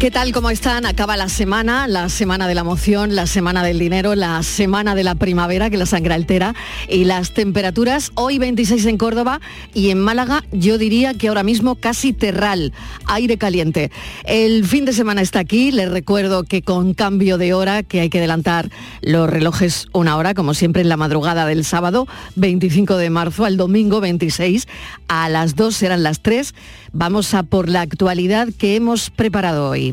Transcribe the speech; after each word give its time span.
¿Qué 0.00 0.10
tal? 0.10 0.32
¿Cómo 0.32 0.48
están? 0.48 0.86
Acaba 0.86 1.18
la 1.18 1.28
semana, 1.28 1.86
la 1.86 2.08
semana 2.08 2.48
de 2.48 2.54
la 2.54 2.62
emoción, 2.62 3.14
la 3.14 3.26
semana 3.26 3.62
del 3.62 3.78
dinero, 3.78 4.14
la 4.14 4.42
semana 4.42 4.94
de 4.94 5.04
la 5.04 5.14
primavera, 5.14 5.68
que 5.68 5.76
la 5.76 5.84
sangre 5.84 6.14
altera, 6.14 6.54
y 6.88 7.04
las 7.04 7.34
temperaturas 7.34 8.10
hoy 8.14 8.38
26 8.38 8.86
en 8.86 8.96
Córdoba 8.96 9.42
y 9.74 9.90
en 9.90 10.00
Málaga 10.00 10.42
yo 10.52 10.78
diría 10.78 11.12
que 11.12 11.28
ahora 11.28 11.42
mismo 11.42 11.74
casi 11.74 12.14
terral, 12.14 12.72
aire 13.08 13.36
caliente. 13.36 13.90
El 14.24 14.64
fin 14.64 14.86
de 14.86 14.94
semana 14.94 15.20
está 15.20 15.40
aquí, 15.40 15.70
les 15.70 15.90
recuerdo 15.90 16.44
que 16.44 16.62
con 16.62 16.94
cambio 16.94 17.36
de 17.36 17.52
hora, 17.52 17.82
que 17.82 18.00
hay 18.00 18.08
que 18.08 18.20
adelantar 18.20 18.70
los 19.02 19.28
relojes 19.28 19.86
una 19.92 20.16
hora, 20.16 20.32
como 20.32 20.54
siempre 20.54 20.80
en 20.80 20.88
la 20.88 20.96
madrugada 20.96 21.44
del 21.44 21.62
sábado 21.62 22.08
25 22.36 22.96
de 22.96 23.10
marzo 23.10 23.44
al 23.44 23.58
domingo 23.58 24.00
26, 24.00 24.66
a 25.08 25.28
las 25.28 25.56
2 25.56 25.76
serán 25.76 26.02
las 26.02 26.20
3, 26.20 26.54
vamos 26.94 27.34
a 27.34 27.42
por 27.42 27.68
la 27.68 27.82
actualidad 27.82 28.48
que 28.56 28.76
hemos 28.76 29.10
preparado 29.10 29.68
hoy. 29.68 29.89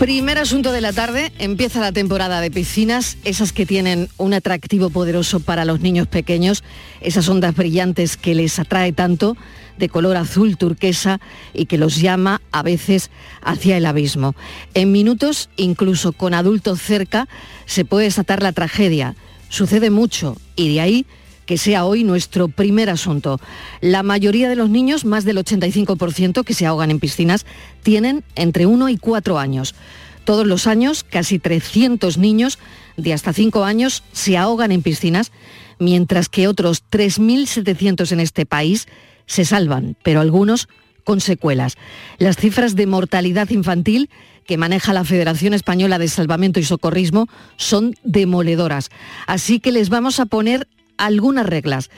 Primer 0.00 0.38
asunto 0.38 0.72
de 0.72 0.80
la 0.80 0.94
tarde, 0.94 1.30
empieza 1.38 1.78
la 1.78 1.92
temporada 1.92 2.40
de 2.40 2.50
piscinas, 2.50 3.18
esas 3.24 3.52
que 3.52 3.66
tienen 3.66 4.08
un 4.16 4.32
atractivo 4.32 4.88
poderoso 4.88 5.40
para 5.40 5.66
los 5.66 5.80
niños 5.80 6.06
pequeños, 6.06 6.64
esas 7.02 7.28
ondas 7.28 7.54
brillantes 7.54 8.16
que 8.16 8.34
les 8.34 8.58
atrae 8.58 8.94
tanto, 8.94 9.36
de 9.76 9.90
color 9.90 10.16
azul 10.16 10.56
turquesa 10.56 11.20
y 11.52 11.66
que 11.66 11.76
los 11.76 12.00
llama 12.00 12.40
a 12.50 12.62
veces 12.62 13.10
hacia 13.42 13.76
el 13.76 13.84
abismo. 13.84 14.34
En 14.72 14.90
minutos, 14.90 15.50
incluso 15.56 16.12
con 16.12 16.32
adultos 16.32 16.80
cerca, 16.80 17.28
se 17.66 17.84
puede 17.84 18.04
desatar 18.04 18.42
la 18.42 18.52
tragedia. 18.52 19.16
Sucede 19.50 19.90
mucho 19.90 20.38
y 20.56 20.72
de 20.72 20.80
ahí 20.80 21.06
que 21.50 21.58
sea 21.58 21.84
hoy 21.84 22.04
nuestro 22.04 22.46
primer 22.46 22.88
asunto. 22.90 23.40
La 23.80 24.04
mayoría 24.04 24.48
de 24.48 24.54
los 24.54 24.70
niños, 24.70 25.04
más 25.04 25.24
del 25.24 25.36
85% 25.36 26.44
que 26.44 26.54
se 26.54 26.64
ahogan 26.64 26.92
en 26.92 27.00
piscinas, 27.00 27.44
tienen 27.82 28.22
entre 28.36 28.66
1 28.66 28.88
y 28.88 28.96
4 28.96 29.36
años. 29.36 29.74
Todos 30.22 30.46
los 30.46 30.68
años, 30.68 31.02
casi 31.02 31.40
300 31.40 32.18
niños 32.18 32.60
de 32.96 33.12
hasta 33.12 33.32
5 33.32 33.64
años 33.64 34.04
se 34.12 34.36
ahogan 34.36 34.70
en 34.70 34.82
piscinas, 34.82 35.32
mientras 35.80 36.28
que 36.28 36.46
otros 36.46 36.84
3.700 36.88 38.12
en 38.12 38.20
este 38.20 38.46
país 38.46 38.86
se 39.26 39.44
salvan, 39.44 39.96
pero 40.04 40.20
algunos 40.20 40.68
con 41.02 41.20
secuelas. 41.20 41.74
Las 42.18 42.36
cifras 42.36 42.76
de 42.76 42.86
mortalidad 42.86 43.50
infantil 43.50 44.08
que 44.46 44.56
maneja 44.56 44.92
la 44.92 45.02
Federación 45.02 45.54
Española 45.54 45.98
de 45.98 46.06
Salvamento 46.06 46.60
y 46.60 46.64
Socorrismo 46.64 47.26
son 47.56 47.96
demoledoras. 48.04 48.90
Así 49.26 49.58
que 49.58 49.72
les 49.72 49.88
vamos 49.88 50.20
a 50.20 50.26
poner 50.26 50.68
algunas 51.00 51.46
reglas, 51.46 51.90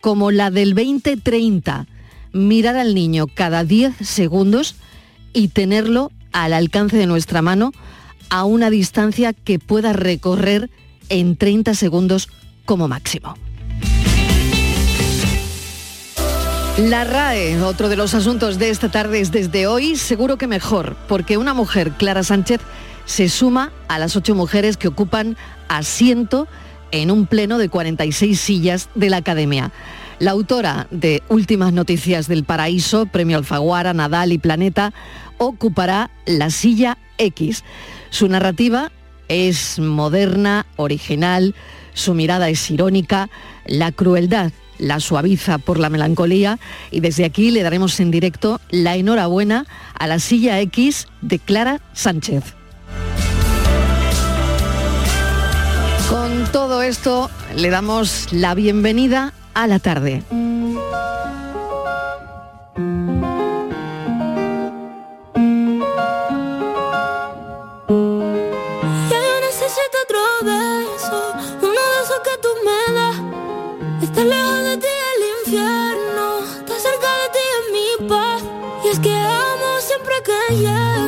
como 0.00 0.30
la 0.30 0.50
del 0.50 0.74
20-30, 0.74 1.86
mirar 2.32 2.76
al 2.76 2.94
niño 2.94 3.26
cada 3.26 3.64
10 3.64 3.94
segundos 4.00 4.76
y 5.32 5.48
tenerlo 5.48 6.10
al 6.32 6.52
alcance 6.52 6.96
de 6.96 7.06
nuestra 7.06 7.40
mano 7.40 7.72
a 8.30 8.44
una 8.44 8.68
distancia 8.68 9.32
que 9.32 9.58
pueda 9.58 9.92
recorrer 9.92 10.70
en 11.08 11.36
30 11.36 11.74
segundos 11.74 12.28
como 12.64 12.88
máximo. 12.88 13.34
La 16.76 17.02
RAE, 17.02 17.60
otro 17.62 17.88
de 17.88 17.96
los 17.96 18.14
asuntos 18.14 18.58
de 18.58 18.70
esta 18.70 18.88
tarde 18.88 19.20
es 19.20 19.32
desde 19.32 19.66
hoy, 19.66 19.96
seguro 19.96 20.38
que 20.38 20.46
mejor, 20.46 20.96
porque 21.08 21.36
una 21.36 21.52
mujer, 21.52 21.92
Clara 21.92 22.22
Sánchez, 22.22 22.60
se 23.04 23.28
suma 23.28 23.72
a 23.88 23.98
las 23.98 24.14
ocho 24.14 24.34
mujeres 24.36 24.76
que 24.76 24.86
ocupan 24.86 25.36
asiento 25.68 26.46
en 26.92 27.10
un 27.10 27.26
pleno 27.26 27.58
de 27.58 27.68
46 27.68 28.38
sillas 28.40 28.88
de 28.94 29.10
la 29.10 29.18
Academia. 29.18 29.72
La 30.18 30.32
autora 30.32 30.88
de 30.90 31.22
Últimas 31.28 31.72
Noticias 31.72 32.28
del 32.28 32.44
Paraíso, 32.44 33.06
Premio 33.06 33.38
Alfaguara, 33.38 33.94
Nadal 33.94 34.32
y 34.32 34.38
Planeta, 34.38 34.92
ocupará 35.38 36.10
la 36.26 36.50
silla 36.50 36.98
X. 37.18 37.64
Su 38.10 38.28
narrativa 38.28 38.90
es 39.28 39.78
moderna, 39.78 40.66
original, 40.76 41.54
su 41.94 42.14
mirada 42.14 42.48
es 42.48 42.70
irónica, 42.70 43.28
la 43.66 43.92
crueldad 43.92 44.52
la 44.78 45.00
suaviza 45.00 45.58
por 45.58 45.78
la 45.78 45.90
melancolía 45.90 46.58
y 46.90 47.00
desde 47.00 47.24
aquí 47.24 47.50
le 47.50 47.62
daremos 47.62 47.98
en 48.00 48.10
directo 48.10 48.60
la 48.70 48.96
enhorabuena 48.96 49.66
a 49.98 50.06
la 50.06 50.18
silla 50.18 50.60
X 50.60 51.08
de 51.20 51.38
Clara 51.38 51.80
Sánchez. 51.92 52.54
Todo 56.52 56.82
esto 56.82 57.30
le 57.54 57.70
damos 57.70 58.32
la 58.32 58.54
bienvenida 58.54 59.32
a 59.54 59.66
la 59.66 59.78
tarde. 59.78 60.22
Ya 80.50 81.07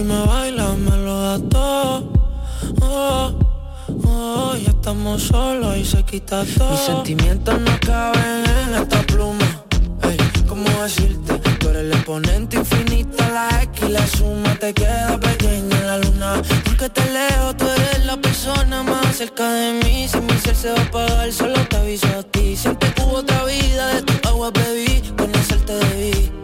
si 0.00 0.06
me 0.06 0.26
bailas 0.26 0.78
me 0.78 0.96
lo 0.96 1.20
das 1.20 1.42
todo. 1.50 2.12
Oh, 2.80 3.32
oh, 4.04 4.54
ya 4.56 4.70
estamos 4.70 5.22
solos 5.22 5.76
y 5.76 5.84
se 5.84 6.02
quita 6.04 6.42
todo. 6.56 6.70
Mis 6.70 6.80
sentimientos 6.80 7.60
no 7.60 7.72
caben 7.80 8.44
en 8.62 8.82
esta 8.82 9.02
pluma. 9.02 9.48
Ey, 10.02 10.16
¿cómo 10.48 10.68
decirte? 10.82 11.34
Tú 11.58 11.68
eres 11.68 11.82
el 11.82 11.92
exponente 11.92 12.56
infinito, 12.56 13.18
la 13.32 13.62
X 13.62 13.88
y 13.88 13.92
la 13.92 14.06
suma 14.06 14.54
te 14.54 14.72
queda 14.72 15.18
pequeña 15.20 15.76
en 15.80 15.86
la 15.86 15.98
luna. 15.98 16.42
Porque 16.64 16.88
te 16.88 17.04
leo, 17.16 17.54
tú 17.56 17.66
eres 17.68 18.06
la 18.06 18.16
persona 18.16 18.82
más 18.82 19.16
cerca 19.16 19.50
de 19.50 19.72
mí. 19.84 20.08
Si 20.08 20.18
mi 20.18 20.36
ser 20.38 20.56
se 20.56 20.70
va 20.72 20.80
a 20.80 20.82
apagar, 20.82 21.30
solo 21.32 21.60
te 21.68 21.76
aviso 21.76 22.06
a 22.18 22.22
ti. 22.22 22.56
Siempre 22.56 22.88
hubo 23.02 23.18
otra 23.18 23.44
vida, 23.44 23.94
de 23.94 24.02
tu 24.02 24.28
agua 24.28 24.50
bebí, 24.50 25.02
conocerte 25.18 25.74
debí. 25.74 26.39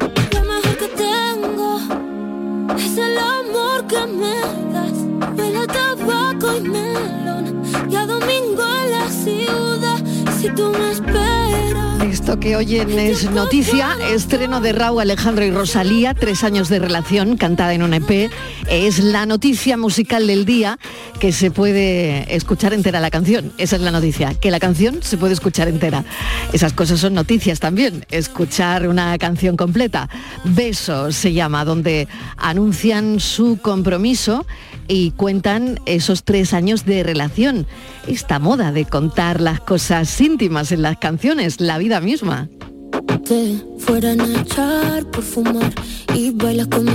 Esto 12.36 12.48
que 12.48 12.56
oyen 12.56 12.98
es 12.98 13.30
noticia, 13.30 13.96
estreno 14.12 14.60
de 14.60 14.72
Raúl 14.72 15.00
Alejandro 15.00 15.44
y 15.46 15.50
Rosalía, 15.50 16.12
tres 16.12 16.44
años 16.44 16.68
de 16.68 16.78
relación, 16.78 17.38
cantada 17.38 17.72
en 17.72 17.82
un 17.82 17.94
EP. 17.94 18.30
Es 18.68 18.98
la 18.98 19.26
noticia 19.26 19.76
musical 19.76 20.26
del 20.26 20.44
día 20.44 20.78
que 21.20 21.30
se 21.30 21.52
puede 21.52 22.34
escuchar 22.34 22.74
entera 22.74 22.98
la 22.98 23.10
canción. 23.10 23.52
Esa 23.58 23.76
es 23.76 23.82
la 23.82 23.92
noticia, 23.92 24.34
que 24.34 24.50
la 24.50 24.58
canción 24.58 25.02
se 25.02 25.16
puede 25.16 25.34
escuchar 25.34 25.68
entera. 25.68 26.04
Esas 26.52 26.72
cosas 26.72 26.98
son 26.98 27.14
noticias 27.14 27.60
también, 27.60 28.04
escuchar 28.10 28.88
una 28.88 29.16
canción 29.18 29.56
completa. 29.56 30.08
Beso 30.44 31.12
se 31.12 31.32
llama, 31.32 31.64
donde 31.64 32.08
anuncian 32.36 33.20
su 33.20 33.58
compromiso 33.62 34.46
y 34.88 35.12
cuentan 35.12 35.78
esos 35.86 36.24
tres 36.24 36.52
años 36.52 36.84
de 36.84 37.04
relación. 37.04 37.68
Esta 38.08 38.40
moda 38.40 38.72
de 38.72 38.84
contar 38.84 39.40
las 39.40 39.60
cosas 39.60 40.20
íntimas 40.20 40.72
en 40.72 40.82
las 40.82 40.96
canciones, 40.98 41.60
la 41.60 41.78
vida 41.78 42.00
misma. 42.00 42.48
Te 43.24 43.62
fueran 43.78 44.20
a 44.20 44.40
echar 44.40 45.08
por 45.10 45.22
fumar 45.22 45.72
y 46.14 46.30
bailas 46.30 46.66
como 46.66 46.90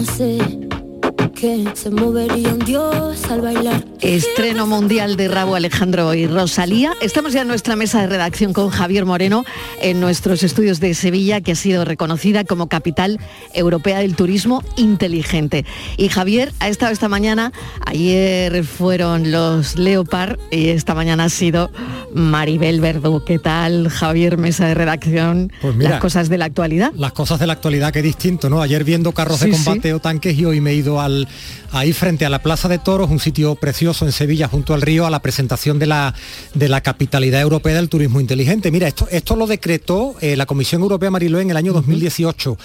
que 1.41 1.65
se 1.73 1.89
movería 1.89 2.49
un 2.49 2.59
dios 2.59 3.23
al 3.31 3.41
bailar. 3.41 3.83
Estreno 3.99 4.67
mundial 4.67 5.15
de 5.15 5.27
Rabo 5.27 5.55
Alejandro 5.55 6.13
y 6.13 6.27
Rosalía. 6.27 6.93
Estamos 7.01 7.33
ya 7.33 7.41
en 7.41 7.47
nuestra 7.47 7.75
mesa 7.75 7.99
de 8.01 8.05
redacción 8.05 8.53
con 8.53 8.69
Javier 8.69 9.05
Moreno 9.05 9.43
en 9.81 9.99
nuestros 9.99 10.43
estudios 10.43 10.79
de 10.79 10.93
Sevilla, 10.93 11.41
que 11.41 11.53
ha 11.53 11.55
sido 11.55 11.83
reconocida 11.83 12.43
como 12.43 12.67
capital 12.67 13.19
europea 13.55 13.99
del 13.99 14.15
turismo 14.15 14.63
inteligente. 14.75 15.65
Y 15.97 16.09
Javier 16.09 16.53
ha 16.59 16.69
estado 16.69 16.91
esta 16.91 17.09
mañana, 17.09 17.51
ayer 17.87 18.63
fueron 18.63 19.31
los 19.31 19.77
Leopard 19.77 20.37
y 20.51 20.69
esta 20.69 20.93
mañana 20.93 21.23
ha 21.23 21.29
sido 21.29 21.71
Maribel 22.13 22.81
Verdú. 22.81 23.23
¿Qué 23.25 23.39
tal, 23.39 23.89
Javier, 23.89 24.37
mesa 24.37 24.67
de 24.67 24.75
redacción? 24.75 25.51
Pues 25.59 25.75
mira, 25.75 25.89
las 25.91 26.01
cosas 26.01 26.29
de 26.29 26.37
la 26.37 26.45
actualidad. 26.45 26.91
Las 26.95 27.13
cosas 27.13 27.39
de 27.39 27.47
la 27.47 27.53
actualidad, 27.53 27.91
qué 27.91 28.03
distinto, 28.03 28.47
¿no? 28.47 28.61
Ayer 28.61 28.83
viendo 28.83 29.11
carros 29.11 29.39
de 29.39 29.49
combate 29.49 29.89
sí. 29.89 29.91
o 29.91 29.99
tanques 29.99 30.37
y 30.37 30.45
hoy 30.45 30.61
me 30.61 30.71
he 30.71 30.75
ido 30.75 31.01
al, 31.01 31.27
ahí 31.71 31.93
frente 31.93 32.25
a 32.25 32.29
la 32.29 32.41
Plaza 32.41 32.67
de 32.67 32.79
Toros, 32.79 33.09
un 33.09 33.19
sitio 33.19 33.55
precioso 33.55 34.05
en 34.05 34.11
Sevilla, 34.11 34.47
junto 34.47 34.73
al 34.73 34.81
río, 34.81 35.05
a 35.05 35.09
la 35.09 35.21
presentación 35.21 35.79
de 35.79 35.87
la, 35.87 36.13
de 36.53 36.69
la 36.69 36.81
capitalidad 36.81 37.41
europea 37.41 37.75
del 37.75 37.89
turismo 37.89 38.19
inteligente. 38.19 38.71
Mira, 38.71 38.87
esto, 38.87 39.07
esto 39.11 39.35
lo 39.35 39.47
decretó 39.47 40.15
eh, 40.21 40.35
la 40.35 40.45
Comisión 40.45 40.81
Europea 40.81 41.11
Mariló 41.11 41.39
en 41.39 41.51
el 41.51 41.57
año 41.57 41.73
2018. 41.73 42.57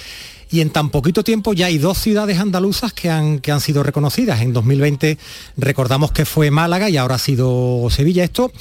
Y 0.49 0.61
en 0.61 0.71
tan 0.71 0.91
poquito 0.91 1.25
tiempo 1.25 1.55
ya 1.55 1.67
hay 1.67 1.79
dos 1.79 1.99
ciudades 1.99 2.39
andaluzas 2.39 2.93
que 2.93 3.11
han, 3.11 3.41
que 3.41 3.51
han 3.51 3.61
sido 3.61 3.83
reconocidas. 3.83 4.43
En 4.43 4.53
2020 4.53 5.19
recordamos 5.57 6.13
que 6.13 6.25
fue 6.25 6.53
Málaga 6.53 6.89
y 6.89 6.97
ahora 6.97 7.17
ha 7.17 7.19
sido 7.19 7.89
Sevilla. 7.91 8.23
Esto 8.23 8.53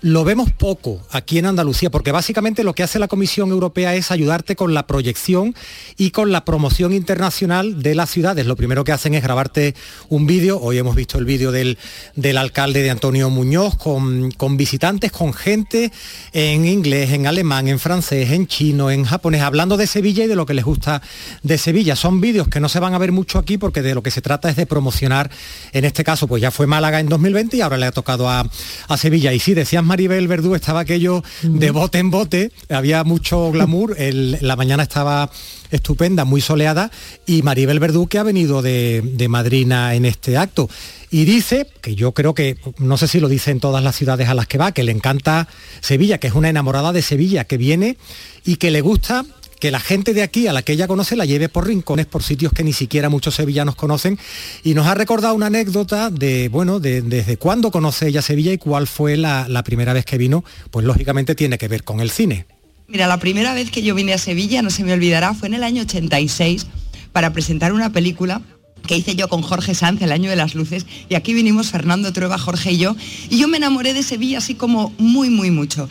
lo 0.00 0.24
vemos 0.24 0.50
poco 0.52 1.02
aquí 1.10 1.38
en 1.38 1.46
Andalucía, 1.46 1.90
porque 1.90 2.12
básicamente 2.12 2.64
lo 2.64 2.74
que 2.74 2.82
hace 2.82 2.98
la 2.98 3.08
Comisión 3.08 3.50
Europea 3.50 3.94
es 3.94 4.10
ayudarte 4.10 4.56
con 4.56 4.72
la 4.72 4.86
proyección 4.86 5.54
y 5.98 6.12
con 6.12 6.32
la 6.32 6.46
promoción 6.46 6.94
internacional 6.94 7.82
de 7.82 7.94
las 7.94 8.08
ciudades. 8.08 8.46
Lo 8.46 8.56
primero 8.56 8.84
que 8.84 8.92
hacen 8.92 9.14
es 9.14 9.22
grabarte 9.22 9.74
un 10.08 10.26
vídeo. 10.26 10.58
Hoy 10.60 10.78
hemos 10.78 10.96
visto 10.96 11.18
el 11.18 11.26
vídeo 11.26 11.52
del, 11.52 11.76
del 12.16 12.38
alcalde 12.38 12.82
de 12.82 12.90
Antonio 12.90 13.28
Muñoz 13.28 13.76
con, 13.76 14.30
con 14.30 14.56
visitantes, 14.56 15.12
con 15.12 15.34
gente 15.34 15.92
en 16.32 16.64
inglés, 16.64 17.12
en 17.12 17.26
alemán, 17.26 17.68
en 17.68 17.78
francés, 17.78 18.30
en 18.30 18.46
chino, 18.46 18.90
en 18.90 19.04
japonés, 19.04 19.42
hablando 19.42 19.76
de 19.76 19.86
Sevilla 19.86 20.24
y 20.24 20.28
de 20.28 20.36
lo 20.36 20.46
que 20.46 20.54
les 20.54 20.64
gusta 20.64 21.02
de 21.42 21.58
Sevilla. 21.58 21.96
Son 21.96 22.20
vídeos 22.20 22.48
que 22.48 22.60
no 22.60 22.68
se 22.68 22.80
van 22.80 22.94
a 22.94 22.98
ver 22.98 23.12
mucho 23.12 23.38
aquí 23.38 23.58
porque 23.58 23.82
de 23.82 23.94
lo 23.94 24.02
que 24.02 24.10
se 24.10 24.20
trata 24.22 24.48
es 24.50 24.56
de 24.56 24.66
promocionar, 24.66 25.30
en 25.72 25.84
este 25.84 26.04
caso, 26.04 26.26
pues 26.28 26.40
ya 26.42 26.50
fue 26.50 26.66
Málaga 26.66 27.00
en 27.00 27.08
2020 27.08 27.56
y 27.56 27.60
ahora 27.60 27.76
le 27.76 27.86
ha 27.86 27.92
tocado 27.92 28.28
a, 28.28 28.48
a 28.88 28.96
Sevilla. 28.96 29.32
Y 29.32 29.40
sí, 29.40 29.54
decías 29.54 29.82
Maribel 29.84 30.28
Verdú, 30.28 30.54
estaba 30.54 30.80
aquello 30.80 31.22
de 31.42 31.70
bote 31.70 31.98
en 31.98 32.10
bote, 32.10 32.52
había 32.68 33.04
mucho 33.04 33.50
glamour, 33.50 33.94
el- 33.98 34.38
la 34.40 34.56
mañana 34.56 34.82
estaba 34.84 35.30
estupenda, 35.70 36.24
muy 36.24 36.40
soleada, 36.40 36.90
y 37.26 37.42
Maribel 37.42 37.80
Verdú 37.80 38.06
que 38.06 38.18
ha 38.18 38.22
venido 38.22 38.62
de, 38.62 39.02
de 39.04 39.28
madrina 39.28 39.94
en 39.94 40.04
este 40.04 40.36
acto. 40.36 40.68
Y 41.10 41.24
dice, 41.24 41.66
que 41.80 41.94
yo 41.94 42.12
creo 42.12 42.34
que, 42.34 42.56
no 42.78 42.96
sé 42.96 43.06
si 43.08 43.20
lo 43.20 43.28
dice 43.28 43.50
en 43.50 43.60
todas 43.60 43.82
las 43.82 43.94
ciudades 43.96 44.28
a 44.28 44.34
las 44.34 44.46
que 44.46 44.58
va, 44.58 44.72
que 44.72 44.82
le 44.82 44.92
encanta 44.92 45.48
Sevilla, 45.80 46.18
que 46.18 46.26
es 46.28 46.34
una 46.34 46.48
enamorada 46.48 46.92
de 46.92 47.02
Sevilla, 47.02 47.44
que 47.44 47.56
viene 47.56 47.96
y 48.44 48.56
que 48.56 48.70
le 48.70 48.80
gusta 48.80 49.24
que 49.64 49.70
la 49.70 49.80
gente 49.80 50.12
de 50.12 50.22
aquí 50.22 50.46
a 50.46 50.52
la 50.52 50.60
que 50.60 50.74
ella 50.74 50.86
conoce 50.86 51.16
la 51.16 51.24
lleve 51.24 51.48
por 51.48 51.66
rincones, 51.66 52.04
por 52.04 52.22
sitios 52.22 52.52
que 52.52 52.62
ni 52.62 52.74
siquiera 52.74 53.08
muchos 53.08 53.36
sevillanos 53.36 53.76
conocen. 53.76 54.18
Y 54.62 54.74
nos 54.74 54.86
ha 54.86 54.94
recordado 54.94 55.34
una 55.34 55.46
anécdota 55.46 56.10
de, 56.10 56.50
bueno, 56.50 56.80
de, 56.80 57.00
desde 57.00 57.38
cuándo 57.38 57.70
conoce 57.70 58.08
ella 58.08 58.20
Sevilla 58.20 58.52
y 58.52 58.58
cuál 58.58 58.86
fue 58.86 59.16
la, 59.16 59.48
la 59.48 59.64
primera 59.64 59.94
vez 59.94 60.04
que 60.04 60.18
vino, 60.18 60.44
pues 60.70 60.84
lógicamente 60.84 61.34
tiene 61.34 61.56
que 61.56 61.66
ver 61.68 61.82
con 61.82 62.00
el 62.00 62.10
cine. 62.10 62.44
Mira, 62.88 63.06
la 63.06 63.18
primera 63.18 63.54
vez 63.54 63.70
que 63.70 63.80
yo 63.80 63.94
vine 63.94 64.12
a 64.12 64.18
Sevilla, 64.18 64.60
no 64.60 64.68
se 64.68 64.84
me 64.84 64.92
olvidará, 64.92 65.32
fue 65.32 65.48
en 65.48 65.54
el 65.54 65.64
año 65.64 65.80
86 65.80 66.66
para 67.12 67.32
presentar 67.32 67.72
una 67.72 67.90
película 67.90 68.42
que 68.86 68.98
hice 68.98 69.16
yo 69.16 69.28
con 69.30 69.40
Jorge 69.40 69.74
Sanz, 69.74 70.02
El 70.02 70.12
Año 70.12 70.28
de 70.28 70.36
las 70.36 70.54
Luces, 70.54 70.84
y 71.08 71.14
aquí 71.14 71.32
vinimos 71.32 71.70
Fernando 71.70 72.12
Trueba, 72.12 72.36
Jorge 72.36 72.72
y 72.72 72.76
yo, 72.76 72.96
y 73.30 73.38
yo 73.38 73.48
me 73.48 73.56
enamoré 73.56 73.94
de 73.94 74.02
Sevilla 74.02 74.36
así 74.36 74.56
como 74.56 74.92
muy, 74.98 75.30
muy 75.30 75.50
mucho. 75.50 75.88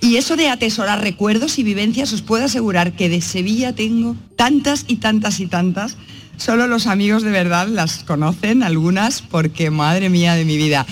Y 0.00 0.16
eso 0.16 0.36
de 0.36 0.48
atesorar 0.48 1.00
recuerdos 1.00 1.58
y 1.58 1.64
vivencias, 1.64 2.12
os 2.12 2.22
puedo 2.22 2.44
asegurar 2.44 2.92
que 2.92 3.08
de 3.08 3.20
Sevilla 3.20 3.74
tengo 3.74 4.16
tantas 4.36 4.84
y 4.86 4.96
tantas 4.96 5.40
y 5.40 5.46
tantas. 5.46 5.96
Solo 6.36 6.68
los 6.68 6.86
amigos 6.86 7.24
de 7.24 7.30
verdad 7.30 7.66
las 7.66 8.04
conocen, 8.04 8.62
algunas, 8.62 9.22
porque 9.22 9.70
madre 9.70 10.08
mía 10.08 10.34
de 10.34 10.44
mi 10.44 10.56
vida. 10.56 10.86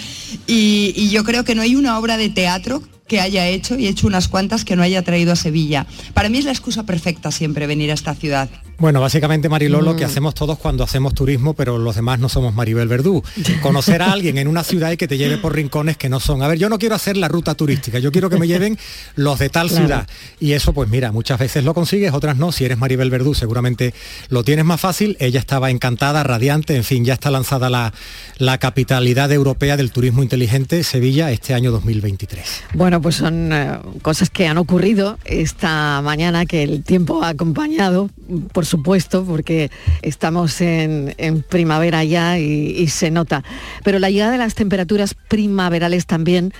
Y, 0.48 1.08
yo 1.10 1.22
creo 1.22 1.44
que 1.44 1.54
no 1.54 1.62
hay 1.62 1.76
una 1.76 1.98
obra 1.98 2.16
de 2.16 2.30
teatro 2.30 2.82
que 3.06 3.20
haya 3.20 3.46
hecho, 3.46 3.78
y 3.78 3.86
he 3.86 3.90
hecho 3.90 4.08
unas 4.08 4.26
cuantas 4.26 4.64
que 4.64 4.74
no 4.74 4.82
haya 4.82 5.02
traído 5.02 5.32
a 5.32 5.36
Sevilla. 5.36 5.86
Para 6.12 6.28
mí 6.28 6.38
es 6.38 6.44
la 6.44 6.50
excusa 6.50 6.82
perfecta 6.82 7.30
siempre 7.30 7.68
venir 7.68 7.92
a 7.92 7.94
esta 7.94 8.16
ciudad. 8.16 8.48
Bueno, 8.78 9.00
básicamente 9.00 9.48
Mariló 9.48 9.80
lo 9.80 9.96
que 9.96 10.04
hacemos 10.04 10.34
todos 10.34 10.58
cuando 10.58 10.84
hacemos 10.84 11.14
turismo, 11.14 11.54
pero 11.54 11.78
los 11.78 11.96
demás 11.96 12.18
no 12.18 12.28
somos 12.28 12.54
Maribel 12.54 12.88
Verdú. 12.88 13.22
Conocer 13.62 14.02
a 14.02 14.12
alguien 14.12 14.36
en 14.36 14.48
una 14.48 14.62
ciudad 14.64 14.90
y 14.90 14.98
que 14.98 15.08
te 15.08 15.16
lleve 15.16 15.38
por 15.38 15.54
rincones 15.54 15.96
que 15.96 16.10
no 16.10 16.20
son. 16.20 16.42
A 16.42 16.48
ver, 16.48 16.58
yo 16.58 16.68
no 16.68 16.78
quiero 16.78 16.94
hacer 16.94 17.16
la 17.16 17.28
ruta 17.28 17.54
turística, 17.54 17.98
yo 17.98 18.12
quiero 18.12 18.28
que 18.28 18.36
me 18.38 18.46
lleven 18.48 18.78
los 19.14 19.38
de 19.38 19.48
tal 19.48 19.68
Claro. 19.68 19.86
ciudad. 19.86 20.08
Y 20.40 20.52
eso, 20.52 20.74
pues 20.74 20.90
mira, 20.90 21.10
muchas 21.10 21.38
veces 21.38 21.64
lo 21.64 21.72
consigues, 21.72 22.12
otras 22.12 22.36
no. 22.36 22.52
Si 22.52 22.64
eres 22.66 22.76
Maribel 22.76 23.08
Verdú, 23.10 23.34
seguramente 23.34 23.94
lo 24.28 24.44
tienes 24.44 24.66
más 24.66 24.80
fácil. 24.80 25.16
Ella 25.20 25.40
estaba 25.40 25.70
encantada, 25.70 26.22
radiante, 26.22 26.76
en 26.76 26.84
fin, 26.84 27.04
ya 27.04 27.14
está 27.14 27.30
lanzada 27.30 27.70
la, 27.70 27.94
la 28.36 28.58
capitalidad 28.58 29.32
europea 29.32 29.78
del 29.78 29.90
turismo 29.90 30.22
inteligente, 30.22 30.84
Sevilla, 30.84 31.30
este 31.32 31.54
año 31.54 31.70
2023. 31.72 32.62
Bueno, 32.74 33.00
pues 33.00 33.14
son 33.16 33.52
eh, 33.54 33.78
cosas 34.02 34.28
que 34.28 34.46
han 34.46 34.58
ocurrido 34.58 35.18
esta 35.24 36.02
mañana, 36.02 36.44
que 36.44 36.62
el 36.62 36.84
tiempo 36.84 37.22
ha 37.22 37.28
acompañado, 37.30 38.10
por 38.52 38.65
supuesto, 38.66 39.24
porque 39.24 39.70
estamos 40.02 40.60
en, 40.60 41.14
primavera 41.48 42.04
ya 42.04 42.38
y, 42.38 42.76
y 42.76 42.88
se 42.88 43.10
nota. 43.10 43.42
Pero 43.84 43.98
la 43.98 44.10
llegada 44.10 44.32
de 44.32 44.38
las 44.38 44.54
temperaturas 44.54 45.14
primaverales 45.14 46.06
también 46.06 46.52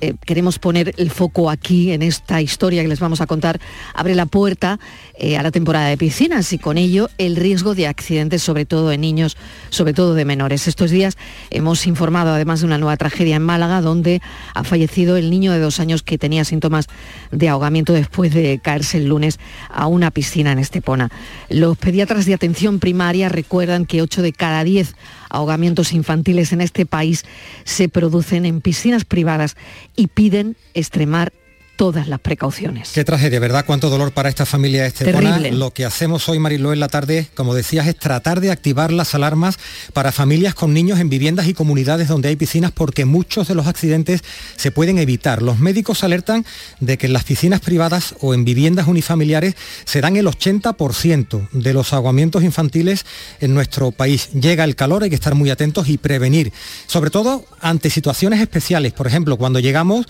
eh, 0.00 0.14
queremos 0.24 0.58
poner 0.58 0.94
el 0.98 1.10
foco 1.10 1.50
aquí 1.50 1.92
en 1.92 2.02
esta 2.02 2.42
historia 2.42 2.82
que 2.82 2.88
les 2.88 3.00
vamos 3.00 3.20
a 3.20 3.26
contar, 3.26 3.60
abre 3.94 4.14
la 4.14 4.26
puerta 4.26 4.78
eh, 5.18 5.36
a 5.36 5.42
la 5.42 5.50
temporada 5.50 5.88
de 5.88 5.96
piscinas 5.96 6.52
y 6.52 6.58
con 6.58 6.76
ello 6.76 7.08
el 7.18 7.36
riesgo 7.36 7.74
de 7.74 7.86
accidentes, 7.86 8.42
sobre 8.42 8.66
todo 8.66 8.92
en 8.92 9.00
niños, 9.00 9.36
sobre 9.70 9.94
todo 9.94 10.14
de 10.14 10.24
menores. 10.24 10.68
Estos 10.68 10.90
días 10.90 11.16
hemos 11.50 11.86
informado 11.86 12.32
además 12.32 12.60
de 12.60 12.66
una 12.66 12.78
nueva 12.78 12.96
tragedia 12.96 13.36
en 13.36 13.42
Málaga 13.42 13.80
donde 13.80 14.20
ha 14.54 14.64
fallecido 14.64 15.16
el 15.16 15.30
niño 15.30 15.52
de 15.52 15.60
dos 15.60 15.80
años 15.80 16.02
que 16.02 16.18
tenía 16.18 16.44
síntomas 16.44 16.88
de 17.30 17.48
ahogamiento 17.48 17.92
después 17.92 18.34
de 18.34 18.58
caerse 18.62 18.98
el 18.98 19.06
lunes 19.06 19.38
a 19.70 19.86
una 19.86 20.10
piscina 20.10 20.52
en 20.52 20.58
Estepona. 20.58 21.08
Los 21.48 21.78
pediatras 21.78 22.26
de 22.26 22.34
atención 22.34 22.80
primaria 22.80 23.28
recuerdan 23.28 23.86
que 23.86 24.02
8 24.02 24.22
de 24.22 24.32
cada 24.32 24.64
10 24.64 24.94
ahogamientos 25.30 25.92
infantiles 25.92 26.52
en 26.52 26.60
este 26.60 26.86
país 26.86 27.24
se 27.64 27.88
producen 27.88 28.46
en 28.46 28.60
piscinas 28.60 29.04
privadas 29.04 29.56
y 29.96 30.08
piden 30.08 30.56
extremar 30.74 31.32
todas 31.76 32.08
las 32.08 32.20
precauciones. 32.20 32.90
Qué 32.92 33.04
tragedia, 33.04 33.38
¿verdad? 33.38 33.64
Cuánto 33.66 33.90
dolor 33.90 34.12
para 34.12 34.28
esta 34.28 34.46
familia 34.46 34.86
estepona. 34.86 35.38
Lo 35.50 35.72
que 35.72 35.84
hacemos 35.84 36.28
hoy, 36.28 36.38
Mariló, 36.38 36.72
en 36.72 36.80
la 36.80 36.88
tarde, 36.88 37.28
como 37.34 37.54
decías, 37.54 37.86
es 37.86 37.96
tratar 37.96 38.40
de 38.40 38.50
activar 38.50 38.92
las 38.92 39.14
alarmas 39.14 39.58
para 39.92 40.12
familias 40.12 40.54
con 40.54 40.72
niños 40.72 40.98
en 40.98 41.08
viviendas 41.08 41.46
y 41.46 41.54
comunidades 41.54 42.08
donde 42.08 42.28
hay 42.28 42.36
piscinas 42.36 42.72
porque 42.72 43.04
muchos 43.04 43.48
de 43.48 43.54
los 43.54 43.66
accidentes 43.66 44.22
se 44.56 44.70
pueden 44.70 44.98
evitar. 44.98 45.42
Los 45.42 45.58
médicos 45.58 46.02
alertan 46.02 46.44
de 46.80 46.98
que 46.98 47.06
en 47.06 47.12
las 47.12 47.24
piscinas 47.24 47.60
privadas 47.60 48.14
o 48.20 48.34
en 48.34 48.44
viviendas 48.44 48.86
unifamiliares 48.86 49.54
se 49.84 50.00
dan 50.00 50.16
el 50.16 50.26
80% 50.26 51.48
de 51.52 51.72
los 51.74 51.92
ahogamientos 51.92 52.42
infantiles 52.42 53.04
en 53.40 53.54
nuestro 53.54 53.92
país. 53.92 54.30
Llega 54.32 54.64
el 54.64 54.76
calor, 54.76 55.02
hay 55.02 55.10
que 55.10 55.16
estar 55.16 55.34
muy 55.34 55.50
atentos 55.50 55.88
y 55.88 55.98
prevenir, 55.98 56.52
sobre 56.86 57.10
todo 57.10 57.44
ante 57.60 57.90
situaciones 57.90 58.40
especiales. 58.40 58.92
Por 58.92 59.06
ejemplo, 59.06 59.36
cuando 59.36 59.58
llegamos 59.60 60.06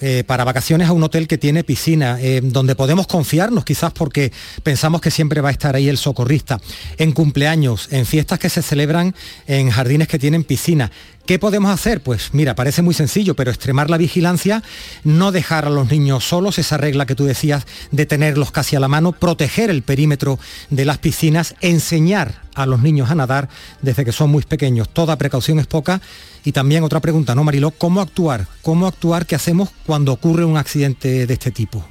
eh, 0.00 0.24
para 0.26 0.44
vacaciones 0.44 0.88
a 0.88 0.92
un 0.92 1.02
hotel 1.02 1.28
que 1.28 1.38
tiene 1.38 1.62
piscina, 1.62 2.18
eh, 2.20 2.40
donde 2.42 2.74
podemos 2.74 3.06
confiarnos 3.06 3.64
quizás 3.64 3.92
porque 3.92 4.32
pensamos 4.62 5.00
que 5.00 5.10
siempre 5.10 5.40
va 5.40 5.50
a 5.50 5.52
estar 5.52 5.76
ahí 5.76 5.88
el 5.88 5.98
socorrista, 5.98 6.60
en 6.96 7.12
cumpleaños, 7.12 7.88
en 7.90 8.06
fiestas 8.06 8.38
que 8.38 8.48
se 8.48 8.62
celebran 8.62 9.14
en 9.46 9.70
jardines 9.70 10.08
que 10.08 10.18
tienen 10.18 10.44
piscina. 10.44 10.90
¿Qué 11.26 11.38
podemos 11.38 11.70
hacer? 11.70 12.02
Pues 12.02 12.30
mira, 12.32 12.54
parece 12.56 12.82
muy 12.82 12.94
sencillo, 12.94 13.36
pero 13.36 13.50
extremar 13.50 13.88
la 13.88 13.98
vigilancia, 13.98 14.62
no 15.04 15.30
dejar 15.30 15.64
a 15.64 15.70
los 15.70 15.90
niños 15.90 16.24
solos, 16.24 16.58
esa 16.58 16.76
regla 16.76 17.06
que 17.06 17.14
tú 17.14 17.24
decías 17.24 17.66
de 17.92 18.06
tenerlos 18.06 18.50
casi 18.50 18.74
a 18.76 18.80
la 18.80 18.88
mano, 18.88 19.12
proteger 19.12 19.70
el 19.70 19.82
perímetro 19.82 20.40
de 20.70 20.84
las 20.84 20.98
piscinas, 20.98 21.54
enseñar 21.60 22.42
a 22.54 22.66
los 22.66 22.80
niños 22.80 23.10
a 23.10 23.14
nadar 23.14 23.48
desde 23.80 24.04
que 24.04 24.12
son 24.12 24.30
muy 24.30 24.42
pequeños. 24.42 24.88
Toda 24.88 25.18
precaución 25.18 25.58
es 25.60 25.66
poca. 25.66 26.00
Y 26.44 26.52
también 26.52 26.84
otra 26.84 27.00
pregunta, 27.00 27.34
¿no, 27.34 27.44
Mariló? 27.44 27.70
¿Cómo 27.70 28.00
actuar? 28.00 28.46
¿Cómo 28.62 28.86
actuar? 28.86 29.26
¿Qué 29.26 29.34
hacemos 29.34 29.70
cuando 29.86 30.12
ocurre 30.12 30.44
un 30.44 30.56
accidente 30.56 31.26
de 31.26 31.34
este 31.34 31.50
tipo? 31.50 31.84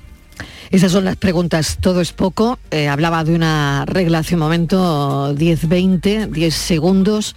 Esas 0.71 0.91
son 0.91 1.05
las 1.05 1.15
preguntas, 1.15 1.77
todo 1.81 1.99
es 2.01 2.11
poco. 2.11 2.59
Eh, 2.71 2.87
hablaba 2.87 3.23
de 3.23 3.33
una 3.33 3.85
regla 3.87 4.19
hace 4.19 4.35
un 4.35 4.41
momento, 4.41 5.35
10-20, 5.35 6.27
10 6.29 6.53
segundos. 6.53 7.35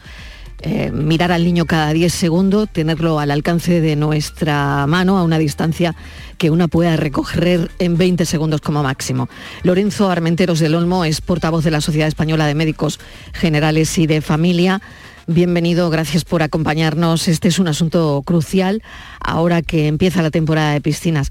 eh, 0.64 0.92
mirar 0.92 1.32
al 1.32 1.44
niño 1.44 1.66
cada 1.66 1.92
10 1.92 2.12
segundos, 2.14 2.68
tenerlo 2.72 3.18
al 3.18 3.32
alcance 3.32 3.80
de 3.80 3.96
nuestra 3.96 4.86
mano 4.86 5.18
a 5.18 5.24
una 5.24 5.38
distancia 5.38 5.96
que 6.38 6.50
una 6.50 6.68
pueda 6.68 6.96
recoger 6.96 7.70
en 7.80 7.96
20 7.96 8.24
segundos 8.24 8.60
como 8.60 8.82
máximo. 8.82 9.28
Lorenzo 9.64 10.08
Armenteros 10.08 10.60
del 10.60 10.76
Olmo 10.76 11.04
es 11.04 11.20
portavoz 11.20 11.64
de 11.64 11.72
la 11.72 11.80
Sociedad 11.80 12.06
Española 12.06 12.46
de 12.46 12.54
Médicos 12.54 13.00
Generales 13.32 13.98
y 13.98 14.06
de 14.06 14.20
Familia. 14.20 14.80
Bienvenido, 15.26 15.90
gracias 15.90 16.24
por 16.24 16.42
acompañarnos. 16.42 17.28
Este 17.28 17.48
es 17.48 17.58
un 17.58 17.68
asunto 17.68 18.22
crucial 18.24 18.82
ahora 19.20 19.62
que 19.62 19.86
empieza 19.86 20.22
la 20.22 20.30
temporada 20.30 20.72
de 20.72 20.80
piscinas. 20.80 21.30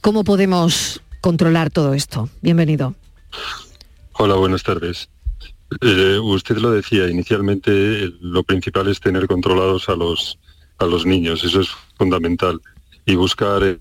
¿Cómo 0.00 0.24
podemos 0.24 1.00
controlar 1.20 1.70
todo 1.70 1.94
esto? 1.94 2.28
Bienvenido. 2.42 2.94
Hola, 4.12 4.36
buenas 4.36 4.62
tardes. 4.62 5.08
Eh, 5.80 6.18
usted 6.22 6.58
lo 6.58 6.70
decía, 6.70 7.08
inicialmente 7.08 8.12
lo 8.20 8.44
principal 8.44 8.88
es 8.88 9.00
tener 9.00 9.26
controlados 9.26 9.88
a 9.88 9.96
los, 9.96 10.38
a 10.78 10.86
los 10.86 11.04
niños, 11.04 11.42
eso 11.42 11.60
es 11.60 11.68
fundamental, 11.98 12.60
y 13.04 13.16
buscar 13.16 13.78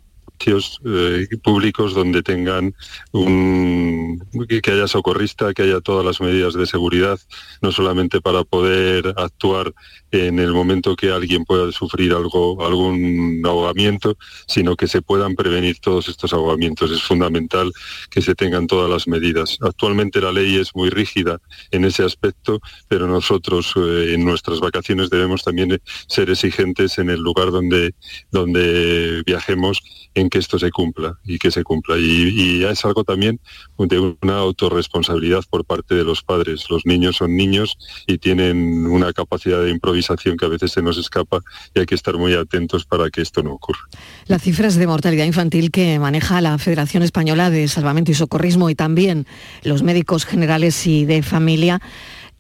eh, 0.85 1.27
públicos 1.43 1.93
donde 1.93 2.21
tengan 2.21 2.73
un, 3.11 4.19
que 4.61 4.71
haya 4.71 4.87
socorrista, 4.87 5.53
que 5.53 5.63
haya 5.63 5.81
todas 5.81 6.05
las 6.05 6.21
medidas 6.21 6.53
de 6.53 6.65
seguridad, 6.65 7.19
no 7.61 7.71
solamente 7.71 8.21
para 8.21 8.43
poder 8.43 9.13
actuar 9.17 9.73
en 10.15 10.39
el 10.39 10.53
momento 10.53 10.95
que 10.95 11.11
alguien 11.11 11.45
pueda 11.45 11.71
sufrir 11.71 12.13
algo, 12.13 12.65
algún 12.65 13.41
ahogamiento, 13.45 14.17
sino 14.47 14.75
que 14.75 14.87
se 14.87 15.01
puedan 15.01 15.35
prevenir 15.35 15.79
todos 15.79 16.07
estos 16.07 16.33
ahogamientos. 16.33 16.91
Es 16.91 17.03
fundamental 17.03 17.71
que 18.09 18.21
se 18.21 18.35
tengan 18.35 18.67
todas 18.67 18.89
las 18.89 19.07
medidas. 19.07 19.57
Actualmente 19.61 20.21
la 20.21 20.31
ley 20.31 20.55
es 20.55 20.75
muy 20.75 20.89
rígida 20.89 21.39
en 21.71 21.85
ese 21.85 22.03
aspecto, 22.03 22.61
pero 22.87 23.07
nosotros 23.07 23.73
eh, 23.75 24.13
en 24.13 24.23
nuestras 24.23 24.59
vacaciones 24.59 25.09
debemos 25.09 25.43
también 25.43 25.81
ser 26.07 26.29
exigentes 26.29 26.97
en 26.97 27.09
el 27.09 27.19
lugar 27.19 27.51
donde, 27.51 27.93
donde 28.31 29.23
viajemos 29.25 29.81
en 30.13 30.29
que 30.29 30.39
esto 30.39 30.57
se 30.57 30.71
cumpla 30.71 31.19
y 31.25 31.37
que 31.39 31.51
se 31.51 31.63
cumpla. 31.63 31.97
Y, 31.97 32.63
es 32.63 32.85
algo 32.85 33.03
también 33.03 33.39
de 33.77 33.99
una 33.99 34.37
autorresponsabilidad 34.37 35.43
por 35.49 35.65
parte 35.65 35.93
de 35.93 36.03
los 36.03 36.23
padres. 36.23 36.65
Los 36.69 36.85
niños 36.85 37.17
son 37.17 37.35
niños 37.35 37.77
y 38.07 38.17
tienen 38.17 38.87
una 38.87 39.11
capacidad 39.13 39.61
de 39.61 39.71
improvisación 39.71 40.04
que 40.37 40.45
a 40.45 40.49
veces 40.49 40.71
se 40.71 40.81
nos 40.81 40.97
escapa 40.97 41.39
y 41.73 41.79
hay 41.79 41.85
que 41.85 41.95
estar 41.95 42.17
muy 42.17 42.33
atentos 42.33 42.85
para 42.85 43.09
que 43.09 43.21
esto 43.21 43.43
no 43.43 43.53
ocurra. 43.53 43.81
Las 44.27 44.41
cifras 44.41 44.75
de 44.75 44.87
mortalidad 44.87 45.25
infantil 45.25 45.71
que 45.71 45.99
maneja 45.99 46.41
la 46.41 46.57
Federación 46.57 47.03
Española 47.03 47.49
de 47.49 47.67
Salvamento 47.67 48.11
y 48.11 48.15
Socorrismo 48.15 48.69
y 48.69 48.75
también 48.75 49.25
los 49.63 49.83
médicos 49.83 50.25
generales 50.25 50.85
y 50.87 51.05
de 51.05 51.23
familia 51.23 51.81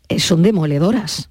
eh, 0.09 0.19
son 0.19 0.43
demoledoras. 0.43 1.29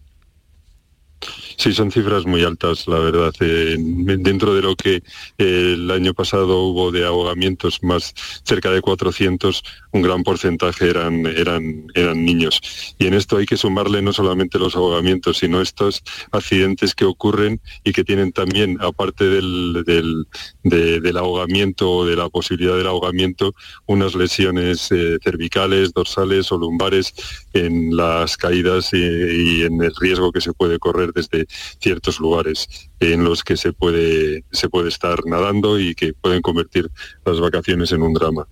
Sí, 1.57 1.73
son 1.73 1.91
cifras 1.91 2.27
muy 2.27 2.43
altas, 2.43 2.87
la 2.89 2.99
verdad. 2.99 3.33
Eh, 3.41 3.77
dentro 3.79 4.55
de 4.55 4.63
lo 4.63 4.75
que 4.77 4.97
eh, 4.97 5.03
el 5.39 5.91
año 5.91 6.15
pasado 6.15 6.63
hubo 6.65 6.91
de 6.91 7.05
ahogamientos, 7.05 7.83
más 7.83 8.15
cerca 8.45 8.71
de 8.71 8.81
400, 8.81 9.63
un 9.93 10.03
gran 10.03 10.23
porcentaje 10.25 10.91
eran, 10.91 11.27
eran, 11.27 11.87
eran 11.95 12.25
niños. 12.25 12.61
Y 12.99 13.07
en 13.07 13.15
esto 13.15 13.37
hay 13.37 13.47
que 13.47 13.57
sumarle 13.57 14.03
no 14.03 14.13
solamente 14.13 14.59
los 14.59 14.75
ahogamientos, 14.75 15.39
sino 15.39 15.61
estos 15.61 16.03
accidentes 16.33 16.95
que 16.95 17.05
ocurren 17.05 17.61
y 17.85 17.93
que 17.93 18.05
tienen 18.05 18.33
también, 18.33 18.79
aparte 18.81 19.25
del, 19.25 19.85
del, 19.85 21.17
ahogamiento 21.17 21.91
o 21.91 22.07
de 22.07 22.17
la 22.17 22.29
posibilidad 22.29 22.77
del 22.77 22.89
ahogamiento, 22.89 23.55
unas 23.87 24.15
lesiones 24.15 24.91
eh, 24.91 25.19
cervicales, 25.23 25.93
dorsales 25.93 26.51
o 26.51 26.59
lumbares 26.59 27.15
en 27.53 27.97
las 27.97 28.37
caídas 28.37 28.93
y 28.93 29.63
en 29.63 29.81
el 29.81 29.95
riesgo 30.01 30.33
que 30.33 30.41
se 30.41 30.53
puede 30.53 30.79
correr 30.79 31.13
desde 31.13 31.44
ciertos 31.81 32.21
lugares 32.21 32.69
en 33.01 33.25
los 33.25 33.43
que 33.43 33.57
se 33.57 33.73
puede, 33.73 34.45
se 34.53 34.69
puede 34.69 34.89
estar 34.89 35.25
nadando 35.27 35.79
y 35.79 35.95
que 35.95 36.13
pueden 36.13 36.43
convertir 36.43 36.91
las 37.25 37.41
vacaciones 37.41 37.93
en 37.93 38.03
un 38.03 38.13
drama. 38.15 38.47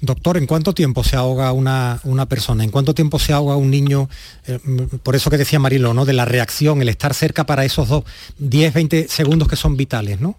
Doctor, 0.00 0.36
¿en 0.36 0.46
cuánto 0.46 0.74
tiempo 0.74 1.04
se 1.04 1.16
ahoga 1.16 1.52
una, 1.52 2.00
una, 2.04 2.26
persona? 2.26 2.64
¿En 2.64 2.70
cuánto 2.70 2.94
tiempo 2.94 3.18
se 3.18 3.32
ahoga 3.32 3.56
un 3.56 3.70
niño? 3.70 4.08
Eh, 4.46 4.58
por 5.02 5.16
eso 5.16 5.30
que 5.30 5.38
decía 5.38 5.58
Marilo, 5.58 5.94
¿no? 5.94 6.04
De 6.04 6.12
la 6.12 6.24
reacción, 6.24 6.82
el 6.82 6.88
estar 6.88 7.14
cerca 7.14 7.44
para 7.44 7.64
esos 7.64 7.88
dos 7.88 8.04
10, 8.38 8.74
20 8.74 9.08
segundos 9.08 9.48
que 9.48 9.56
son 9.56 9.76
vitales, 9.76 10.20
¿no? 10.20 10.38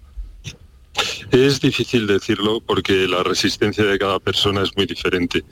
Es 1.32 1.62
difícil 1.62 2.08
decirlo 2.08 2.60
porque 2.60 3.08
la 3.08 3.24
resistencia 3.24 3.86
de 3.86 3.98
cada 3.98 4.20
persona 4.20 4.64
es 4.64 4.76
muy 4.76 4.86
diferente 4.86 5.46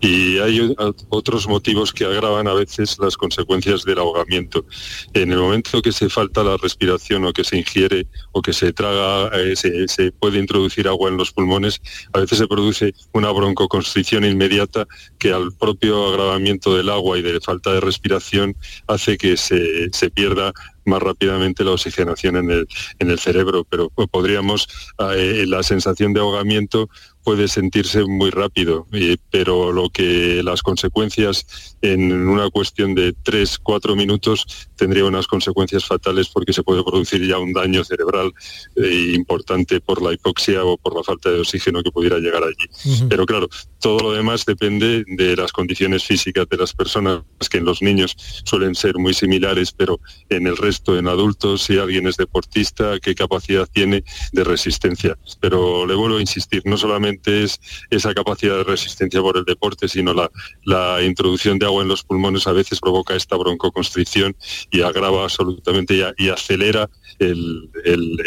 y 0.00 0.38
hay 0.38 0.74
otros 1.10 1.46
motivos 1.46 1.92
que 1.92 2.06
agravan 2.06 2.48
a 2.48 2.54
veces 2.54 2.96
las 2.98 3.18
consecuencias 3.18 3.84
del 3.84 3.98
ahogamiento. 3.98 4.64
En 5.12 5.32
el 5.32 5.38
momento 5.38 5.82
que 5.82 5.92
se 5.92 6.08
falta 6.08 6.42
la 6.42 6.56
respiración 6.56 7.26
o 7.26 7.32
que 7.34 7.44
se 7.44 7.58
ingiere 7.58 8.06
o 8.32 8.40
que 8.40 8.54
se 8.54 8.72
traga, 8.72 9.30
eh, 9.38 9.56
se, 9.56 10.12
puede 10.12 10.38
introducir 10.38 10.88
agua 10.88 11.10
en 11.10 11.18
los 11.18 11.32
pulmones, 11.32 11.82
a 12.14 12.20
veces 12.20 12.38
se 12.38 12.48
produce 12.48 12.94
una 13.12 13.30
broncoconstricción 13.30 14.24
inmediata 14.24 14.86
que 15.18 15.32
al 15.32 15.52
propio 15.52 16.06
agravamiento 16.06 16.74
del 16.74 16.88
agua 16.88 17.18
y 17.18 17.22
de 17.22 17.40
falta 17.40 17.72
de 17.72 17.80
respiración 17.80 18.56
hace 18.86 19.18
que 19.18 19.36
se, 19.36 19.90
se 19.92 20.10
pierda 20.10 20.54
más 20.86 21.02
rápidamente 21.02 21.64
la 21.64 21.72
oxigenación 21.72 22.36
en 22.36 22.50
el, 22.50 22.68
en 22.98 23.10
el 23.10 23.18
cerebro, 23.18 23.64
pero 23.68 23.90
podríamos, 23.90 24.68
eh, 25.14 25.44
la 25.46 25.62
sensación 25.62 26.12
de 26.12 26.20
ahogamiento 26.20 26.88
puede 27.26 27.48
sentirse 27.48 28.04
muy 28.04 28.30
rápido, 28.30 28.86
pero 29.32 29.72
lo 29.72 29.90
que 29.90 30.44
las 30.44 30.62
consecuencias 30.62 31.74
en 31.82 32.12
una 32.12 32.50
cuestión 32.50 32.94
de 32.94 33.14
3, 33.14 33.58
4 33.64 33.96
minutos 33.96 34.68
tendría 34.76 35.04
unas 35.04 35.26
consecuencias 35.26 35.84
fatales 35.84 36.28
porque 36.28 36.52
se 36.52 36.62
puede 36.62 36.84
producir 36.84 37.26
ya 37.26 37.40
un 37.40 37.52
daño 37.52 37.82
cerebral 37.82 38.32
eh, 38.76 39.10
importante 39.12 39.80
por 39.80 40.02
la 40.02 40.12
hipoxia 40.12 40.64
o 40.64 40.76
por 40.78 40.94
la 40.94 41.02
falta 41.02 41.28
de 41.28 41.40
oxígeno 41.40 41.82
que 41.82 41.90
pudiera 41.90 42.18
llegar 42.18 42.44
allí. 42.44 43.04
Pero 43.08 43.26
claro, 43.26 43.48
todo 43.80 43.98
lo 43.98 44.12
demás 44.12 44.44
depende 44.44 45.04
de 45.08 45.34
las 45.34 45.50
condiciones 45.50 46.04
físicas 46.04 46.48
de 46.48 46.56
las 46.58 46.74
personas, 46.74 47.22
que 47.50 47.58
en 47.58 47.64
los 47.64 47.82
niños 47.82 48.14
suelen 48.44 48.76
ser 48.76 48.98
muy 48.98 49.14
similares, 49.14 49.72
pero 49.72 49.98
en 50.28 50.46
el 50.46 50.56
resto, 50.56 50.96
en 50.96 51.08
adultos, 51.08 51.62
si 51.62 51.76
alguien 51.76 52.06
es 52.06 52.16
deportista, 52.16 53.00
qué 53.00 53.16
capacidad 53.16 53.68
tiene 53.72 54.04
de 54.30 54.44
resistencia. 54.44 55.18
Pero 55.40 55.86
le 55.86 55.96
vuelvo 55.96 56.18
a 56.18 56.20
insistir, 56.20 56.62
no 56.66 56.76
solamente 56.76 57.15
es 57.24 57.60
esa 57.90 58.14
capacidad 58.14 58.56
de 58.58 58.64
resistencia 58.64 59.20
por 59.20 59.36
el 59.36 59.44
deporte, 59.44 59.88
sino 59.88 60.14
la, 60.14 61.02
introducción 61.02 61.58
de 61.58 61.66
agua 61.66 61.82
en 61.82 61.88
los 61.88 62.02
pulmones 62.02 62.46
a 62.46 62.52
veces 62.52 62.80
provoca 62.80 63.14
esta 63.14 63.36
broncoconstricción 63.36 64.36
y 64.70 64.82
agrava 64.82 65.24
absolutamente 65.24 66.02
y, 66.18 66.28
acelera 66.28 66.88
el, 67.18 67.70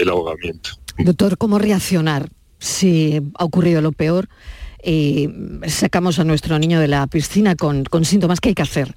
ahogamiento. 0.10 0.72
Doctor, 0.98 1.38
¿cómo 1.38 1.60
reaccionar 1.60 2.30
si 2.58 3.22
ha 3.36 3.44
ocurrido 3.44 3.82
lo 3.82 3.92
peor 3.92 4.28
y 4.84 5.30
sacamos 5.68 6.20
a 6.20 6.24
nuestro 6.24 6.58
niño 6.60 6.80
de 6.80 6.88
la 6.88 7.08
piscina 7.08 7.56
con, 7.56 7.86
síntomas? 8.04 8.40
¿Qué 8.40 8.50
hay 8.50 8.56
que 8.56 8.62
hacer? 8.62 8.96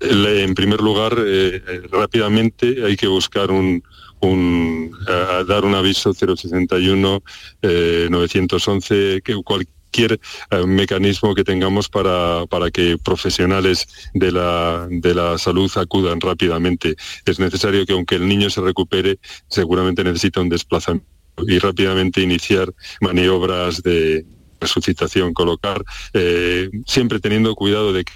En 0.00 0.54
primer 0.54 0.80
lugar, 0.80 1.14
eh, 1.18 1.62
eh, 1.66 1.82
rápidamente 1.90 2.84
hay 2.84 2.96
que 2.96 3.08
buscar 3.08 3.50
un, 3.50 3.82
a 4.20 5.44
dar 5.44 5.64
un 5.64 5.74
aviso 5.74 6.12
061 6.12 7.22
911 8.10 9.22
que 9.24 9.34
cualquier 9.44 10.20
eh, 10.50 10.66
mecanismo 10.66 11.34
que 11.34 11.44
tengamos 11.44 11.88
para, 11.88 12.46
para 12.46 12.70
que 12.70 12.98
profesionales 12.98 13.88
de 14.14 14.32
la, 14.32 14.86
de 14.90 15.14
la 15.14 15.38
salud 15.38 15.70
acudan 15.76 16.20
rápidamente. 16.20 16.96
Es 17.24 17.38
necesario 17.38 17.86
que 17.86 17.92
aunque 17.92 18.16
el 18.16 18.28
niño 18.28 18.50
se 18.50 18.60
recupere, 18.60 19.18
seguramente 19.48 20.04
necesita 20.04 20.40
un 20.40 20.48
desplazamiento 20.48 21.08
y 21.46 21.58
rápidamente 21.58 22.20
iniciar 22.20 22.72
maniobras 23.00 23.82
de 23.82 24.26
resucitación, 24.60 25.32
colocar, 25.34 25.84
eh, 26.14 26.68
siempre 26.86 27.20
teniendo 27.20 27.54
cuidado 27.54 27.92
de 27.92 28.04
que 28.04 28.12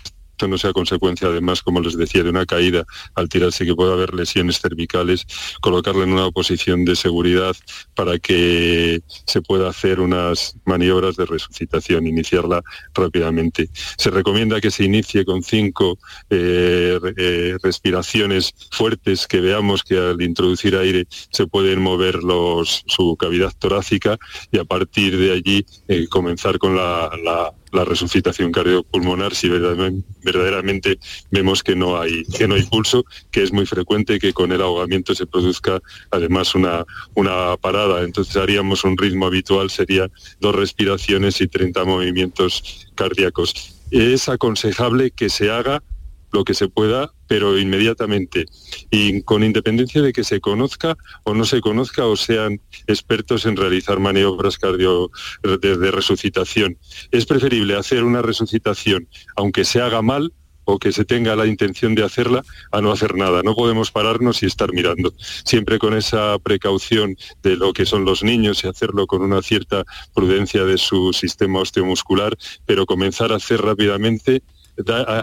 no 0.49 0.58
sea 0.58 0.72
consecuencia 0.72 1.28
además, 1.28 1.62
como 1.62 1.80
les 1.80 1.96
decía, 1.96 2.22
de 2.22 2.30
una 2.30 2.46
caída 2.46 2.84
al 3.14 3.28
tirarse 3.28 3.64
que 3.64 3.75
pueda 3.75 3.92
haber 3.94 4.14
lesiones 4.14 4.61
cervicales, 4.61 5.26
colocarlo 5.61 6.02
en 6.02 6.12
una 6.12 6.30
posición 6.30 6.84
de 6.84 6.96
seguridad 6.96 7.54
para 7.94 8.18
que 8.18 9.02
se 9.26 9.42
pueda 9.42 9.68
hacer 9.68 10.00
unas 10.00 10.56
maniobras 10.64 11.16
de 11.16 11.26
resucitación, 11.26 12.06
iniciarla 12.06 12.62
rápidamente. 12.94 13.68
Se 13.96 14.11
recomienda 14.11 14.61
que 14.61 14.70
se 14.70 14.84
inicie 14.84 15.25
con 15.25 15.42
cinco 15.42 15.99
eh, 16.30 16.99
eh, 17.16 17.56
respiraciones 17.62 18.52
fuertes 18.70 19.26
que 19.26 19.40
veamos 19.40 19.82
que 19.82 19.99
al 19.99 20.20
introducir 20.22 20.76
aire 20.76 21.06
se 21.30 21.46
pueden 21.46 21.82
mover 21.82 22.22
los, 22.22 22.84
su 22.87 23.16
cavidad 23.16 23.52
torácica 23.58 24.18
y 24.50 24.58
a 24.58 24.64
partir 24.64 25.18
de 25.18 25.32
allí 25.32 25.66
eh, 25.88 26.06
comenzar 26.08 26.58
con 26.58 26.76
la 26.76 27.52
resucitación 27.73 28.52
cardiopulmonar 28.52 29.35
si 29.35 29.49
verdaderamente 29.49 30.99
vemos 31.31 31.62
que 31.62 31.75
no 31.75 32.00
hay 32.00 32.25
que 32.25 32.47
no 32.47 32.55
hay 32.55 32.62
pulso, 32.64 33.05
que 33.31 33.43
es 33.43 33.52
muy 33.52 33.67
frecuente 33.67 34.19
que 34.19 34.33
con 34.33 34.52
el 34.52 34.61
ahogamiento 34.61 35.14
se 35.14 35.26
produzca 35.26 35.81
además 36.11 36.55
una, 36.55 36.85
una 37.14 37.57
parada. 37.57 38.02
Entonces 38.02 38.37
haríamos 38.37 38.85
un 38.85 38.97
ritmo 38.97 39.26
habitual, 39.26 39.71
sería 39.71 40.11
dos 40.41 40.55
respiraciones 40.55 41.41
y 41.41 41.49
30 41.49 41.85
movimientos 41.85 42.87
cardíacos. 42.95 43.76
Es 43.91 44.29
aconsejable 44.29 45.11
que 45.11 45.29
se 45.29 45.50
haga 45.50 45.83
lo 46.32 46.44
que 46.44 46.54
se 46.54 46.68
pueda, 46.68 47.12
pero 47.28 47.58
inmediatamente. 47.58 48.46
Y 48.90 49.22
con 49.22 49.44
independencia 49.44 50.02
de 50.02 50.12
que 50.12 50.24
se 50.24 50.40
conozca 50.40 50.96
o 51.24 51.34
no 51.34 51.44
se 51.44 51.60
conozca 51.60 52.06
o 52.06 52.16
sean 52.16 52.60
expertos 52.86 53.46
en 53.46 53.56
realizar 53.56 54.00
maniobras 54.00 54.58
cardio 54.58 55.10
de, 55.42 55.90
resucitación. 55.90 56.78
Es 57.10 57.26
preferible 57.26 57.76
hacer 57.76 58.04
una 58.04 58.22
resucitación, 58.22 59.08
aunque 59.36 59.64
se 59.64 59.80
haga 59.80 60.02
mal, 60.02 60.32
o 60.64 60.78
que 60.78 60.92
se 60.92 61.04
tenga 61.04 61.34
la 61.36 61.46
intención 61.46 61.94
de 61.94 62.04
hacerla 62.04 62.44
a 62.70 62.80
no 62.80 62.92
hacer 62.92 63.16
nada. 63.16 63.42
No 63.42 63.54
podemos 63.54 63.90
pararnos 63.90 64.42
y 64.42 64.46
estar 64.46 64.72
mirando. 64.72 65.12
Siempre 65.44 65.78
con 65.78 65.94
esa 65.94 66.38
precaución 66.38 67.16
de 67.42 67.56
lo 67.56 67.72
que 67.72 67.86
son 67.86 68.04
los 68.04 68.22
niños 68.22 68.62
y 68.62 68.68
hacerlo 68.68 69.06
con 69.06 69.22
una 69.22 69.42
cierta 69.42 69.84
prudencia 70.14 70.64
de 70.64 70.78
su 70.78 71.12
sistema 71.12 71.60
osteomuscular, 71.60 72.36
pero 72.64 72.86
comenzar 72.86 73.32
a 73.32 73.36
hacer 73.36 73.60
rápidamente 73.60 74.42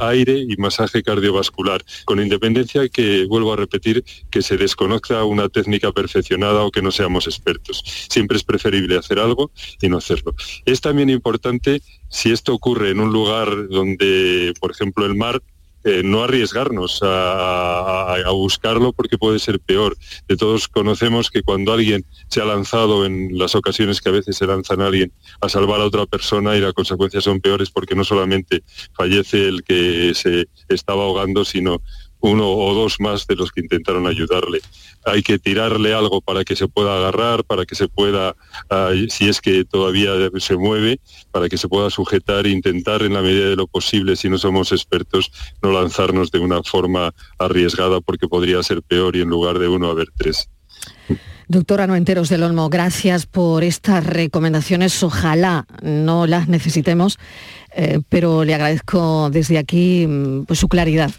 aire 0.02 0.40
y 0.48 0.56
masaje 0.58 1.04
cardiovascular, 1.04 1.84
con 2.06 2.22
independencia 2.22 2.88
que, 2.90 3.26
vuelvo 3.26 3.54
a 3.54 3.56
repetir, 3.56 4.04
que 4.30 4.42
se 4.42 4.58
desconozca 4.58 5.24
una 5.24 5.50
técnica 5.50 5.92
perfeccionada 5.92 6.64
o 6.64 6.72
que 6.72 6.82
no 6.82 6.92
seamos 6.92 7.28
expertos. 7.28 7.84
Siempre 8.10 8.38
es 8.38 8.44
preferible 8.44 8.98
hacer 8.98 9.20
algo 9.20 9.52
y 9.82 9.90
no 9.90 9.98
hacerlo. 9.98 10.36
Es 10.66 10.82
también 10.82 11.10
importante, 11.10 11.82
si 12.10 12.32
esto 12.32 12.54
ocurre 12.54 12.92
en 12.92 13.00
un 13.00 13.12
lugar 13.12 13.68
donde, 13.70 14.54
por 14.60 14.72
ejemplo, 14.72 15.06
el 15.06 15.16
mar, 15.16 15.42
eh, 15.90 16.04
no 16.04 16.24
arriesgarnos 16.24 17.00
a, 17.02 18.16
buscarlo 18.32 18.94
porque 18.94 19.18
puede 19.18 19.40
ser 19.40 19.60
peor. 19.60 19.98
De 20.28 20.38
todos 20.38 20.68
conocemos 20.68 21.30
que 21.30 21.42
cuando 21.42 21.74
alguien 21.74 22.06
se 22.28 22.42
ha 22.42 22.46
lanzado 22.46 23.06
en 23.06 23.38
las 23.38 23.56
ocasiones 23.56 24.02
que 24.02 24.10
a 24.10 24.14
veces 24.14 24.38
se 24.38 24.46
lanzan 24.46 24.82
a 24.82 24.88
alguien 24.88 25.12
a 25.42 25.50
salvar 25.50 25.82
a 25.82 25.86
otra 25.86 26.06
persona 26.06 26.56
y 26.56 26.62
las 26.62 26.74
consecuencias 26.74 27.24
son 27.24 27.42
peores 27.42 27.70
porque 27.70 27.96
no 27.96 28.04
solamente 28.04 28.64
fallece 28.94 29.48
el 29.48 29.64
que 29.64 30.14
se 30.16 30.48
estaba 30.70 31.04
ahogando, 31.04 31.44
sino 31.44 31.82
uno 32.22 32.50
o 32.50 32.74
dos 32.74 33.00
más 33.00 33.28
de 33.28 33.36
los 33.36 33.52
que 33.52 33.62
intentaron 33.62 34.08
ayudarle. 34.08 34.60
Hay 35.06 35.22
que 35.22 35.40
tirarle 35.40 35.94
algo 35.94 36.22
para 36.22 36.44
que 36.44 36.56
se 36.56 36.68
pueda 36.68 36.98
agarrar, 36.98 37.44
para 37.44 37.66
que 37.66 37.76
se 37.76 37.88
pueda, 37.88 38.36
ah, 38.70 38.92
si 39.10 39.30
es 39.30 39.42
que 39.42 39.66
todavía 39.66 40.12
se 40.40 40.58
mueve, 40.58 41.00
para 41.32 41.50
que 41.50 41.58
se 41.58 41.68
pueda 41.68 41.90
sujetar 41.90 42.46
e 42.46 42.50
intentar 42.50 43.02
en 43.04 43.14
la 43.14 43.22
medida 43.22 43.50
de 43.50 43.56
lo 43.56 43.68
posible, 43.68 44.16
si 44.16 44.30
no 44.30 44.38
somos 44.38 44.72
expertos, 44.72 45.32
no 45.62 45.72
lanzarnos 45.72 46.32
de 46.32 46.40
una 46.40 46.64
forma 46.64 47.14
arriesgada 47.38 48.02
porque 48.02 48.28
podría 48.28 48.62
ser 48.64 48.82
peor 48.82 49.16
y 49.16 49.22
en 49.22 49.30
lugar 49.30 49.60
de 49.60 49.68
uno 49.68 49.90
haber 49.90 50.08
tres. 50.18 50.50
Doctora 51.48 51.88
Noenteros 51.88 52.30
del 52.30 52.44
Olmo, 52.44 52.70
gracias 52.70 53.26
por 53.26 53.64
estas 53.64 54.06
recomendaciones. 54.06 55.02
Ojalá 55.02 55.66
no 55.82 56.28
las 56.28 56.48
necesitemos, 56.48 57.18
eh, 57.76 58.02
pero 58.08 58.44
le 58.44 58.54
agradezco 58.54 59.32
desde 59.32 59.58
aquí 59.58 60.06
mm, 60.08 60.44
pues, 60.44 60.60
su 60.60 60.68
claridad. 60.68 61.10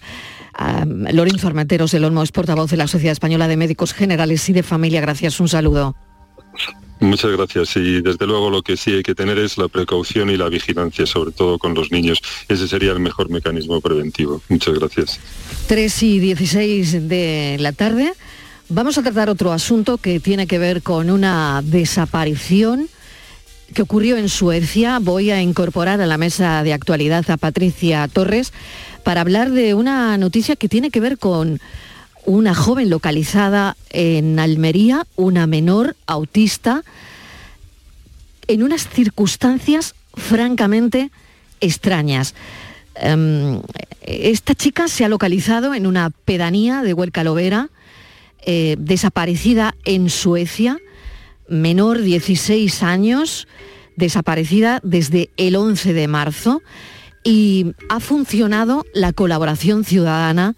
Lorenzo 1.13 1.47
Armenteros 1.47 1.93
del 1.93 2.05
Olmo 2.05 2.23
es 2.23 2.33
portavoz 2.33 2.71
de 2.71 2.77
la 2.77 2.87
Sociedad 2.87 3.13
Española 3.13 3.49
de 3.49 3.57
Médicos 3.57 3.93
Generales 3.93 4.49
y 4.49 4.53
de 4.53 4.63
Familia. 4.63 5.01
Gracias, 5.01 5.41
un 5.41 5.49
saludo. 5.49 5.97
Muchas 7.01 7.31
gracias. 7.31 7.77
Y 7.77 8.03
desde 8.03 8.27
luego 8.27 8.51
lo 8.51 8.63
que 8.63 8.77
sí 8.77 8.93
hay 8.93 9.03
que 9.03 9.15
tener 9.15 9.39
es 9.39 9.57
la 9.57 9.69
precaución 9.69 10.29
y 10.29 10.37
la 10.37 10.49
vigilancia, 10.49 11.07
sobre 11.07 11.33
todo 11.33 11.59
con 11.59 11.75
los 11.75 11.91
niños. 11.91 12.21
Ese 12.49 12.69
sería 12.69 12.93
el 12.93 13.01
mejor 13.01 13.31
mecanismo 13.31 13.81
preventivo. 13.81 14.43
Muchas 14.49 14.79
gracias. 14.79 15.19
3 15.67 16.03
y 16.03 16.19
16 16.19 17.09
de 17.09 17.57
la 17.59 17.73
tarde. 17.73 18.13
Vamos 18.69 18.99
a 18.99 19.03
tratar 19.03 19.31
otro 19.31 19.51
asunto 19.53 19.97
que 19.97 20.21
tiene 20.21 20.47
que 20.47 20.59
ver 20.59 20.83
con 20.83 21.11
una 21.11 21.63
desaparición 21.65 22.89
que 23.75 23.83
ocurrió 23.83 24.17
en 24.17 24.29
Suecia. 24.29 24.99
Voy 25.01 25.31
a 25.31 25.41
incorporar 25.41 26.01
a 26.01 26.07
la 26.07 26.19
mesa 26.19 26.63
de 26.63 26.75
actualidad 26.75 27.29
a 27.31 27.37
Patricia 27.37 28.07
Torres 28.09 28.53
para 29.03 29.21
hablar 29.21 29.51
de 29.51 29.75
una 29.75 30.17
noticia 30.19 30.57
que 30.57 30.69
tiene 30.69 30.91
que 30.91 31.01
ver 31.01 31.19
con 31.19 31.61
una 32.25 32.55
joven 32.55 32.91
localizada 32.91 33.77
en 33.91 34.39
Almería, 34.39 35.07
una 35.17 35.47
menor 35.47 35.97
autista, 36.07 36.85
en 38.47 38.63
unas 38.63 38.89
circunstancias 38.89 39.95
francamente 40.15 41.11
extrañas. 41.61 42.35
Em, 42.97 43.61
esta 44.03 44.55
chica 44.55 44.89
se 44.89 45.05
ha 45.05 45.09
localizado 45.09 45.75
en 45.75 45.87
una 45.87 46.11
pedanía 46.11 46.83
de 46.83 46.95
Huercalovera, 46.95 47.71
eh, 48.45 48.77
desaparecida 48.79 49.75
en 49.85 50.11
Suecia, 50.11 50.79
menor 51.49 52.01
16 52.01 52.83
años, 52.83 53.47
desaparecida 53.97 54.81
desde 54.83 55.31
el 55.37 55.57
11 55.57 55.93
de 55.93 56.09
marzo 56.09 56.63
y 57.23 57.75
ha 57.89 58.01
funcionado 58.01 58.85
la 58.95 59.13
colaboración 59.13 59.85
ciudadana, 59.85 60.55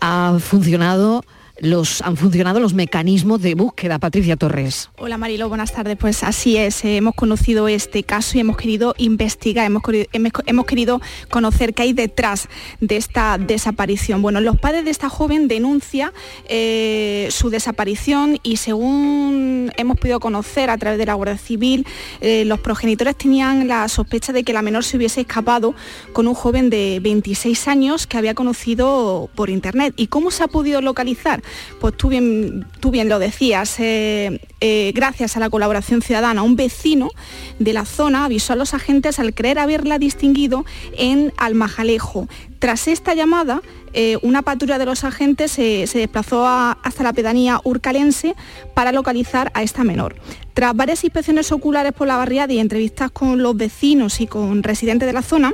ha 0.00 0.36
funcionado 0.40 1.24
los, 1.58 2.02
han 2.02 2.16
funcionado 2.16 2.58
los 2.60 2.74
mecanismos 2.74 3.40
de 3.40 3.54
búsqueda. 3.54 3.98
Patricia 3.98 4.36
Torres. 4.36 4.90
Hola 4.98 5.18
Marilo, 5.18 5.48
buenas 5.48 5.72
tardes. 5.72 5.96
Pues 5.96 6.24
así 6.24 6.56
es, 6.56 6.84
eh, 6.84 6.96
hemos 6.96 7.14
conocido 7.14 7.68
este 7.68 8.02
caso 8.02 8.36
y 8.36 8.40
hemos 8.40 8.56
querido 8.56 8.94
investigar, 8.98 9.66
hemos, 9.66 10.66
querido 10.66 11.00
conocer 11.30 11.74
qué 11.74 11.84
hay 11.84 11.92
detrás 11.92 12.48
de 12.80 12.96
esta 12.96 13.38
desaparición. 13.38 14.20
Bueno, 14.20 14.40
los 14.40 14.58
padres 14.58 14.84
de 14.84 14.90
esta 14.90 15.08
joven 15.08 15.46
denuncian 15.46 16.12
eh, 16.48 17.28
su 17.30 17.50
desaparición 17.50 18.40
y 18.42 18.56
según 18.56 19.72
hemos 19.76 19.98
podido 19.98 20.20
conocer 20.20 20.70
a 20.70 20.78
través 20.78 20.98
de 20.98 21.06
la 21.06 21.14
Guardia 21.14 21.38
Civil, 21.38 21.86
eh, 22.20 22.44
los 22.44 22.58
progenitores 22.60 23.16
tenían 23.16 23.68
la 23.68 23.88
sospecha 23.88 24.32
de 24.32 24.42
que 24.42 24.52
la 24.52 24.62
menor 24.62 24.84
se 24.84 24.96
hubiese 24.96 25.20
escapado 25.20 25.74
con 26.12 26.26
un 26.26 26.34
joven 26.34 26.68
de 26.68 26.98
26 27.00 27.68
años 27.68 28.06
que 28.06 28.16
había 28.16 28.34
conocido 28.34 29.30
por 29.34 29.50
internet. 29.50 29.94
¿Y 29.96 30.08
cómo 30.08 30.30
se 30.30 30.42
ha 30.42 30.48
podido 30.48 30.80
localizar? 30.80 31.43
Pues 31.80 31.96
tú 31.96 32.08
bien, 32.08 32.66
tú 32.80 32.90
bien 32.90 33.08
lo 33.08 33.18
decías, 33.18 33.78
eh, 33.80 34.40
eh, 34.60 34.92
gracias 34.94 35.36
a 35.36 35.40
la 35.40 35.50
colaboración 35.50 36.02
ciudadana, 36.02 36.42
un 36.42 36.56
vecino 36.56 37.10
de 37.58 37.72
la 37.72 37.84
zona 37.84 38.24
avisó 38.24 38.52
a 38.52 38.56
los 38.56 38.74
agentes 38.74 39.18
al 39.18 39.34
creer 39.34 39.58
haberla 39.58 39.98
distinguido 39.98 40.64
en 40.96 41.32
Almajalejo. 41.36 42.28
Tras 42.58 42.88
esta 42.88 43.14
llamada, 43.14 43.60
eh, 43.92 44.18
una 44.22 44.42
patrulla 44.42 44.78
de 44.78 44.86
los 44.86 45.04
agentes 45.04 45.52
se, 45.52 45.86
desplazó 45.86 46.46
hasta 46.46 47.02
la 47.02 47.12
pedanía 47.12 47.60
urcalense 47.62 48.34
para 48.74 48.90
localizar 48.90 49.52
a 49.54 49.62
esta 49.62 49.84
menor. 49.84 50.16
Tras 50.54 50.74
varias 50.74 51.04
inspecciones 51.04 51.52
oculares 51.52 51.92
por 51.92 52.08
la 52.08 52.16
barriada 52.16 52.52
y 52.52 52.58
entrevistas 52.58 53.10
con 53.10 53.42
los 53.42 53.56
vecinos 53.56 54.20
y 54.20 54.26
con 54.26 54.62
residentes 54.62 55.06
de 55.06 55.12
la 55.12 55.22
zona, 55.22 55.52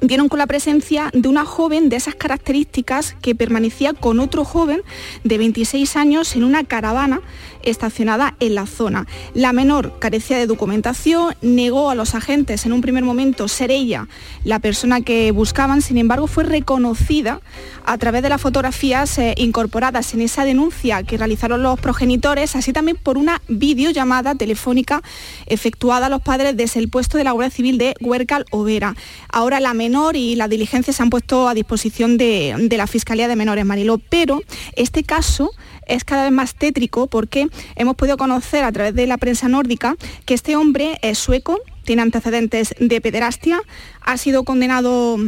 dieron 0.00 0.28
con 0.28 0.38
la 0.38 0.46
presencia 0.46 1.10
de 1.12 1.28
una 1.28 1.44
joven 1.44 1.88
de 1.88 1.96
esas 1.96 2.14
características 2.14 3.16
que 3.20 3.34
permanecía 3.34 3.92
con 3.92 4.20
otro 4.20 4.44
joven 4.44 4.82
de 5.24 5.38
26 5.38 5.96
años 5.96 6.36
en 6.36 6.44
una 6.44 6.64
caravana 6.64 7.20
estacionada 7.64 8.34
en 8.40 8.54
la 8.54 8.66
zona. 8.66 9.06
La 9.34 9.52
menor 9.52 9.98
carecía 9.98 10.38
de 10.38 10.46
documentación, 10.46 11.34
negó 11.42 11.90
a 11.90 11.94
los 11.94 12.14
agentes 12.14 12.66
en 12.66 12.72
un 12.72 12.80
primer 12.80 13.04
momento 13.04 13.48
ser 13.48 13.70
ella 13.70 14.08
la 14.44 14.58
persona 14.58 15.00
que 15.00 15.30
buscaban, 15.32 15.82
sin 15.82 15.98
embargo 15.98 16.26
fue 16.26 16.44
reconocida 16.44 17.40
a 17.84 17.98
través 17.98 18.22
de 18.22 18.28
las 18.28 18.40
fotografías 18.40 19.18
eh, 19.18 19.34
incorporadas 19.36 20.14
en 20.14 20.20
esa 20.20 20.44
denuncia 20.44 21.02
que 21.02 21.16
realizaron 21.16 21.62
los 21.62 21.78
progenitores, 21.80 22.56
así 22.56 22.72
también 22.72 22.96
por 22.96 23.18
una 23.18 23.40
videollamada 23.48 24.34
telefónica 24.34 25.02
efectuada 25.46 26.06
a 26.06 26.08
los 26.08 26.22
padres 26.22 26.56
desde 26.56 26.80
el 26.80 26.88
puesto 26.88 27.18
de 27.18 27.24
la 27.24 27.32
Guardia 27.32 27.54
Civil 27.54 27.78
de 27.78 27.94
Huércal 28.00 28.44
Overa. 28.50 28.94
Ahora 29.30 29.60
la 29.60 29.74
menor 29.74 30.16
y 30.16 30.34
la 30.36 30.48
diligencia 30.48 30.92
se 30.92 31.02
han 31.02 31.10
puesto 31.10 31.48
a 31.48 31.54
disposición 31.54 32.16
de, 32.16 32.54
de 32.58 32.76
la 32.76 32.86
Fiscalía 32.86 33.28
de 33.28 33.36
Menores 33.36 33.64
Mariló, 33.64 33.98
pero 33.98 34.40
este 34.76 35.04
caso 35.04 35.50
es 35.86 36.04
cada 36.04 36.24
vez 36.24 36.32
más 36.32 36.54
tétrico 36.54 37.06
porque 37.06 37.48
hemos 37.76 37.96
podido 37.96 38.16
conocer 38.16 38.64
a 38.64 38.72
través 38.72 38.94
de 38.94 39.06
la 39.06 39.18
prensa 39.18 39.48
nórdica 39.48 39.96
que 40.24 40.34
este 40.34 40.56
hombre 40.56 40.98
es 41.02 41.18
sueco, 41.18 41.60
tiene 41.84 42.02
antecedentes 42.02 42.74
de 42.78 43.00
pederastia, 43.00 43.60
ha 44.00 44.16
sido 44.16 44.44
condenado 44.44 45.18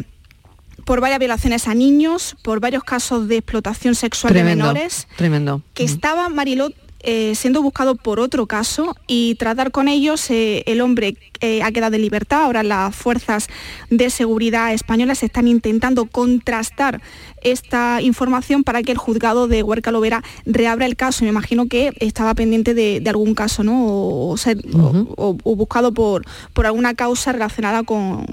por 0.85 1.01
varias 1.01 1.19
violaciones 1.19 1.67
a 1.67 1.75
niños, 1.75 2.37
por 2.43 2.61
varios 2.61 2.85
casos 2.85 3.29
de 3.29 3.39
explotación 3.39 3.95
sexual 3.95 4.33
de 4.33 4.45
menores. 4.45 5.09
Tremendo. 5.17 5.63
Que 5.75 5.85
estaba 5.85 6.29
Marilot 6.29 6.75
eh, 7.09 7.37
siendo 7.37 7.63
buscado 7.63 7.95
por 7.95 8.19
otro 8.19 8.47
caso 8.47 8.97
y 9.07 9.37
tratar 9.37 9.71
con 9.71 9.87
ellos 9.87 10.29
eh, 10.29 10.65
el 10.67 10.81
hombre 10.81 11.17
eh, 11.41 11.63
ha 11.63 11.71
quedado 11.71 11.95
en 11.95 12.03
libertad. 12.03 12.43
Ahora 12.43 12.65
las 12.65 12.97
fuerzas 12.97 13.47
de 13.91 14.11
seguridad 14.11 14.73
españolas 14.73 15.23
están 15.23 15.47
intentando 15.47 16.07
contrastar 16.07 17.01
esta 17.43 18.03
información 18.03 18.65
para 18.65 18.83
que 18.83 18.91
el 18.91 18.99
juzgado 18.99 19.47
de 19.47 19.63
Huerca 19.63 19.93
Lovera 19.93 20.25
reabra 20.47 20.85
el 20.85 20.97
caso. 20.97 21.23
Me 21.23 21.31
imagino 21.31 21.69
que 21.69 21.93
estaba 22.01 22.35
pendiente 22.35 22.75
de, 22.75 23.01
algún 23.09 23.37
caso, 23.37 23.63
¿no? 23.63 23.85
O, 23.87 25.37
buscado 25.45 25.95
por, 25.95 26.25
por, 26.55 26.67
alguna 26.67 26.95
causa 26.95 27.31
relacionada 27.31 27.85
con, 27.85 28.27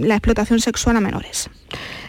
la 0.00 0.16
explotación 0.16 0.58
sexual 0.58 0.96
a 0.96 1.00
menores. 1.00 1.48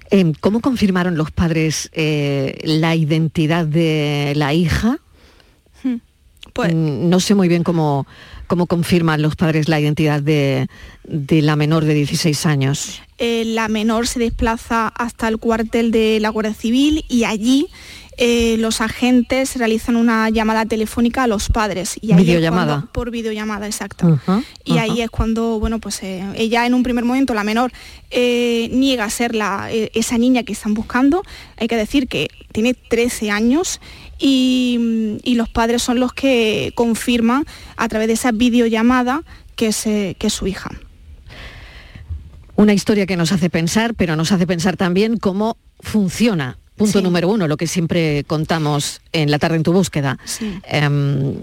Em, 0.10 0.34
¿Cómo 0.40 0.62
confirmaron 0.62 1.16
los 1.16 1.30
padres 1.30 1.92
la 1.94 2.96
identidad 2.96 3.68
de 3.68 4.34
la 4.36 4.56
hija? 4.56 5.00
Pues, 6.56 6.74
mm, 6.74 7.10
no 7.10 7.20
sé 7.20 7.36
muy 7.36 7.50
bien 7.50 7.64
cómo, 7.64 8.08
cómo 8.48 8.66
confirman 8.66 9.22
los 9.22 9.36
padres 9.36 9.68
la 9.68 9.78
identidad 9.78 10.22
de, 10.22 10.70
la 11.04 11.58
menor 11.58 11.84
de 11.84 11.94
16 11.94 12.46
años. 12.46 13.02
Eh, 13.18 13.44
la 13.46 13.68
menor 13.68 14.08
se 14.08 14.20
desplaza 14.20 14.88
hasta 14.88 15.28
el 15.28 15.38
cuartel 15.38 15.92
de 15.92 16.20
la 16.20 16.30
Guardia 16.30 16.54
Civil 16.54 17.06
y 17.08 17.24
allí 17.24 17.70
eh, 18.18 18.56
los 18.60 18.80
agentes 18.80 19.58
realizan 19.58 19.98
una 19.98 20.30
llamada 20.30 20.66
telefónica 20.66 21.24
a 21.24 21.28
los 21.28 21.50
padres. 21.50 21.98
Y 22.00 22.14
videollamada. 22.14 22.88
por 22.94 23.12
videollamada, 23.12 23.66
exacto. 23.66 24.20
y 24.64 24.78
ahí 24.78 25.02
es 25.02 25.10
cuando, 25.10 25.60
bueno, 25.60 25.80
pues 25.80 26.02
eh, 26.02 26.24
ella 26.36 26.66
en 26.66 26.74
un 26.74 26.84
primer 26.84 27.04
momento, 27.04 27.34
la 27.34 27.44
menor, 27.44 27.74
eh, 28.12 28.70
niega 28.72 29.10
ser 29.10 29.36
la, 29.36 29.70
esa 29.72 30.18
niña 30.18 30.44
que 30.44 30.54
están 30.54 30.74
buscando. 30.74 31.24
Hay 31.58 31.68
que 31.68 31.76
decir 31.76 32.08
que 32.08 32.30
tiene 32.54 32.74
13 32.74 33.32
años 33.32 33.82
y, 34.18 35.20
los 35.36 35.50
padres 35.50 35.82
son 35.82 36.00
los 36.00 36.14
que 36.14 36.72
confirman 36.76 37.46
a 37.76 37.90
través 37.90 38.08
de 38.08 38.14
esa 38.14 38.32
videollamada 38.32 39.24
que 39.58 39.68
es, 39.68 39.84
que 39.84 40.16
es 40.22 40.34
su 40.34 40.48
hija. 40.48 40.70
Una 42.56 42.74
historia 42.74 43.06
que 43.06 43.18
nos 43.18 43.32
hace 43.32 43.50
pensar, 43.50 43.96
pero 43.96 44.16
nos 44.16 44.32
hace 44.32 44.48
pensar 44.48 44.78
también 44.78 45.18
cómo 45.18 45.58
funciona 45.80 46.58
Punto 46.76 47.02
número 47.02 47.30
uno, 47.30 47.48
lo 47.48 47.56
que 47.56 47.68
siempre 47.68 48.26
contamos 48.26 49.00
en 49.14 49.32
la 49.32 49.40
tarde 49.40 49.56
en 49.56 49.64
tu 49.64 49.72
búsqueda. 49.72 50.18
Em, 50.68 51.36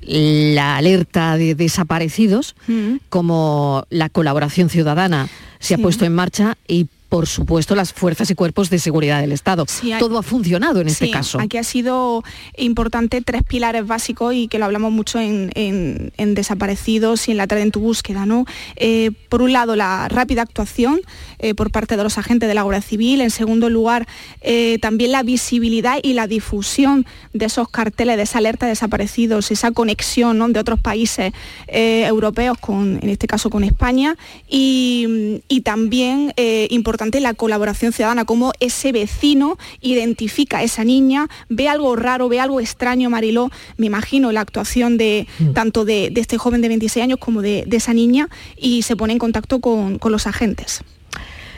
la 0.00 0.76
alerta 0.76 1.36
de 1.36 1.54
desaparecidos, 1.54 2.56
mm. 2.66 2.96
como 3.10 3.84
la 3.90 4.08
colaboración 4.08 4.70
ciudadana 4.70 5.28
se 5.58 5.74
ha 5.74 5.78
puesto 5.78 6.06
en 6.06 6.14
marcha 6.14 6.56
y 6.66 6.86
por 7.10 7.26
supuesto, 7.26 7.74
las 7.74 7.92
fuerzas 7.92 8.30
y 8.30 8.36
cuerpos 8.36 8.70
de 8.70 8.78
seguridad 8.78 9.20
del 9.20 9.32
Estado. 9.32 9.66
Todo 9.98 10.16
ha 10.16 10.22
funcionado 10.22 10.80
en 10.80 10.86
este 10.86 11.10
caso. 11.10 11.40
Aquí 11.40 11.58
ha 11.58 11.64
sido 11.64 12.22
importante 12.56 13.20
tres 13.20 13.42
pilares 13.42 13.84
básicos 13.84 14.32
y 14.32 14.46
que 14.46 14.60
lo 14.60 14.64
hablamos 14.64 14.92
mucho 14.92 15.18
en, 15.18 16.12
desaparecidos 16.16 17.26
y 17.26 17.32
en 17.32 17.36
la 17.36 17.48
tarde 17.48 17.64
en 17.64 17.72
tu 17.72 17.80
búsqueda. 17.80 18.26
¿no? 18.26 18.46
Eh, 18.76 19.10
por 19.28 19.42
un 19.42 19.52
lado, 19.52 19.74
la 19.74 20.08
rápida 20.08 20.42
actuación 20.42 21.00
eh, 21.40 21.54
por 21.54 21.72
parte 21.72 21.96
de 21.96 22.04
los 22.04 22.16
agentes 22.16 22.48
de 22.48 22.54
la 22.54 22.62
Guardia 22.62 22.80
Civil. 22.80 23.22
En 23.22 23.30
segundo 23.30 23.68
lugar, 23.68 24.06
eh, 24.40 24.78
también 24.80 25.10
la 25.10 25.24
visibilidad 25.24 25.98
y 26.00 26.12
la 26.12 26.28
difusión 26.28 27.06
de 27.32 27.46
esos 27.46 27.68
carteles, 27.68 28.18
de 28.18 28.22
esa 28.22 28.38
alerta 28.38 28.66
de 28.66 28.70
desaparecidos, 28.70 29.50
esa 29.50 29.72
conexión 29.72 30.52
de 30.52 30.60
otros 30.60 30.78
países 30.78 31.32
europeos, 31.66 32.56
con, 32.58 33.00
en 33.02 33.08
este 33.08 33.26
caso 33.26 33.50
con 33.50 33.64
España. 33.64 34.16
Y, 34.48 35.42
y 35.48 35.62
también 35.62 36.32
importante 36.70 36.99
la 37.20 37.34
colaboración 37.34 37.92
ciudadana, 37.92 38.24
cómo 38.24 38.52
ese 38.60 38.92
vecino 38.92 39.56
identifica 39.80 40.58
a 40.58 40.62
esa 40.62 40.84
niña, 40.84 41.28
ve 41.48 41.68
algo 41.68 41.96
raro, 41.96 42.28
ve 42.28 42.40
algo 42.40 42.60
extraño, 42.60 43.08
Mariló, 43.08 43.50
me 43.76 43.86
imagino 43.86 44.32
la 44.32 44.42
actuación 44.42 44.98
de 44.98 45.26
mm. 45.38 45.52
tanto 45.52 45.84
de, 45.84 46.12
este 46.14 46.36
joven 46.36 46.60
de 46.60 46.68
26 46.68 47.04
años 47.04 47.18
como 47.18 47.40
de, 47.40 47.66
esa 47.70 47.94
niña 47.94 48.28
y 48.56 48.82
se 48.82 48.96
pone 48.96 49.14
en 49.14 49.18
contacto 49.18 49.60
con, 49.60 49.98
los 50.10 50.26
agentes. 50.26 50.82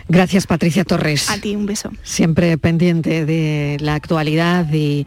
Gracias, 0.08 0.46
Patricia 0.46 0.84
Torres. 0.84 1.30
A 1.30 1.38
ti, 1.38 1.56
un 1.56 1.66
beso. 1.66 1.90
Siempre 2.02 2.58
pendiente 2.58 3.24
de 3.24 3.78
la 3.80 3.94
actualidad 3.94 4.70
y, 4.72 5.06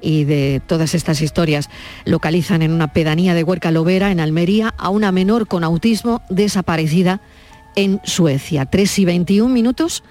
y, 0.00 0.24
de 0.24 0.62
todas 0.66 0.94
estas 0.94 1.20
historias. 1.20 1.68
Localizan 2.06 2.62
en 2.62 2.72
una 2.72 2.92
pedanía 2.92 3.34
de 3.34 3.44
Huerca 3.44 3.70
Lovera, 3.70 4.10
en 4.10 4.20
Almería, 4.20 4.74
a 4.78 4.88
una 4.88 5.12
menor 5.12 5.46
con 5.46 5.64
autismo 5.64 6.22
desaparecida 6.30 7.20
en 7.76 8.00
Suecia. 8.04 8.66
3 8.66 8.98
y 8.98 9.04
21 9.04 9.52
minutos. 9.52 10.02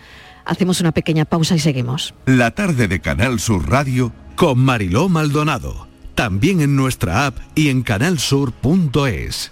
Hacemos 0.46 0.80
una 0.80 0.91
pequeña 0.91 1.26
pausa 1.26 1.56
y 1.56 1.60
seguimos. 1.60 2.13
La 2.26 2.52
tarde 2.52 2.88
de 2.88 3.02
Canal 3.02 3.39
Sur 3.39 3.70
Radio 3.70 4.13
con 4.36 4.60
Mariló 4.60 5.10
Maldonado. 5.10 5.88
También 6.15 6.62
en 6.62 6.76
nuestra 6.76 7.26
app 7.28 7.38
y 7.54 7.70
en 7.70 7.84
canalsur.es. 7.84 9.52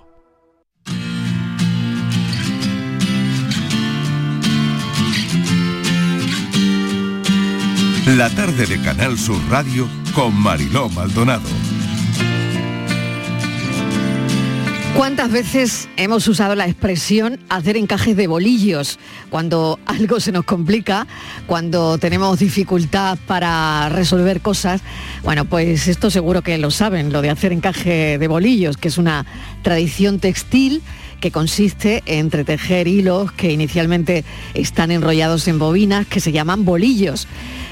La 8.17 8.29
tarde 8.29 8.65
de 8.65 8.81
Canal 8.81 9.17
Sur 9.17 9.39
Radio 9.49 9.87
con 10.13 10.35
Mariló 10.35 10.89
Maldonado. 10.89 11.47
¿Cuántas 14.97 15.31
veces 15.31 15.87
hemos 15.95 16.27
usado 16.27 16.55
la 16.55 16.65
expresión 16.67 17.39
hacer 17.47 17.77
encajes 17.77 18.17
de 18.17 18.27
bolillos 18.27 18.99
cuando 19.29 19.79
algo 19.85 20.19
se 20.19 20.33
nos 20.33 20.43
complica, 20.43 21.07
cuando 21.47 21.97
tenemos 21.99 22.39
dificultad 22.39 23.17
para 23.27 23.87
resolver 23.87 24.41
cosas? 24.41 24.81
Bueno, 25.23 25.45
pues 25.45 25.87
esto 25.87 26.11
seguro 26.11 26.41
que 26.41 26.57
lo 26.57 26.69
saben, 26.69 27.13
lo 27.13 27.21
de 27.21 27.29
hacer 27.29 27.53
encaje 27.53 28.17
de 28.17 28.27
bolillos, 28.27 28.75
que 28.75 28.89
es 28.89 28.97
una 28.97 29.25
tradición 29.61 30.19
textil 30.19 30.81
que 31.21 31.31
consiste 31.31 32.03
en 32.05 32.31
entretejer 32.31 32.87
hilos 32.87 33.31
que 33.33 33.51
inicialmente 33.51 34.23
están 34.53 34.89
enrollados 34.89 35.47
en 35.49 35.59
bobinas 35.59 36.07
que 36.07 36.21
se 36.21 36.31
llaman 36.31 36.63
bolillos. 36.63 37.27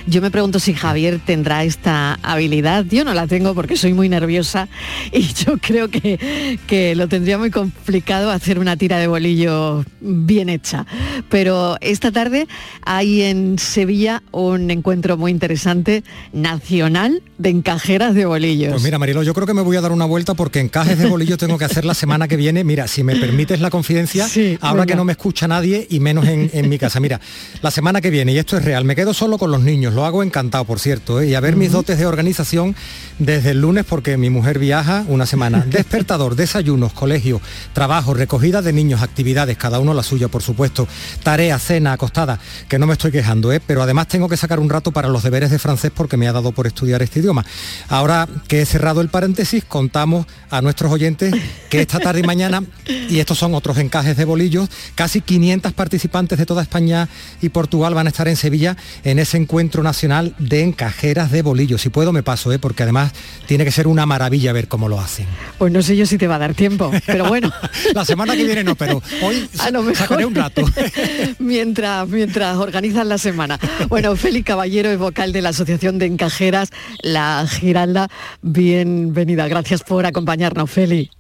Yo 0.07 0.21
me 0.21 0.31
pregunto 0.31 0.59
si 0.59 0.73
Javier 0.73 1.19
tendrá 1.23 1.63
esta 1.63 2.17
habilidad. 2.23 2.85
Yo 2.89 3.03
no 3.03 3.13
la 3.13 3.27
tengo 3.27 3.53
porque 3.53 3.77
soy 3.77 3.93
muy 3.93 4.09
nerviosa 4.09 4.67
y 5.11 5.21
yo 5.45 5.57
creo 5.59 5.89
que, 5.89 6.57
que 6.67 6.95
lo 6.95 7.07
tendría 7.07 7.37
muy 7.37 7.51
complicado 7.51 8.31
hacer 8.31 8.59
una 8.59 8.75
tira 8.75 8.97
de 8.97 9.07
bolillo 9.07 9.85
bien 10.01 10.49
hecha. 10.49 10.85
Pero 11.29 11.77
esta 11.81 12.11
tarde 12.11 12.47
hay 12.83 13.21
en 13.21 13.59
Sevilla 13.59 14.23
un 14.31 14.71
encuentro 14.71 15.15
muy 15.15 15.31
interesante 15.31 16.03
nacional 16.33 17.21
de 17.37 17.49
encajeras 17.49 18.15
de 18.15 18.25
bolillos. 18.25 18.71
Pues 18.71 18.83
mira, 18.83 18.97
Marilo, 18.97 19.23
yo 19.23 19.33
creo 19.33 19.45
que 19.45 19.53
me 19.53 19.61
voy 19.61 19.77
a 19.77 19.81
dar 19.81 19.91
una 19.91 20.05
vuelta 20.05 20.33
porque 20.33 20.59
encajes 20.59 20.97
de 20.97 21.07
bolillo 21.07 21.37
tengo 21.37 21.57
que 21.57 21.65
hacer 21.65 21.85
la 21.85 21.93
semana 21.93 22.27
que 22.27 22.35
viene. 22.35 22.63
Mira, 22.63 22.87
si 22.87 23.03
me 23.03 23.15
permites 23.39 23.61
la 23.61 23.69
confidencia, 23.69 24.27
ahora 24.59 24.85
que 24.85 24.95
no 24.95 25.05
me 25.05 25.13
escucha 25.13 25.47
nadie 25.47 25.87
y 25.89 26.01
menos 26.01 26.27
en, 26.27 26.49
en 26.51 26.67
mi 26.67 26.77
casa. 26.77 26.99
Mira, 26.99 27.21
la 27.61 27.71
semana 27.71 28.01
que 28.01 28.09
viene, 28.09 28.33
y 28.33 28.37
esto 28.37 28.57
es 28.57 28.65
real, 28.65 28.83
me 28.83 28.97
quedo 28.97 29.13
solo 29.13 29.37
con 29.37 29.49
los 29.49 29.61
niños 29.61 29.93
lo 29.93 30.03
hago 30.03 30.23
encantado, 30.23 30.65
por 30.65 30.77
cierto, 30.77 31.21
¿eh? 31.21 31.29
y 31.29 31.35
a 31.35 31.39
ver 31.39 31.55
mis 31.55 31.71
dotes 31.71 31.97
de 31.97 32.05
organización 32.05 32.75
desde 33.17 33.51
el 33.51 33.61
lunes 33.61 33.85
porque 33.87 34.17
mi 34.17 34.29
mujer 34.29 34.59
viaja 34.59 35.05
una 35.07 35.25
semana. 35.25 35.65
Despertador, 35.69 36.35
desayunos, 36.35 36.91
colegio, 36.91 37.39
trabajo, 37.71 38.13
recogida 38.13 38.61
de 38.61 38.73
niños, 38.73 39.01
actividades, 39.01 39.55
cada 39.55 39.79
uno 39.79 39.93
la 39.93 40.03
suya, 40.03 40.27
por 40.27 40.43
supuesto, 40.43 40.85
tarea, 41.23 41.57
cena, 41.59 41.93
acostada, 41.93 42.41
que 42.67 42.77
no 42.77 42.87
me 42.87 42.93
estoy 42.93 43.11
quejando, 43.11 43.53
¿eh? 43.53 43.61
pero 43.65 43.81
además 43.81 44.09
tengo 44.09 44.27
que 44.27 44.35
sacar 44.35 44.59
un 44.59 44.69
rato 44.69 44.91
para 44.91 45.07
los 45.07 45.23
deberes 45.23 45.49
de 45.49 45.59
francés 45.59 45.93
porque 45.95 46.17
me 46.17 46.27
ha 46.27 46.33
dado 46.33 46.51
por 46.51 46.67
estudiar 46.67 47.01
este 47.01 47.21
idioma. 47.21 47.45
Ahora 47.87 48.27
que 48.49 48.63
he 48.63 48.65
cerrado 48.65 48.99
el 48.99 49.07
paréntesis, 49.07 49.63
contamos 49.63 50.25
a 50.49 50.61
nuestros 50.61 50.91
oyentes 50.91 51.33
que 51.69 51.79
esta 51.79 51.99
tarde 51.99 52.19
y 52.19 52.23
mañana, 52.23 52.63
y 52.85 53.19
estos 53.29 53.37
son 53.37 53.53
otros 53.53 53.77
encajes 53.77 54.17
de 54.17 54.25
bolillos, 54.25 54.69
casi 54.95 55.21
500 55.21 55.71
participantes 55.73 56.39
de 56.39 56.47
toda 56.47 56.63
España 56.63 57.07
y 57.43 57.49
Portugal 57.49 57.93
van 57.93 58.07
a 58.07 58.09
estar 58.09 58.27
en 58.27 58.35
Sevilla 58.35 58.75
en 59.03 59.19
ese 59.19 59.37
encuentro 59.37 59.83
nacional 59.83 60.33
de 60.39 60.63
encajeras 60.63 61.29
de 61.29 61.43
bolillos. 61.43 61.79
Si 61.79 61.89
puedo 61.89 62.11
me 62.11 62.23
paso, 62.23 62.51
¿eh? 62.51 62.57
porque 62.57 62.81
además 62.81 63.11
tiene 63.45 63.65
que 63.65 63.71
ser 63.71 63.85
una 63.85 64.07
maravilla 64.07 64.51
ver 64.51 64.67
cómo 64.67 64.89
lo 64.89 64.99
hacen. 64.99 65.27
Pues 65.59 65.71
no 65.71 65.83
sé 65.83 65.95
yo 65.95 66.07
si 66.07 66.17
te 66.17 66.25
va 66.25 66.37
a 66.37 66.39
dar 66.39 66.55
tiempo, 66.55 66.89
pero 67.05 67.27
bueno. 67.27 67.53
La 67.93 68.03
semana 68.03 68.35
que 68.35 68.45
viene 68.45 68.63
no, 68.63 68.73
pero 68.73 68.99
hoy 69.21 69.47
a 69.59 69.69
lo 69.69 69.83
mejor, 69.83 69.95
sacaré 69.95 70.25
un 70.25 70.33
rato. 70.33 70.63
mientras, 71.37 72.07
mientras 72.07 72.57
organizan 72.57 73.09
la 73.09 73.19
semana. 73.19 73.59
Bueno, 73.89 74.15
Félix 74.15 74.47
Caballero 74.47 74.89
es 74.89 74.97
vocal 74.97 75.33
de 75.33 75.43
la 75.43 75.49
Asociación 75.49 75.99
de 75.99 76.07
Encajeras, 76.07 76.71
la 77.03 77.45
Giralda. 77.47 78.07
Bienvenida, 78.41 79.47
gracias 79.47 79.83
por 79.83 80.07
acompañarnos, 80.07 80.71
Félix. 80.71 81.18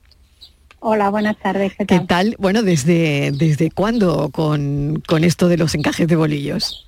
Hola, 0.81 1.09
buenas 1.09 1.37
tardes. 1.37 1.73
¿Qué 1.75 1.85
tal? 1.85 1.99
¿Qué 1.99 2.05
tal? 2.05 2.35
Bueno, 2.39 2.63
¿desde, 2.63 3.31
desde 3.33 3.69
cuándo 3.69 4.29
con, 4.29 5.03
con 5.05 5.23
esto 5.23 5.49
de 5.49 5.57
los 5.57 5.75
encajes 5.75 6.07
de 6.07 6.15
bolillos? 6.15 6.87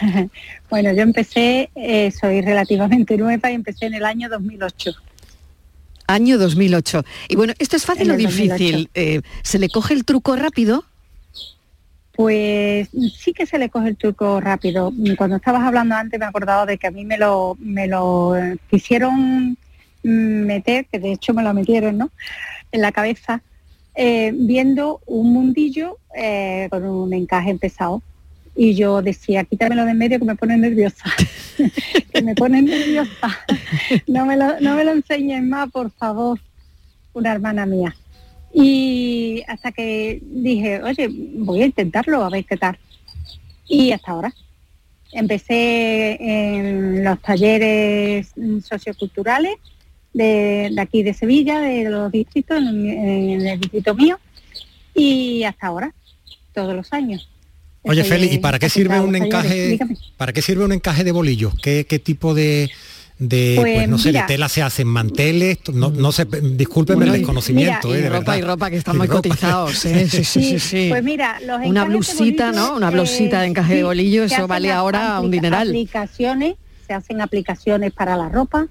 bueno, 0.70 0.92
yo 0.92 1.02
empecé, 1.02 1.70
eh, 1.74 2.10
soy 2.12 2.40
relativamente 2.40 3.16
nueva 3.16 3.50
y 3.50 3.54
empecé 3.54 3.86
en 3.86 3.94
el 3.94 4.04
año 4.04 4.28
2008. 4.28 4.92
Año 6.06 6.38
2008. 6.38 7.04
Y 7.28 7.36
bueno, 7.36 7.52
¿esto 7.58 7.76
es 7.76 7.84
fácil 7.84 8.10
o 8.10 8.16
difícil? 8.16 8.90
Eh, 8.94 9.22
¿Se 9.42 9.58
le 9.58 9.68
coge 9.68 9.94
el 9.94 10.04
truco 10.04 10.36
rápido? 10.36 10.84
Pues 12.12 12.88
sí 13.16 13.32
que 13.32 13.46
se 13.46 13.58
le 13.58 13.70
coge 13.70 13.88
el 13.88 13.96
truco 13.96 14.40
rápido. 14.40 14.92
Cuando 15.16 15.36
estabas 15.36 15.62
hablando 15.62 15.94
antes 15.94 16.18
me 16.18 16.26
he 16.26 16.28
acordado 16.28 16.66
de 16.66 16.78
que 16.78 16.86
a 16.86 16.90
mí 16.90 17.04
me 17.04 17.16
lo, 17.16 17.56
me 17.60 17.86
lo 17.86 18.34
quisieron 18.68 19.56
meter, 20.02 20.86
que 20.86 20.98
de 20.98 21.12
hecho 21.12 21.34
me 21.34 21.42
lo 21.42 21.52
metieron, 21.54 21.98
¿no? 21.98 22.10
En 22.72 22.82
la 22.82 22.92
cabeza, 22.92 23.42
eh, 23.94 24.32
viendo 24.34 25.00
un 25.06 25.32
mundillo 25.32 25.98
con 26.70 26.84
un 26.84 27.12
encaje 27.12 27.50
empezado 27.50 28.02
y 28.56 28.74
yo 28.74 29.00
decía, 29.00 29.44
quítamelo 29.44 29.84
de 29.84 29.92
en 29.92 29.98
medio 29.98 30.18
que 30.18 30.24
me 30.24 30.36
pone 30.36 30.56
nerviosa, 30.56 31.04
que 32.12 32.22
me 32.22 32.34
pone 32.34 32.62
nerviosa, 32.62 33.38
no 34.06 34.26
me, 34.26 34.36
lo, 34.36 34.60
no 34.60 34.74
me 34.74 34.84
lo 34.84 34.92
enseñes 34.92 35.42
más, 35.42 35.70
por 35.70 35.90
favor, 35.90 36.38
una 37.12 37.32
hermana 37.32 37.66
mía. 37.66 37.94
Y 38.52 39.42
hasta 39.46 39.70
que 39.72 40.20
dije, 40.22 40.82
oye, 40.82 41.08
voy 41.10 41.62
a 41.62 41.66
intentarlo, 41.66 42.22
a 42.24 42.30
ver 42.30 42.44
qué 42.44 42.56
tal. 42.56 42.78
Y 43.66 43.92
hasta 43.92 44.10
ahora. 44.10 44.34
Empecé 45.12 46.18
en 46.20 47.02
los 47.02 47.20
talleres 47.20 48.32
socioculturales 48.62 49.54
de, 50.12 50.74
aquí 50.78 51.02
de 51.02 51.14
Sevilla, 51.14 51.60
de 51.60 51.88
los 51.88 52.10
distritos, 52.12 52.58
en 52.58 53.46
el 53.46 53.60
distrito 53.60 53.94
mío, 53.94 54.18
y 54.94 55.44
hasta 55.44 55.68
ahora, 55.68 55.94
todos 56.52 56.74
los 56.74 56.92
años. 56.92 57.28
Oye, 57.82 58.04
Feli, 58.04 58.26
¿y 58.26 58.38
para 58.38 58.58
qué 58.58 58.68
sirve 58.68 59.00
un 59.00 59.16
encaje? 59.16 59.78
¿Para 60.16 60.32
qué 60.32 60.42
sirve 60.42 60.64
un 60.64 60.72
encaje 60.72 61.02
de 61.02 61.12
bolillos? 61.12 61.54
¿Qué, 61.62 61.84
tipo 62.04 62.34
de, 62.34 62.70
de 63.18 63.54
pues, 63.56 63.74
pues 63.74 63.88
no 63.88 63.96
sé, 63.96 64.12
de 64.12 64.22
tela 64.26 64.50
se 64.50 64.62
hacen 64.62 64.86
manteles? 64.86 65.58
No, 65.72 65.90
no 65.90 66.12
sé, 66.12 66.26
discúlpeme 66.26 67.06
el 67.06 67.12
desconocimiento, 67.12 67.94
eh, 67.94 68.02
de 68.02 68.10
ropa 68.10 68.36
y 68.36 68.42
ropa 68.42 68.70
que 68.70 68.76
están 68.76 68.98
muy 68.98 69.08
cotizados. 69.08 69.78
Sí, 69.78 70.08
sí, 70.08 70.24
sí, 70.24 70.58
sí, 70.60 70.86
Pues 70.90 71.02
mira, 71.02 71.40
los 71.40 71.64
una 71.64 71.84
blusita, 71.84 72.52
¿no? 72.52 72.76
Una 72.76 72.90
blusita 72.90 73.40
de 73.40 73.46
encaje 73.46 73.76
de 73.76 73.84
bolillo, 73.84 74.24
eso 74.24 74.46
vale 74.46 74.70
ahora 74.70 75.18
un 75.20 75.30
dineral. 75.30 75.68
Aplicaciones, 75.68 76.56
se 76.86 76.92
hacen 76.92 77.22
aplicaciones 77.22 77.92
para 77.92 78.16
la 78.16 78.28
ropa, 78.28 78.66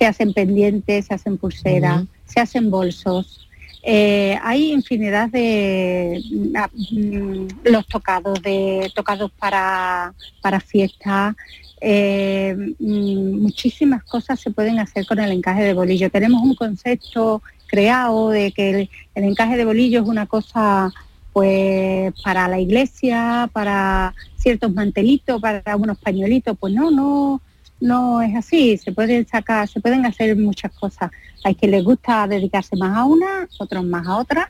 se 0.00 0.06
hacen 0.06 0.32
pendientes, 0.32 1.04
se 1.04 1.12
hacen 1.12 1.36
pulseras, 1.36 2.04
se 2.24 2.40
hacen 2.40 2.70
bolsos, 2.70 3.46
eh, 3.82 4.38
hay 4.42 4.72
infinidad 4.72 5.28
de 5.28 6.22
mm, 6.30 7.68
los 7.70 7.86
tocados, 7.86 8.40
de 8.42 8.90
tocados 8.94 9.30
para, 9.32 10.14
para 10.40 10.58
fiestas, 10.58 11.36
eh, 11.82 12.56
mm, 12.78 13.42
muchísimas 13.42 14.02
cosas 14.04 14.40
se 14.40 14.50
pueden 14.50 14.78
hacer 14.78 15.04
con 15.04 15.18
el 15.18 15.32
encaje 15.32 15.64
de 15.64 15.74
bolillo. 15.74 16.08
Tenemos 16.08 16.40
un 16.40 16.54
concepto 16.54 17.42
creado 17.66 18.30
de 18.30 18.52
que 18.52 18.88
el, 19.14 19.24
encaje 19.24 19.58
de 19.58 19.66
bolillo 19.66 20.00
es 20.00 20.08
una 20.08 20.24
cosa 20.24 20.90
pues 21.34 22.14
para 22.24 22.48
la 22.48 22.58
iglesia, 22.58 23.50
para 23.52 24.14
ciertos 24.36 24.72
mantelitos, 24.72 25.42
para 25.42 25.76
unos 25.76 25.98
pañuelitos, 25.98 26.56
pues 26.58 26.72
no, 26.72 26.90
no, 26.90 27.42
no 27.80 28.20
es 28.22 28.34
así, 28.36 28.76
se 28.76 28.92
pueden 28.92 29.26
sacar, 29.26 29.66
se 29.68 29.80
pueden 29.80 30.06
hacer 30.06 30.36
muchas 30.36 30.72
cosas. 30.72 31.10
Hay 31.44 31.54
quien 31.54 31.72
les 31.72 31.82
gusta 31.82 32.26
dedicarse 32.28 32.76
más 32.76 32.96
a 32.96 33.04
una, 33.04 33.48
otros 33.58 33.84
más 33.84 34.06
a 34.06 34.16
otra, 34.16 34.48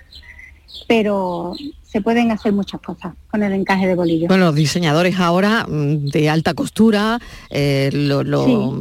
pero 0.88 1.54
se 1.82 2.00
pueden 2.00 2.30
hacer 2.30 2.52
muchas 2.52 2.80
cosas 2.80 3.14
con 3.30 3.42
el 3.42 3.52
encaje 3.52 3.86
de 3.86 3.94
bolillo. 3.94 4.28
Bueno, 4.28 4.46
los 4.46 4.54
diseñadores 4.54 5.18
ahora 5.18 5.66
mm, 5.68 6.06
de 6.06 6.28
alta 6.28 6.54
costura 6.54 7.18
eh, 7.48 7.90
lo, 7.92 8.76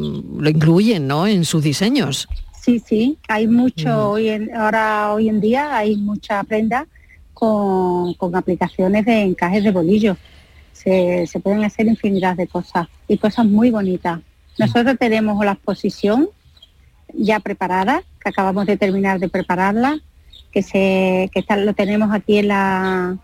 incluyen 0.48 1.08
¿no? 1.08 1.28
en 1.28 1.46
sus 1.46 1.64
diseños. 1.64 2.28
Sí, 2.60 2.80
sí, 2.80 3.18
hay 3.28 3.48
mucho, 3.48 4.12
hoy 4.12 4.30
en, 4.30 4.56
ahora 4.56 5.14
hoy 5.14 5.30
en 5.30 5.40
día 5.40 5.76
hay 5.76 5.96
mucha 5.96 6.44
prenda 6.44 6.88
con, 7.34 8.14
con 8.16 8.36
aplicaciones 8.36 9.06
de 9.06 9.22
encajes 9.22 9.64
de 9.64 9.72
bolillo. 9.72 10.18
Se, 10.74 11.26
se, 11.28 11.40
pueden 11.40 11.64
hacer 11.64 11.88
infinidad 11.88 12.36
de 12.36 12.48
cosas 12.48 12.88
y 13.08 13.18
cosas 13.18 13.46
muy 13.46 13.72
bonitas. 13.72 14.20
Nosotros 14.60 14.98
tenemos 15.00 15.44
la 15.44 15.54
exposición 15.54 16.30
ya 17.14 17.40
preparada, 17.40 18.04
que 18.22 18.30
acabamos 18.30 18.66
de 18.66 18.78
terminar 18.78 19.20
de 19.20 19.30
prepararla, 19.30 20.00
que, 20.52 20.62
se, 20.62 21.32
que 21.34 21.44
lo 21.56 21.74
tenemos 21.74 22.14
aquí 22.14 22.38
en 22.38 22.50
la, 22.50 23.18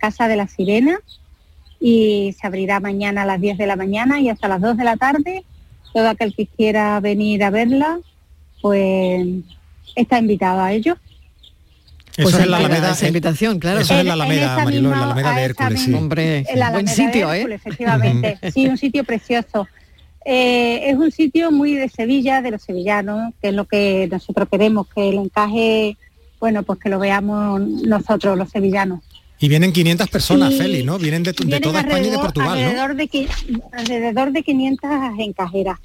Casa 0.00 0.28
de 0.28 0.36
la 0.36 0.48
Sirena 0.48 0.98
y 1.80 2.34
se 2.38 2.46
abrirá 2.46 2.80
mañana 2.80 3.22
a 3.22 3.24
las 3.24 3.40
10 3.40 3.56
de 3.56 3.66
la 3.66 3.76
mañana 3.76 4.20
y 4.20 4.28
hasta 4.28 4.48
las 4.48 4.60
2 4.60 4.76
de 4.76 4.84
la 4.84 4.96
tarde. 4.96 5.44
Todo 5.94 6.08
aquel 6.08 6.34
que 6.34 6.46
quiera 6.46 7.00
venir 7.00 7.42
a 7.44 7.50
verla, 7.50 7.98
pues 8.60 9.26
está 9.94 10.18
invitado 10.18 10.60
a 10.60 10.72
ello. 10.72 10.96
Eso 12.16 12.38
es 12.40 12.46
la 12.48 12.58
Alameda, 12.58 12.90
esa 12.90 13.06
invitación, 13.06 13.60
claro. 13.60 13.80
Eso 13.80 13.98
es 13.98 14.04
la 14.04 14.14
Alameda, 14.14 14.64
Mariló, 14.64 14.90
la 14.90 15.04
Alameda 15.04 15.34
de 15.34 15.42
Hércules, 15.42 15.80
sí. 15.80 15.94
Hombre, 15.94 16.44
buen 16.72 16.88
sitio, 16.88 17.32
¿eh? 17.32 17.46
Efectivamente, 17.48 18.38
sí, 18.52 18.66
un 18.66 18.76
sitio 18.76 19.04
precioso. 19.04 19.68
Eh, 20.24 20.90
es 20.90 20.96
un 20.96 21.10
sitio 21.10 21.50
muy 21.50 21.74
de 21.74 21.88
Sevilla, 21.88 22.42
de 22.42 22.50
los 22.50 22.62
sevillanos, 22.62 23.32
que 23.40 23.48
es 23.48 23.54
lo 23.54 23.64
que 23.64 24.08
nosotros 24.10 24.48
queremos, 24.50 24.86
que 24.88 25.08
el 25.08 25.18
encaje, 25.18 25.96
bueno, 26.38 26.62
pues 26.62 26.78
que 26.78 26.88
lo 26.88 26.98
veamos 26.98 27.60
nosotros, 27.60 28.36
los 28.36 28.50
sevillanos. 28.50 29.00
Y 29.38 29.48
vienen 29.48 29.72
500 29.72 30.08
personas, 30.10 30.54
Feli, 30.54 30.82
¿no? 30.82 30.98
Vienen 30.98 31.22
de, 31.22 31.32
toda 31.32 31.80
España 31.80 32.06
y 32.06 32.10
de 32.10 32.18
Portugal, 32.18 32.58
alrededor 32.58 32.94
De, 32.94 33.28
alrededor 33.72 34.32
de 34.32 34.42
500 34.42 34.90
encajeras. 35.18 35.78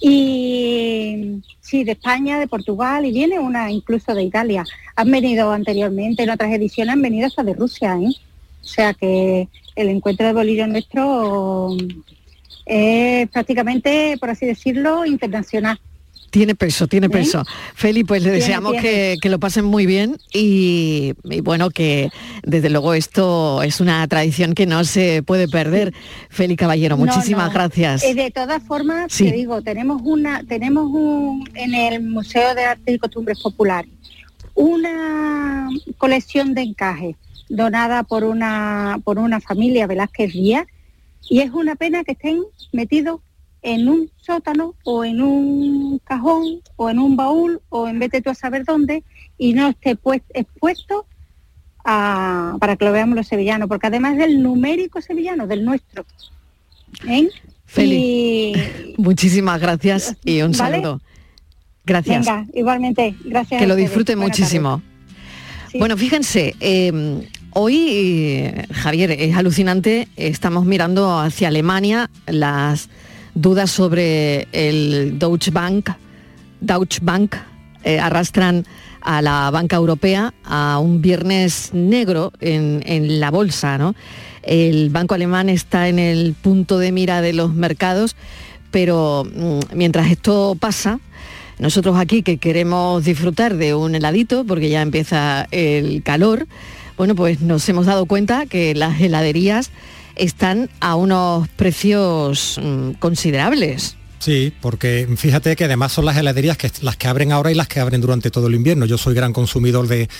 Y 0.00 1.42
sí, 1.60 1.84
de 1.84 1.92
España, 1.92 2.38
de 2.38 2.48
Portugal 2.48 3.04
y 3.04 3.12
viene 3.12 3.38
una 3.38 3.70
incluso 3.70 4.14
de 4.14 4.22
Italia. 4.22 4.64
Han 4.96 5.10
venido 5.10 5.52
anteriormente 5.52 6.22
en 6.22 6.30
otras 6.30 6.50
ediciones, 6.52 6.94
han 6.94 7.02
venido 7.02 7.26
hasta 7.26 7.42
de 7.42 7.52
Rusia, 7.52 7.98
¿eh? 8.00 8.14
O 8.62 8.66
sea 8.66 8.94
que 8.94 9.48
el 9.76 9.88
encuentro 9.90 10.26
de 10.26 10.32
bolillo 10.32 10.66
nuestro 10.66 11.76
es 12.70 13.28
prácticamente, 13.28 14.16
por 14.18 14.30
así 14.30 14.46
decirlo, 14.46 15.04
internacional. 15.04 15.80
Tiene 16.30 16.54
peso, 16.54 16.86
tiene 16.86 17.08
¿Eh? 17.08 17.10
peso. 17.10 17.44
Feli, 17.74 18.04
pues 18.04 18.22
le 18.22 18.30
deseamos 18.30 18.74
Que, 18.74 19.18
lo 19.24 19.40
pasen 19.40 19.64
muy 19.64 19.84
bien 19.84 20.16
y, 20.32 21.14
bueno, 21.42 21.70
que 21.70 22.10
desde 22.44 22.70
luego 22.70 22.94
esto 22.94 23.62
es 23.62 23.80
una 23.80 24.06
tradición 24.06 24.54
que 24.54 24.66
no 24.66 24.84
se 24.84 25.24
puede 25.24 25.48
perder. 25.48 25.92
Feli 26.28 26.54
Caballero, 26.54 26.96
muchísimas 26.96 27.52
gracias. 27.52 28.04
Eh, 28.04 28.14
de 28.14 28.30
todas 28.30 28.62
formas, 28.62 29.12
te 29.16 29.32
digo, 29.32 29.60
tenemos 29.62 30.00
una, 30.04 30.44
tenemos 30.44 30.88
un, 30.92 31.48
en 31.54 31.74
el 31.74 32.02
Museo 32.02 32.54
de 32.54 32.64
Arte 32.64 32.92
y 32.92 32.98
Costumbres 32.98 33.40
Populares 33.40 33.90
una 34.54 35.68
colección 35.96 36.54
de 36.54 36.62
encajes 36.62 37.16
donada 37.48 38.02
por 38.02 38.24
una, 38.24 39.00
por 39.04 39.18
una 39.18 39.40
familia 39.40 39.86
Velázquez 39.86 40.32
Díaz 40.32 40.66
y 41.28 41.40
es 41.40 41.50
una 41.50 41.76
pena 41.76 42.04
que 42.04 42.12
estén 42.12 42.42
metidos 42.72 43.20
en 43.62 43.88
un 43.88 44.10
sótano 44.16 44.74
o 44.84 45.04
en 45.04 45.20
un 45.20 45.98
cajón 46.04 46.62
o 46.76 46.88
en 46.90 46.98
un 46.98 47.16
baúl 47.16 47.60
o 47.68 47.88
en 47.88 47.98
vez 47.98 48.10
de 48.10 48.22
tú 48.22 48.30
a 48.30 48.34
saber 48.34 48.64
dónde 48.64 49.04
y 49.36 49.52
no 49.52 49.68
esté 49.68 49.96
pues, 49.96 50.22
expuesto 50.34 51.06
para 51.82 52.76
que 52.78 52.84
lo 52.84 52.92
veamos 52.92 53.16
los 53.16 53.26
sevillanos, 53.26 53.68
porque 53.68 53.86
además 53.86 54.16
del 54.16 54.42
numérico 54.42 55.00
sevillano, 55.00 55.46
del 55.46 55.64
nuestro. 55.64 56.04
¿eh? 57.08 57.28
muchísimas 58.96 59.60
gracias 59.60 60.16
y 60.24 60.42
un 60.42 60.54
saludo. 60.54 61.00
Gracias. 61.84 62.26
Venga, 62.26 62.46
igualmente, 62.52 63.14
gracias. 63.24 63.60
Que 63.60 63.66
lo 63.66 63.74
disfruten 63.74 64.18
muchísimo. 64.18 64.82
Bueno, 65.78 65.96
fíjense, 65.96 66.54
em, 66.60 67.22
Hoy, 67.52 68.48
Javier, 68.72 69.10
es 69.10 69.36
alucinante, 69.36 70.06
estamos 70.14 70.66
mirando 70.66 71.18
hacia 71.18 71.48
Alemania 71.48 72.08
las 72.26 72.88
dudas 73.34 73.72
sobre 73.72 74.46
el 74.52 75.18
Deutsche 75.18 75.50
Bank, 75.50 75.90
Deutsche 76.60 77.00
Bank 77.02 77.34
eh, 77.82 77.98
arrastran 77.98 78.64
a 79.00 79.20
la 79.20 79.50
banca 79.50 79.74
europea 79.74 80.32
a 80.44 80.78
un 80.78 81.02
viernes 81.02 81.70
negro 81.72 82.32
en, 82.40 82.84
en 82.86 83.18
la 83.18 83.32
bolsa. 83.32 83.78
¿no? 83.78 83.96
El 84.44 84.90
banco 84.90 85.16
alemán 85.16 85.48
está 85.48 85.88
en 85.88 85.98
el 85.98 86.34
punto 86.34 86.78
de 86.78 86.92
mira 86.92 87.20
de 87.20 87.32
los 87.32 87.52
mercados, 87.52 88.14
pero 88.70 89.24
mm, 89.24 89.74
mientras 89.74 90.08
esto 90.08 90.56
pasa, 90.60 91.00
nosotros 91.58 91.98
aquí 91.98 92.22
que 92.22 92.38
queremos 92.38 93.04
disfrutar 93.04 93.56
de 93.56 93.74
un 93.74 93.94
heladito, 93.96 94.44
porque 94.44 94.70
ya 94.70 94.82
empieza 94.82 95.48
el 95.50 96.02
calor, 96.04 96.46
bueno, 97.00 97.14
pues 97.14 97.40
nos 97.40 97.66
hemos 97.70 97.86
dado 97.86 98.04
cuenta 98.04 98.44
que 98.44 98.74
las 98.74 99.00
heladerías 99.00 99.70
están 100.16 100.68
a 100.80 100.96
unos 100.96 101.48
precios 101.48 102.60
mm, 102.62 102.90
considerables. 102.98 103.96
Sí, 104.20 104.52
porque 104.60 105.08
fíjate 105.16 105.56
que 105.56 105.64
además 105.64 105.92
son 105.92 106.04
las 106.04 106.14
heladerías 106.18 106.58
que 106.58 106.70
las 106.82 106.98
que 106.98 107.08
abren 107.08 107.32
ahora 107.32 107.50
y 107.50 107.54
las 107.54 107.68
que 107.68 107.80
abren 107.80 108.02
durante 108.02 108.30
todo 108.30 108.48
el 108.48 108.54
invierno. 108.54 108.84
Yo 108.84 108.98
soy 108.98 109.14
gran 109.14 109.32
consumidor 109.32 109.88
de, 109.88 110.10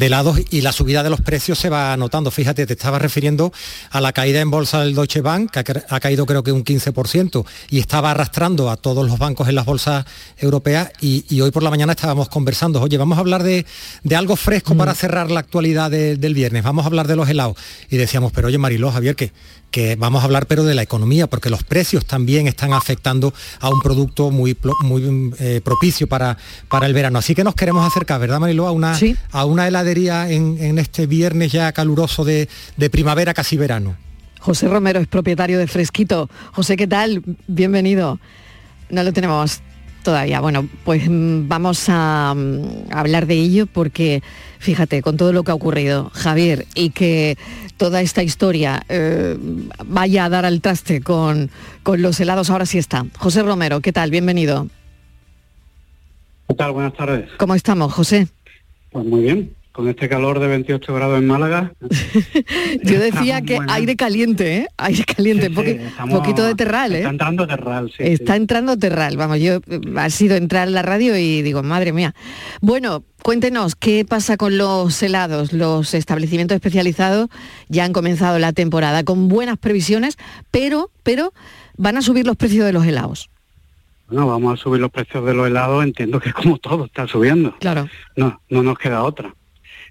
helados 0.00 0.40
y 0.48 0.62
la 0.62 0.72
subida 0.72 1.02
de 1.02 1.10
los 1.10 1.20
precios 1.20 1.58
se 1.58 1.68
va 1.68 1.94
notando. 1.98 2.30
Fíjate, 2.30 2.66
te 2.66 2.72
estaba 2.72 2.98
refiriendo 2.98 3.52
a 3.90 4.00
la 4.00 4.14
caída 4.14 4.40
en 4.40 4.50
bolsa 4.50 4.80
del 4.80 4.94
Deutsche 4.94 5.20
Bank, 5.20 5.50
que 5.50 5.58
ha, 5.86 6.00
caído 6.00 6.24
creo 6.24 6.42
que 6.42 6.52
un 6.52 6.64
15%, 6.64 7.44
y 7.68 7.80
estaba 7.80 8.12
arrastrando 8.12 8.70
a 8.70 8.78
todos 8.78 9.06
los 9.06 9.18
bancos 9.18 9.46
en 9.46 9.56
las 9.56 9.66
bolsas 9.66 10.06
europeas. 10.38 10.90
Y, 11.02 11.38
hoy 11.42 11.50
por 11.50 11.62
la 11.62 11.68
mañana 11.68 11.92
estábamos 11.92 12.30
conversando, 12.30 12.80
oye, 12.80 12.96
vamos 12.96 13.18
a 13.18 13.20
hablar 13.20 13.42
de, 13.42 13.66
algo 14.16 14.36
fresco 14.36 14.74
para 14.74 14.92
mm. 14.92 14.96
cerrar 14.96 15.30
la 15.30 15.40
actualidad 15.40 15.90
del 15.90 16.34
viernes, 16.34 16.62
vamos 16.62 16.84
a 16.84 16.86
hablar 16.86 17.06
de 17.06 17.16
los 17.16 17.28
helados. 17.28 17.58
Y 17.90 17.98
decíamos, 17.98 18.32
pero 18.32 18.48
oye, 18.48 18.56
Mariló, 18.56 18.90
Javier, 18.90 19.16
que 19.16 19.32
que 19.70 19.96
vamos 19.96 20.22
a 20.22 20.24
hablar 20.24 20.46
pero 20.46 20.64
de 20.64 20.74
la 20.74 20.82
economía, 20.82 21.26
porque 21.26 21.50
los 21.50 21.64
precios 21.64 22.04
también 22.04 22.46
están 22.46 22.72
afectando 22.72 23.32
a 23.60 23.68
un 23.68 23.80
producto 23.80 24.30
muy, 24.30 24.56
muy 24.82 25.32
eh, 25.38 25.60
propicio 25.62 26.06
para, 26.06 26.36
para 26.68 26.86
el 26.86 26.94
verano. 26.94 27.18
Así 27.18 27.34
que 27.34 27.44
nos 27.44 27.54
queremos 27.54 27.86
acercar, 27.86 28.20
¿verdad 28.20 28.40
Mariló? 28.40 28.66
A 28.66 28.72
una, 28.72 28.98
a 29.30 29.44
una 29.44 29.68
heladería 29.68 30.30
en, 30.30 30.78
este 30.78 31.06
viernes 31.06 31.52
ya 31.52 31.72
caluroso 31.72 32.24
de, 32.24 32.48
de 32.76 32.90
primavera, 32.90 33.34
casi 33.34 33.56
verano. 33.56 33.96
José 34.40 34.68
Romero 34.68 35.00
es 35.00 35.06
propietario 35.06 35.58
de 35.58 35.66
Fresquito. 35.66 36.30
José, 36.52 36.76
¿qué 36.76 36.86
tal? 36.86 37.22
Bienvenido. 37.46 38.18
No 38.88 39.02
lo 39.02 39.12
tenemos 39.12 39.60
todavía. 40.02 40.40
Bueno, 40.40 40.68
pues 40.84 41.08
mm, 41.08 41.48
vamos 41.48 41.86
a, 41.88 42.34
mm, 42.36 42.92
hablar 42.92 43.26
de 43.26 43.34
ello 43.34 43.66
porque, 43.66 44.22
fíjate, 44.58 45.02
con 45.02 45.16
todo 45.16 45.32
lo 45.32 45.42
que 45.42 45.50
ha 45.50 45.54
ocurrido, 45.54 46.10
Javier, 46.14 46.66
y 46.74 46.90
que 46.90 47.36
toda 47.76 48.00
esta 48.00 48.22
historia 48.22 48.82
eh, 48.88 49.36
vaya 49.86 50.24
a 50.24 50.28
dar 50.28 50.44
al 50.44 50.60
traste 50.60 51.00
con, 51.00 51.50
con 51.82 52.02
los 52.02 52.20
helados, 52.20 52.50
ahora 52.50 52.66
sí 52.66 52.78
está. 52.78 53.06
José 53.18 53.42
Romero, 53.42 53.80
¿qué 53.80 53.92
tal? 53.92 54.10
Bienvenido. 54.10 54.68
¿Qué 56.48 56.54
tal? 56.54 56.72
Buenas 56.72 56.94
tardes. 56.94 57.28
¿Cómo 57.36 57.54
estamos, 57.54 57.92
José? 57.92 58.26
Pues 58.90 59.06
muy 59.06 59.22
bien 59.22 59.59
con 59.72 59.88
este 59.88 60.08
calor 60.08 60.40
de 60.40 60.48
28 60.48 60.94
grados 60.94 61.18
en 61.18 61.26
Málaga. 61.26 61.72
Yo 62.82 62.98
decía 62.98 63.40
que 63.42 63.58
aire 63.68 63.96
caliente, 63.96 64.56
¿eh? 64.56 64.68
Aire 64.76 65.04
caliente, 65.04 65.48
Un 65.48 66.10
poquito 66.10 66.44
de 66.44 66.54
terral, 66.54 66.92
¿eh? 66.92 66.98
Está 66.98 67.10
entrando 67.10 67.46
terral, 67.46 67.92
sí. 67.96 68.02
Está 68.02 68.36
entrando 68.36 68.76
terral, 68.76 69.16
vamos, 69.16 69.38
yo 69.40 69.60
ha 69.96 70.10
sido 70.10 70.36
entrar 70.36 70.68
en 70.68 70.74
la 70.74 70.82
radio 70.82 71.16
y 71.16 71.42
digo, 71.42 71.62
madre 71.62 71.92
mía. 71.92 72.14
Bueno, 72.60 73.04
cuéntenos, 73.22 73.76
¿qué 73.76 74.04
pasa 74.04 74.36
con 74.36 74.58
los 74.58 75.00
helados? 75.02 75.52
Los 75.52 75.94
establecimientos 75.94 76.56
especializados 76.56 77.28
ya 77.68 77.84
han 77.84 77.92
comenzado 77.92 78.38
la 78.38 78.52
temporada 78.52 79.04
con 79.04 79.28
buenas 79.28 79.56
previsiones, 79.56 80.18
pero, 80.50 80.90
pero 81.04 81.32
van 81.76 81.96
a 81.96 82.02
subir 82.02 82.26
los 82.26 82.36
precios 82.36 82.66
de 82.66 82.72
los 82.72 82.84
helados. 82.84 83.30
Bueno, 84.08 84.26
vamos 84.26 84.58
a 84.58 84.62
subir 84.62 84.80
los 84.80 84.90
precios 84.90 85.24
de 85.24 85.34
los 85.34 85.46
helados, 85.46 85.84
entiendo 85.84 86.18
que 86.18 86.32
como 86.32 86.58
todo 86.58 86.86
está 86.86 87.06
subiendo. 87.06 87.54
Claro. 87.60 87.88
No, 88.16 88.40
no 88.48 88.64
nos 88.64 88.76
queda 88.76 89.04
otra 89.04 89.32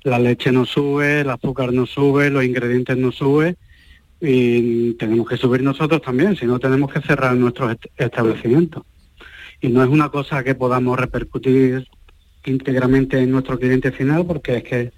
la 0.04 0.20
leche 0.20 0.52
no 0.52 0.66
sube, 0.66 1.22
el 1.22 1.30
azúcar 1.30 1.74
no 1.74 1.86
sube, 1.86 2.30
los 2.30 2.44
ingredientes 2.44 2.98
no 2.98 3.12
suben 3.12 3.58
y 4.22 4.94
tenemos 4.94 5.28
que 5.28 5.38
subir 5.38 5.64
nosotros 5.64 6.02
también, 6.02 6.36
si 6.36 6.46
no 6.46 6.60
tenemos 6.60 6.92
que 6.92 7.02
cerrar 7.02 7.36
nuestros 7.36 7.78
establecimientos. 7.98 8.84
Y 9.62 9.70
no 9.70 9.84
es 9.84 9.90
una 9.90 10.10
cosa 10.10 10.44
que 10.44 10.56
podamos 10.56 11.00
repercutir 11.00 11.88
íntegramente 12.46 13.20
en 13.20 13.32
nuestro 13.32 13.60
cliente 13.60 13.92
final 13.92 14.26
porque 14.26 14.58
es 14.58 14.64
que 14.64 14.92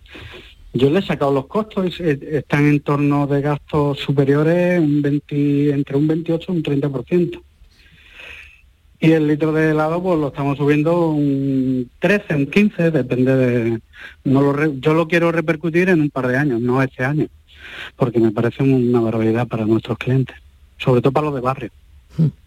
yo 0.73 0.89
le 0.89 0.99
he 0.99 1.01
sacado 1.01 1.33
los 1.33 1.47
costos, 1.47 1.99
están 1.99 2.67
en 2.67 2.79
torno 2.79 3.27
de 3.27 3.41
gastos 3.41 3.99
superiores 3.99 4.79
un 4.79 5.01
20, 5.01 5.71
entre 5.71 5.97
un 5.97 6.07
28 6.07 6.53
y 6.53 6.55
un 6.55 6.63
30%. 6.63 7.41
Y 9.03 9.13
el 9.13 9.27
litro 9.27 9.51
de 9.51 9.71
helado 9.71 10.01
pues 10.01 10.19
lo 10.19 10.27
estamos 10.27 10.59
subiendo 10.59 11.09
un 11.09 11.89
13, 11.97 12.35
un 12.35 12.45
15, 12.45 12.91
depende 12.91 13.35
de... 13.35 13.81
No 14.23 14.41
lo 14.41 14.73
yo 14.75 14.93
lo 14.93 15.07
quiero 15.07 15.31
repercutir 15.31 15.89
en 15.89 16.01
un 16.01 16.11
par 16.11 16.27
de 16.27 16.37
años, 16.37 16.61
no 16.61 16.83
este 16.83 17.03
año, 17.03 17.25
porque 17.95 18.19
me 18.19 18.31
parece 18.31 18.61
una 18.61 18.99
barbaridad 18.99 19.47
para 19.47 19.65
nuestros 19.65 19.97
clientes, 19.97 20.35
sobre 20.77 21.01
todo 21.01 21.13
para 21.13 21.25
los 21.25 21.35
de 21.35 21.41
barrio. 21.41 21.71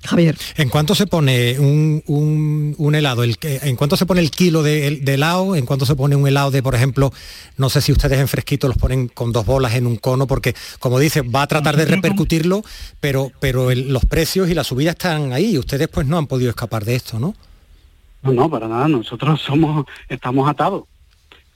Javier. 0.05 0.37
¿En 0.57 0.68
cuánto 0.68 0.94
se 0.94 1.07
pone 1.07 1.59
un, 1.59 2.94
helado? 2.94 3.24
El, 3.24 3.37
¿En 3.40 3.77
cuánto 3.77 3.96
se 3.96 4.07
pone 4.07 4.20
el 4.20 4.31
kilo 4.31 4.62
de, 4.62 5.03
helado? 5.07 5.57
¿En 5.57 5.66
cuánto 5.66 5.87
se 5.87 5.94
pone 5.94 6.16
un 6.16 6.29
helado 6.29 6.50
de, 6.50 6.62
por 6.62 6.74
ejemplo, 6.74 7.12
no 7.57 7.70
sé 7.70 7.81
si 7.81 7.92
ustedes 7.92 8.18
en 8.18 8.29
fresquito 8.29 8.68
los 8.68 8.77
ponen 8.77 9.09
con 9.09 9.33
dos 9.33 9.46
bolas 9.46 9.74
en 9.74 9.87
un 9.87 9.96
cono? 9.96 10.27
Porque, 10.27 10.55
como 10.79 10.98
dice, 10.98 11.22
va 11.22 11.42
a 11.42 11.46
tratar 11.46 11.77
de 11.77 11.87
repercutirlo, 11.87 12.62
pero, 13.00 13.31
pero 13.40 13.74
los 13.74 14.05
precios 14.05 14.50
y 14.50 14.55
la 14.55 14.64
subida 14.64 14.90
están 14.90 15.33
ahí 15.33 15.53
y 15.53 15.59
ustedes 15.59 15.88
pues 15.88 16.07
no 16.07 16.18
han 16.18 16.27
podido 16.27 16.50
escapar 16.50 16.85
de 16.85 16.94
esto, 16.96 17.18
¿no? 17.18 17.35
No, 18.22 18.33
no, 18.33 18.50
para 18.50 18.68
nada. 18.68 18.88
Nosotros 18.88 19.40
somos, 19.40 19.87
estamos 20.09 20.48
atados. 20.48 20.85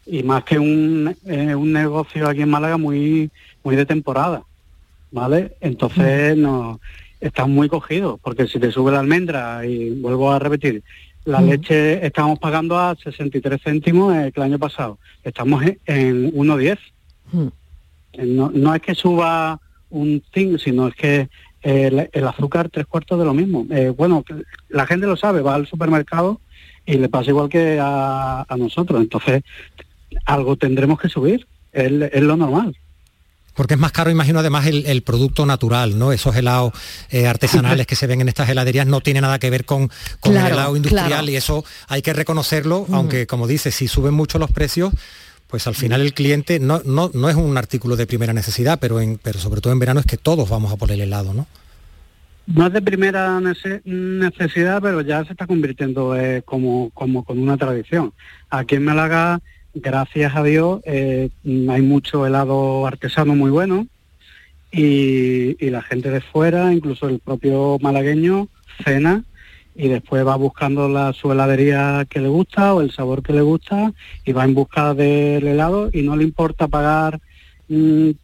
Y 0.06 0.22
más 0.22 0.44
que 0.44 0.58
un, 0.58 1.14
eh, 1.26 1.54
un 1.54 1.72
negocio 1.72 2.28
aquí 2.28 2.42
en 2.42 2.50
Málaga 2.50 2.78
muy, 2.78 3.30
muy 3.62 3.76
de 3.76 3.86
temporada. 3.86 4.42
¿Vale? 5.10 5.56
Entonces 5.60 6.36
nos 6.36 6.78
están 7.20 7.50
muy 7.50 7.68
cogidos, 7.68 8.18
porque 8.20 8.46
si 8.46 8.58
te 8.58 8.70
sube 8.70 8.92
la 8.92 9.00
almendra, 9.00 9.64
y 9.66 9.90
vuelvo 9.90 10.30
a 10.30 10.38
repetir, 10.38 10.82
la 11.24 11.40
leche 11.40 12.06
estamos 12.06 12.38
pagando 12.38 12.78
a 12.78 12.96
63 12.96 13.60
céntimos 13.62 14.14
el 14.14 14.42
año 14.42 14.58
pasado, 14.58 14.98
estamos 15.22 15.62
en 15.84 16.32
1,10. 16.32 16.78
No, 18.24 18.50
no 18.50 18.74
es 18.74 18.80
que 18.80 18.94
suba 18.94 19.60
un 19.90 20.22
5, 20.32 20.58
sino 20.58 20.88
es 20.88 20.94
que 20.94 21.28
el, 21.62 22.08
azúcar 22.26 22.70
tres 22.70 22.86
cuartos 22.86 23.18
de 23.18 23.24
lo 23.24 23.34
mismo. 23.34 23.66
Eh, 23.70 23.90
bueno, 23.90 24.24
la 24.68 24.86
gente 24.86 25.06
lo 25.06 25.16
sabe, 25.16 25.42
va 25.42 25.54
al 25.54 25.66
supermercado 25.66 26.40
y 26.86 26.94
le 26.94 27.08
pasa 27.08 27.30
igual 27.30 27.48
que 27.48 27.78
a, 27.80 28.46
nosotros, 28.56 29.00
entonces 29.00 29.42
algo 30.24 30.56
tendremos 30.56 30.98
que 30.98 31.08
subir, 31.08 31.46
es 31.72 32.22
lo 32.22 32.36
normal. 32.36 32.76
Porque 33.58 33.74
es 33.74 33.80
más 33.80 33.90
caro, 33.90 34.08
imagino, 34.08 34.38
además 34.38 34.66
el, 34.68 35.02
producto 35.02 35.44
natural, 35.44 35.98
¿no? 35.98 36.12
Esos 36.12 36.36
helados 36.36 36.72
eh, 37.10 37.26
artesanales 37.26 37.88
que 37.88 37.96
se 37.96 38.06
ven 38.06 38.20
en 38.20 38.28
estas 38.28 38.48
heladerías 38.48 38.86
no 38.86 39.00
tiene 39.00 39.20
nada 39.20 39.40
que 39.40 39.50
ver 39.50 39.64
con, 39.64 39.90
el 40.22 40.36
helado 40.36 40.76
industrial 40.76 41.28
y 41.28 41.34
eso 41.34 41.64
hay 41.88 42.00
que 42.00 42.12
reconocerlo, 42.12 42.86
mm. 42.86 42.94
aunque 42.94 43.26
como 43.26 43.48
dice, 43.48 43.72
si 43.72 43.88
suben 43.88 44.14
mucho 44.14 44.38
los 44.38 44.52
precios, 44.52 44.92
pues 45.48 45.66
al 45.66 45.74
final 45.74 46.02
el 46.02 46.14
cliente 46.14 46.60
no, 46.60 46.82
no, 46.84 47.10
no 47.12 47.28
es 47.28 47.34
un 47.34 47.58
artículo 47.58 47.96
de 47.96 48.06
primera 48.06 48.32
necesidad, 48.32 48.78
pero, 48.78 49.00
en, 49.00 49.18
pero 49.20 49.40
sobre 49.40 49.60
todo 49.60 49.72
en 49.72 49.80
verano 49.80 49.98
es 49.98 50.06
que 50.06 50.18
todos 50.18 50.48
vamos 50.48 50.72
a 50.72 50.76
por 50.76 50.92
el 50.92 51.00
helado, 51.00 51.34
¿no? 51.34 51.48
No 52.46 52.68
es 52.68 52.72
de 52.72 52.80
primera 52.80 53.40
necesidad, 53.40 54.80
pero 54.80 55.00
ya 55.00 55.24
se 55.24 55.32
está 55.32 55.48
convirtiendo 55.48 56.14
eh, 56.14 56.42
como, 56.44 56.90
como 56.94 57.24
con 57.24 57.40
una 57.40 57.56
tradición. 57.56 58.12
Aquí 58.50 58.76
en 58.76 58.84
Málaga 58.84 59.40
gracias 59.80 60.34
a 60.36 60.42
Dios, 60.42 60.80
eh, 60.84 61.30
hay 61.44 61.82
mucho 61.82 62.26
helado 62.26 62.86
artesano 62.86 63.34
muy 63.34 63.50
bueno 63.50 63.86
y, 64.70 65.70
la 65.70 65.82
gente 65.82 66.10
de 66.10 66.20
fuera, 66.20 66.72
incluso 66.72 67.08
el 67.08 67.18
propio 67.18 67.78
malagueño, 67.80 68.48
cena 68.84 69.24
y 69.74 69.88
después 69.88 70.26
va 70.26 70.36
buscando 70.36 70.88
la, 70.88 71.12
su 71.12 71.30
heladería 71.30 72.06
que 72.08 72.20
le 72.20 72.28
gusta 72.28 72.74
o 72.74 72.80
el 72.80 72.90
sabor 72.90 73.22
que 73.22 73.32
le 73.32 73.42
gusta 73.42 73.92
y 74.24 74.32
va 74.32 74.44
en 74.44 74.54
busca 74.54 74.94
del 74.94 75.46
helado 75.46 75.88
y 75.92 76.02
no 76.02 76.16
le 76.16 76.24
importa 76.24 76.68
pagar 76.68 77.20
20 77.68 78.16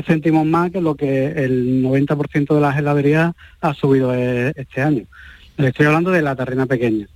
mm, 0.00 0.04
céntimos 0.04 0.46
más 0.46 0.70
que 0.70 0.80
lo 0.80 0.94
que 0.94 1.26
el 1.26 1.82
90% 1.82 2.54
de 2.54 2.60
las 2.60 2.78
heladerías 2.78 3.34
ha 3.60 3.74
subido 3.74 4.14
eh, 4.14 4.52
este 4.56 4.80
año. 4.80 5.04
Le 5.58 5.68
estoy 5.68 5.86
hablando 5.86 6.10
de 6.10 6.22
la 6.22 6.36
terrena 6.36 6.66
pequeña. 6.66 7.06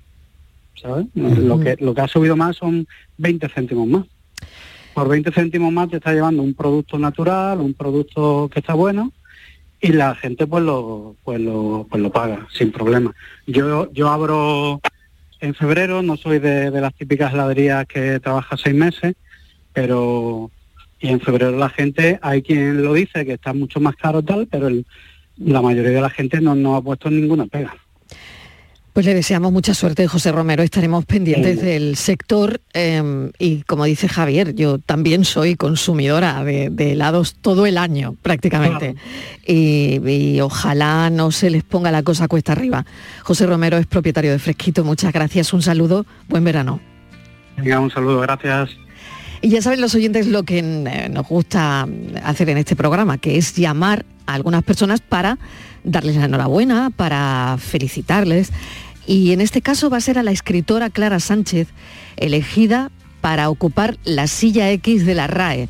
Lo, 1.14 1.60
que, 1.60 1.76
lo 1.78 1.94
que 1.94 2.00
ha 2.00 2.08
subido 2.08 2.36
más 2.36 2.56
son 2.56 2.86
20 3.18 3.48
céntimos 3.48 3.86
más. 3.86 4.06
Por 4.94 5.08
20 5.08 5.30
céntimos 5.32 5.72
más 5.72 5.88
te 5.88 5.96
está 5.96 6.12
llevando 6.12 6.42
un 6.42 6.54
producto 6.54 6.98
natural, 6.98 7.60
un 7.60 7.74
producto 7.74 8.50
que 8.52 8.60
está 8.60 8.74
bueno, 8.74 9.12
y 9.80 9.88
la 9.88 10.14
gente 10.14 10.46
pues 10.46 10.62
lo, 10.62 11.16
pues 11.24 11.40
lo, 11.40 11.86
pues 11.90 12.02
lo 12.02 12.10
paga 12.10 12.46
sin 12.52 12.70
problema. 12.72 13.14
Yo, 13.46 13.92
yo 13.92 14.08
abro 14.08 14.80
en 15.40 15.54
febrero, 15.54 16.02
no 16.02 16.16
soy 16.16 16.38
de, 16.38 16.70
las 16.70 16.94
típicas 16.94 17.32
heladerías 17.34 17.86
que 17.86 18.20
trabaja 18.20 18.56
seis 18.56 18.76
meses, 18.76 19.14
pero 19.72 20.50
y 21.00 21.08
en 21.08 21.20
febrero 21.20 21.58
la 21.58 21.68
gente, 21.68 22.20
hay 22.22 22.42
quien 22.42 22.82
lo 22.82 22.94
dice 22.94 23.26
que 23.26 23.32
está 23.32 23.52
mucho 23.52 23.80
más 23.80 23.96
caro 23.96 24.22
tal, 24.22 24.46
pero 24.46 24.68
la 25.36 25.60
mayoría 25.60 25.90
de 25.90 26.00
la 26.00 26.10
gente 26.10 26.40
no, 26.40 26.54
no 26.54 26.76
ha 26.76 26.82
puesto 26.82 27.10
ninguna 27.10 27.46
pega. 27.46 27.74
Pues 28.92 29.06
le 29.06 29.14
deseamos 29.14 29.50
mucha 29.52 29.72
suerte, 29.72 30.06
José 30.06 30.32
Romero. 30.32 30.62
Estaremos 30.62 31.06
pendientes 31.06 31.62
del 31.62 31.96
sector 31.96 32.60
em, 32.74 33.30
y, 33.38 33.62
como 33.62 33.84
dice 33.84 34.06
Javier, 34.06 34.54
yo 34.54 34.78
también 34.78 35.24
soy 35.24 35.54
consumidora 35.54 36.44
de, 36.44 36.66
helados 36.92 37.36
todo 37.40 37.64
el 37.64 37.78
año, 37.78 38.16
prácticamente. 38.20 38.96
Y, 39.46 40.38
ojalá 40.40 41.08
no 41.08 41.30
se 41.30 41.48
les 41.48 41.62
ponga 41.62 41.90
la 41.90 42.02
cosa 42.02 42.28
cuesta 42.28 42.52
arriba. 42.52 42.84
José 43.22 43.46
Romero 43.46 43.78
es 43.78 43.86
propietario 43.86 44.30
de 44.30 44.38
Fresquito. 44.38 44.84
Muchas 44.84 45.10
gracias. 45.10 45.54
Un 45.54 45.62
saludo. 45.62 46.04
Buen 46.28 46.44
verano. 46.44 46.78
Venga, 47.56 47.80
un 47.80 47.90
saludo. 47.90 48.20
Gracias. 48.20 48.76
Y 49.40 49.48
ya 49.48 49.62
saben 49.62 49.80
los 49.80 49.94
oyentes 49.94 50.26
lo 50.26 50.42
que 50.42 50.58
eh, 50.58 51.08
nos 51.08 51.26
gusta 51.26 51.88
hacer 52.24 52.50
en 52.50 52.58
este 52.58 52.76
programa, 52.76 53.16
que 53.16 53.38
es 53.38 53.56
llamar 53.56 54.04
a 54.26 54.34
algunas 54.34 54.62
personas 54.62 55.00
para 55.00 55.38
darles 55.84 56.16
la 56.16 56.26
enhorabuena, 56.26 56.90
para 56.90 57.56
felicitarles. 57.58 58.52
Y 59.06 59.32
en 59.32 59.40
este 59.40 59.62
caso 59.62 59.90
va 59.90 59.96
a 59.96 60.00
ser 60.00 60.18
a 60.18 60.22
la 60.22 60.30
escritora 60.30 60.90
Clara 60.90 61.20
Sánchez, 61.20 61.68
elegida 62.16 62.90
para 63.20 63.50
ocupar 63.50 63.96
la 64.04 64.26
silla 64.26 64.70
X 64.70 65.06
de 65.06 65.14
la 65.14 65.26
RAE. 65.26 65.68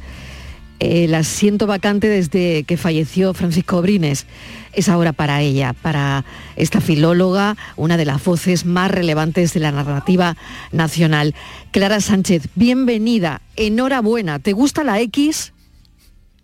El 0.81 1.15
asiento 1.15 1.69
vacante 1.69 2.09
desde 2.09 2.65
que 2.65 2.77
falleció 2.77 3.35
Francisco 3.35 3.81
Brines 3.81 4.27
es 4.73 4.89
ahora 4.89 5.13
para 5.13 5.41
ella, 5.41 5.75
para 5.81 6.25
esta 6.57 6.81
filóloga, 6.81 7.57
una 7.77 7.97
de 7.97 8.05
las 8.05 8.25
voces 8.25 8.67
más 8.67 8.91
relevantes 8.91 9.55
de 9.55 9.61
la 9.61 9.71
narrativa 9.71 10.37
nacional. 10.73 11.37
Clara 11.71 12.01
Sánchez, 12.01 12.49
bienvenida, 12.57 13.43
enhorabuena. 13.55 14.41
¿Te 14.41 14.55
gusta 14.55 14.83
la 14.83 15.01
X? 15.01 15.53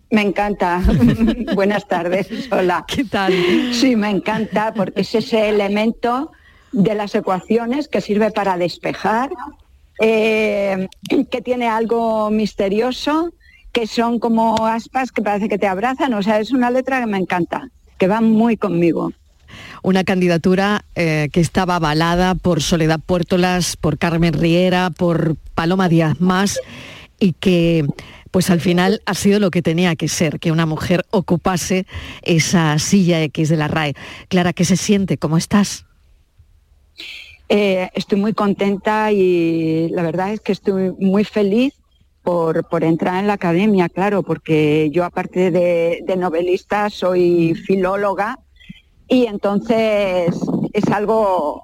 Me 0.09 0.21
encanta. 0.21 0.81
Buenas 1.53 1.87
tardes. 1.87 2.27
Hola. 2.49 2.85
¿Qué 2.87 3.03
tal? 3.03 3.33
Sí, 3.73 3.97
me 3.97 4.09
encanta 4.09 4.73
porque 4.73 5.01
es 5.01 5.13
ese 5.15 5.49
elemento 5.49 6.31
de 6.71 6.95
las 6.95 7.15
ecuaciones 7.15 7.87
que 7.87 8.01
sirve 8.01 8.31
para 8.31 8.57
despejar, 8.57 9.29
eh, 9.99 10.87
que 11.29 11.41
tiene 11.41 11.67
algo 11.67 12.29
misterioso, 12.29 13.33
que 13.71 13.87
son 13.87 14.19
como 14.19 14.65
aspas 14.65 15.11
que 15.11 15.21
parece 15.21 15.49
que 15.49 15.57
te 15.57 15.67
abrazan. 15.67 16.13
O 16.13 16.23
sea, 16.23 16.39
es 16.39 16.51
una 16.51 16.71
letra 16.71 16.99
que 16.99 17.07
me 17.07 17.17
encanta 17.17 17.69
que 17.97 18.07
va 18.07 18.21
muy 18.21 18.57
conmigo. 18.57 19.11
Una 19.83 20.03
candidatura 20.03 20.85
eh, 20.95 21.29
que 21.31 21.41
estaba 21.41 21.75
avalada 21.75 22.35
por 22.35 22.61
Soledad 22.61 22.99
Puertolas, 22.99 23.77
por 23.77 23.97
Carmen 23.97 24.33
Riera, 24.33 24.89
por 24.89 25.35
Paloma 25.53 25.89
Díaz 25.89 26.19
Más 26.19 26.59
y 27.19 27.33
que 27.33 27.85
pues 28.31 28.49
al 28.49 28.61
final 28.61 29.01
ha 29.05 29.15
sido 29.15 29.39
lo 29.39 29.51
que 29.51 29.61
tenía 29.61 29.95
que 29.95 30.07
ser, 30.07 30.39
que 30.39 30.51
una 30.51 30.65
mujer 30.65 31.05
ocupase 31.09 31.85
esa 32.21 32.77
silla 32.77 33.21
X 33.23 33.49
de 33.49 33.57
la 33.57 33.67
RAE. 33.67 33.95
Clara, 34.27 34.53
¿qué 34.53 34.65
se 34.65 34.77
siente? 34.77 35.17
¿Cómo 35.17 35.37
estás? 35.37 35.85
Eh, 37.51 37.89
estoy 37.95 38.19
muy 38.19 38.33
contenta 38.33 39.11
y 39.11 39.89
la 39.89 40.03
verdad 40.03 40.31
es 40.33 40.39
que 40.39 40.51
estoy 40.51 40.91
muy 40.99 41.23
feliz 41.23 41.73
por, 42.21 42.83
entrar 42.83 43.15
en 43.15 43.25
la 43.25 43.33
academia, 43.33 43.89
claro, 43.89 44.21
porque 44.21 44.91
yo 44.91 45.03
aparte 45.03 45.49
de, 45.49 46.15
novelista 46.15 46.91
soy 46.91 47.55
filóloga 47.55 48.37
y 49.07 49.25
entonces 49.25 50.39
es 50.73 50.87
algo, 50.91 51.63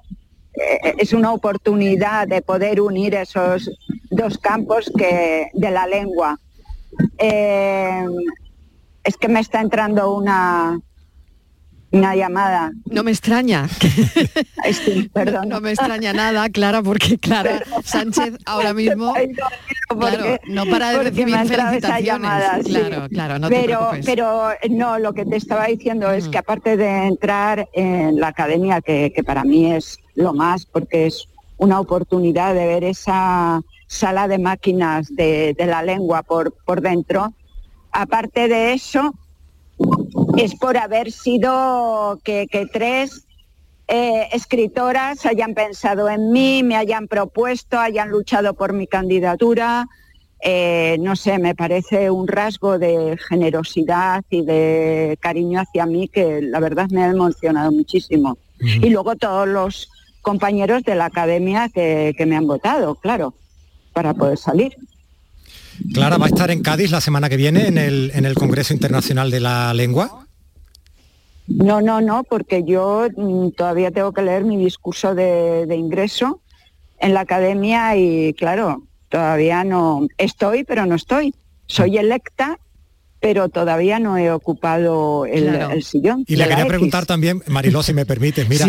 eh, 0.54 0.94
es 0.98 1.12
una 1.12 1.32
oportunidad 1.32 2.26
de 2.26 2.42
poder 2.42 2.80
unir 2.80 3.14
esos 3.14 3.70
dos 4.10 4.38
campos 4.38 4.90
que, 4.98 5.50
de 5.54 5.70
la 5.70 5.86
lengua. 5.86 6.40
Eh, 7.18 8.06
es 9.04 9.16
que 9.16 9.28
me 9.28 9.38
está 9.38 9.60
entrando 9.60 10.12
una, 10.14 10.80
una 11.98 12.14
llamada. 12.14 12.72
No 12.86 13.02
me 13.02 13.10
extraña. 13.10 13.68
perdón. 15.12 15.48
No, 15.48 15.60
me 15.60 15.70
extraña 15.70 16.12
nada, 16.12 16.48
Clara, 16.50 16.82
porque 16.82 17.18
Clara 17.18 17.62
Sánchez 17.84 18.34
ahora 18.44 18.72
mismo 18.74 19.14
no 20.48 20.66
para 20.66 20.90
de 20.90 21.02
recibir 21.04 21.36
felicitaciones. 21.36 22.66
Claro, 22.66 23.08
claro, 23.08 23.38
no 23.38 23.48
pero, 23.48 23.90
pero 24.04 24.48
no, 24.70 24.98
lo 24.98 25.12
que 25.12 25.24
te 25.24 25.36
estaba 25.36 25.66
diciendo 25.66 26.10
es 26.10 26.28
que 26.28 26.38
aparte 26.38 26.76
de 26.76 27.06
entrar 27.06 27.68
en 27.72 28.18
la 28.20 28.28
academia, 28.28 28.80
que, 28.80 29.12
para 29.24 29.44
mí 29.44 29.72
es 29.72 29.98
lo 30.14 30.32
más, 30.32 30.66
porque 30.66 31.06
es 31.06 31.28
una 31.58 31.80
oportunidad 31.80 32.54
de 32.54 32.66
ver 32.66 32.84
esa 32.84 33.60
sala 33.86 34.28
de 34.28 34.38
máquinas 34.38 35.14
de, 35.14 35.54
de 35.56 35.66
la 35.66 35.82
lengua 35.82 36.22
por, 36.22 36.52
por 36.64 36.80
dentro, 36.80 37.32
aparte 37.92 38.48
de 38.48 38.72
eso, 38.72 39.14
es 40.36 40.54
por 40.54 40.76
haber 40.76 41.12
sido 41.12 42.20
que, 42.24 42.46
tres 42.72 43.26
eh, 43.88 44.28
escritoras 44.32 45.24
hayan 45.26 45.54
pensado 45.54 46.08
en 46.08 46.32
mí, 46.32 46.62
me 46.62 46.76
hayan 46.76 47.08
propuesto, 47.08 47.78
hayan 47.78 48.10
luchado 48.10 48.54
por 48.54 48.72
mi 48.72 48.86
candidatura. 48.86 49.86
Eh, 50.42 50.96
no 51.00 51.16
sé, 51.16 51.38
me 51.38 51.54
parece 51.54 52.10
un 52.10 52.28
rasgo 52.28 52.78
de 52.78 53.16
generosidad 53.28 54.24
y 54.28 54.44
de 54.44 55.16
cariño 55.20 55.60
hacia 55.60 55.86
mí 55.86 56.08
que 56.08 56.42
la 56.42 56.60
verdad 56.60 56.88
me 56.90 57.04
ha 57.04 57.08
emocionado 57.08 57.72
muchísimo. 57.72 58.38
Y 58.60 58.88
luego 58.90 59.16
todos 59.16 59.46
los 59.48 59.90
compañeros 60.22 60.82
de 60.82 60.94
la 60.94 61.06
academia 61.06 61.68
que, 61.68 62.14
que 62.16 62.26
me 62.26 62.36
han 62.36 62.46
votado, 62.46 62.94
claro, 62.96 63.34
para 63.92 64.14
poder 64.14 64.38
salir. 64.38 64.76
Clara, 65.92 66.18
¿va 66.18 66.26
a 66.26 66.28
estar 66.28 66.50
en 66.50 66.62
Cádiz 66.62 66.90
la 66.90 67.00
semana 67.00 67.28
que 67.28 67.36
viene 67.36 67.66
en 67.68 67.78
el, 67.78 68.10
en 68.14 68.24
el 68.24 68.34
Congreso 68.34 68.72
Internacional 68.72 69.30
de 69.30 69.40
la 69.40 69.74
Lengua? 69.74 70.25
No, 71.48 71.80
no, 71.80 72.00
no, 72.00 72.24
porque 72.24 72.64
yo 72.64 73.08
mm, 73.16 73.50
todavía 73.50 73.90
tengo 73.90 74.12
que 74.12 74.22
leer 74.22 74.44
mi 74.44 74.56
discurso 74.56 75.14
de, 75.14 75.66
ingreso 75.76 76.40
en 76.98 77.14
la 77.14 77.20
academia 77.20 77.96
y 77.96 78.34
claro, 78.34 78.82
todavía 79.08 79.64
no 79.64 80.06
estoy, 80.18 80.64
pero 80.64 80.86
no 80.86 80.94
estoy. 80.94 81.34
Soy 81.66 81.98
electa 81.98 82.58
pero 83.20 83.48
todavía 83.48 83.98
no 83.98 84.18
he 84.18 84.30
ocupado 84.30 85.26
el, 85.26 85.82
sillón. 85.82 86.24
Y 86.28 86.36
le 86.36 86.46
quería 86.46 86.66
preguntar 86.66 87.06
también, 87.06 87.42
Mariló, 87.48 87.82
si 87.82 87.92
me 87.92 88.06
permites, 88.06 88.48
mira, 88.48 88.66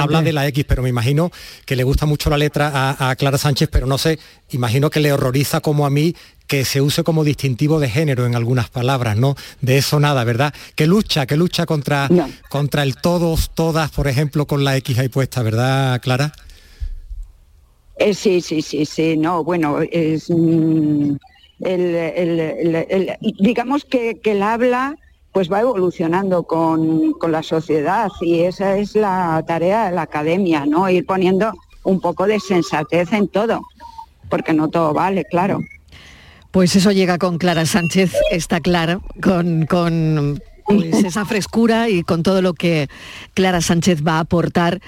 habla, 0.00 0.22
de 0.22 0.32
la 0.32 0.48
X, 0.48 0.64
pero 0.66 0.82
me 0.82 0.88
imagino 0.88 1.30
que 1.64 1.76
le 1.76 1.84
gusta 1.84 2.06
mucho 2.06 2.30
la 2.30 2.38
letra 2.38 2.96
a, 2.98 3.14
Clara 3.16 3.38
Sánchez, 3.38 3.68
pero 3.70 3.86
no 3.86 3.98
sé, 3.98 4.18
imagino 4.50 4.90
que 4.90 5.00
le 5.00 5.12
horroriza 5.12 5.60
como 5.60 5.86
a 5.86 5.90
mí 5.90 6.16
que 6.50 6.64
se 6.64 6.80
use 6.80 7.04
como 7.04 7.22
distintivo 7.22 7.78
de 7.78 7.88
género 7.88 8.26
en 8.26 8.34
algunas 8.34 8.68
palabras, 8.68 9.16
¿no? 9.16 9.36
De 9.60 9.78
eso 9.78 10.00
nada, 10.00 10.24
¿verdad? 10.24 10.52
Que 10.74 10.88
lucha, 10.88 11.24
que 11.24 11.36
lucha 11.36 11.64
contra, 11.64 12.08
contra 12.48 12.82
el 12.82 12.96
todos, 12.96 13.52
todas, 13.54 13.92
por 13.92 14.08
ejemplo, 14.08 14.48
con 14.48 14.64
la 14.64 14.76
X 14.78 14.98
ahí 14.98 15.08
puesta, 15.08 15.44
¿verdad, 15.44 16.00
Clara? 16.02 16.32
Eh, 17.94 18.14
sí, 18.14 18.40
sí, 18.40 18.62
sí, 18.62 18.84
sí, 18.84 19.16
no, 19.16 19.44
bueno, 19.44 19.78
es... 19.92 20.28
Mm, 20.28 21.12
digamos 23.38 23.84
que, 23.84 24.20
el 24.24 24.42
habla 24.42 24.96
pues 25.30 25.52
va 25.52 25.60
evolucionando 25.60 26.42
con, 26.42 27.14
la 27.28 27.44
sociedad 27.44 28.08
y 28.22 28.40
esa 28.40 28.76
es 28.76 28.96
la 28.96 29.44
tarea 29.46 29.84
de 29.84 29.94
la 29.94 30.02
academia, 30.02 30.66
¿no? 30.66 30.90
Ir 30.90 31.06
poniendo 31.06 31.52
un 31.84 32.00
poco 32.00 32.26
de 32.26 32.40
sensatez 32.40 33.12
en 33.12 33.28
todo, 33.28 33.60
porque 34.28 34.52
no 34.52 34.66
todo 34.66 34.92
vale, 34.92 35.24
claro. 35.26 35.60
Pues 36.50 36.74
eso 36.74 36.90
llega 36.90 37.18
con 37.18 37.38
Clara 37.38 37.64
Sánchez, 37.64 38.12
está 38.32 38.60
claro, 38.60 39.02
con, 39.22 39.66
con 39.66 40.42
pues, 40.66 41.04
esa 41.04 41.24
frescura 41.24 41.88
y 41.88 42.02
con 42.02 42.22
todo 42.22 42.42
lo 42.42 42.54
que 42.54 42.88
Clara 43.34 43.60
Sánchez 43.60 44.02
va 44.06 44.16
a 44.16 44.20
aportar 44.20 44.80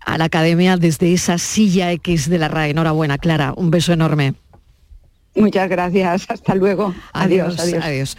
a 0.00 0.16
la 0.16 0.24
academia 0.24 0.76
desde 0.76 1.12
esa 1.12 1.36
silla 1.38 1.92
X 1.92 2.30
de 2.30 2.38
la 2.38 2.48
RAE. 2.48 2.70
Enhorabuena, 2.70 3.18
Clara, 3.18 3.52
un 3.54 3.70
beso 3.70 3.92
enorme. 3.92 4.34
Muchas 5.34 5.68
gracias, 5.68 6.26
hasta 6.28 6.54
luego. 6.54 6.94
Adiós, 7.12 7.58
adiós. 7.58 8.16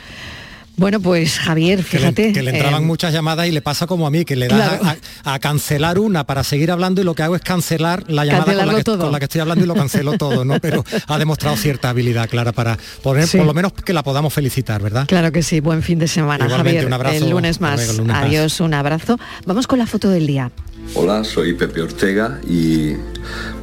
Bueno, 0.77 0.99
pues 0.99 1.37
Javier, 1.37 1.83
fíjate. 1.83 2.33
Que 2.33 2.41
le, 2.41 2.51
entraban 2.51 2.83
eh, 2.83 2.85
muchas 2.85 3.13
llamadas 3.13 3.47
y 3.47 3.51
le 3.51 3.61
pasa 3.61 3.87
como 3.87 4.07
a 4.07 4.11
mí, 4.11 4.25
que 4.25 4.35
le 4.35 4.47
da 4.47 4.97
a, 5.23 5.39
cancelar 5.39 5.99
una 5.99 6.25
para 6.25 6.43
seguir 6.43 6.71
hablando 6.71 7.01
y 7.01 7.03
lo 7.03 7.13
que 7.13 7.23
hago 7.23 7.35
es 7.35 7.41
cancelar 7.41 8.05
la 8.07 8.25
llamada 8.25 8.45
con 8.45 8.57
la, 8.57 9.19
que, 9.19 9.25
estoy 9.25 9.41
hablando 9.41 9.63
y 9.63 9.67
lo 9.67 9.75
cancelo 9.75 10.17
todo, 10.17 10.45
¿no? 10.45 10.59
Pero 10.59 10.83
ha 11.07 11.19
demostrado 11.19 11.55
cierta 11.57 11.89
habilidad, 11.89 12.29
Clara, 12.29 12.51
para 12.51 12.77
poner, 13.03 13.27
por 13.27 13.45
lo 13.45 13.53
menos 13.53 13.73
que 13.73 13.93
la 13.93 14.03
podamos 14.03 14.33
felicitar, 14.33 14.81
¿verdad? 14.81 15.05
Claro 15.07 15.31
que 15.31 15.43
sí, 15.43 15.59
buen 15.59 15.83
fin 15.83 15.99
de 15.99 16.07
semana, 16.07 16.49
Javier. 16.49 16.85
Un 16.85 16.93
abrazo, 16.93 17.25
el 17.25 17.29
lunes 17.29 17.61
más. 17.61 17.99
Adiós, 18.13 18.59
un 18.59 18.73
abrazo. 18.73 19.19
Vamos 19.45 19.67
con 19.67 19.79
la 19.79 19.85
foto 19.85 20.09
del 20.09 20.25
día. 20.25 20.51
Hola, 20.95 21.23
soy 21.23 21.53
Pepe 21.53 21.81
Ortega 21.81 22.39
y 22.47 22.93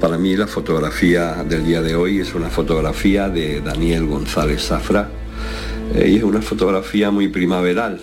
para 0.00 0.18
mí 0.18 0.36
la 0.36 0.46
fotografía 0.46 1.44
del 1.44 1.64
día 1.64 1.82
de 1.82 1.94
hoy 1.96 2.20
es 2.20 2.34
una 2.34 2.48
fotografía 2.48 3.28
de 3.28 3.60
Daniel 3.60 4.06
González 4.06 4.66
Zafra 4.66 5.10
eh, 5.94 6.08
y 6.08 6.16
es 6.16 6.22
una 6.22 6.42
fotografía 6.42 7.10
muy 7.10 7.28
primaveral. 7.28 8.00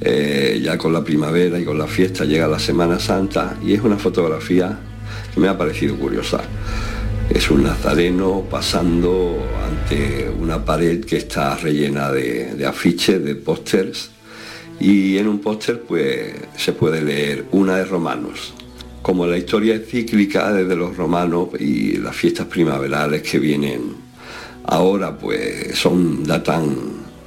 Eh, 0.00 0.60
ya 0.62 0.78
con 0.78 0.92
la 0.92 1.04
primavera 1.04 1.58
y 1.58 1.64
con 1.64 1.76
la 1.76 1.86
fiesta 1.86 2.24
llega 2.24 2.48
la 2.48 2.58
Semana 2.58 2.98
Santa 2.98 3.58
y 3.62 3.74
es 3.74 3.82
una 3.82 3.98
fotografía 3.98 4.78
que 5.34 5.40
me 5.40 5.48
ha 5.48 5.58
parecido 5.58 5.96
curiosa. 5.96 6.40
Es 7.28 7.50
un 7.50 7.62
nazareno 7.62 8.44
pasando 8.50 9.38
ante 9.64 10.28
una 10.28 10.64
pared 10.64 11.04
que 11.04 11.18
está 11.18 11.56
rellena 11.56 12.10
de, 12.10 12.54
de 12.54 12.66
afiches, 12.66 13.22
de 13.22 13.34
pósters 13.34 14.10
y 14.80 15.18
en 15.18 15.28
un 15.28 15.40
póster 15.40 15.82
pues 15.82 16.32
se 16.56 16.72
puede 16.72 17.02
leer 17.02 17.44
una 17.52 17.76
de 17.76 17.84
Romanos, 17.84 18.54
como 19.02 19.26
la 19.26 19.36
historia 19.36 19.74
es 19.74 19.86
cíclica 19.88 20.52
desde 20.52 20.74
los 20.74 20.96
romanos 20.96 21.50
y 21.58 21.98
las 21.98 22.16
fiestas 22.16 22.46
primaverales 22.46 23.22
que 23.22 23.38
vienen 23.38 24.09
ahora, 24.70 25.18
pues 25.18 25.76
son 25.78 26.24
datan 26.24 26.76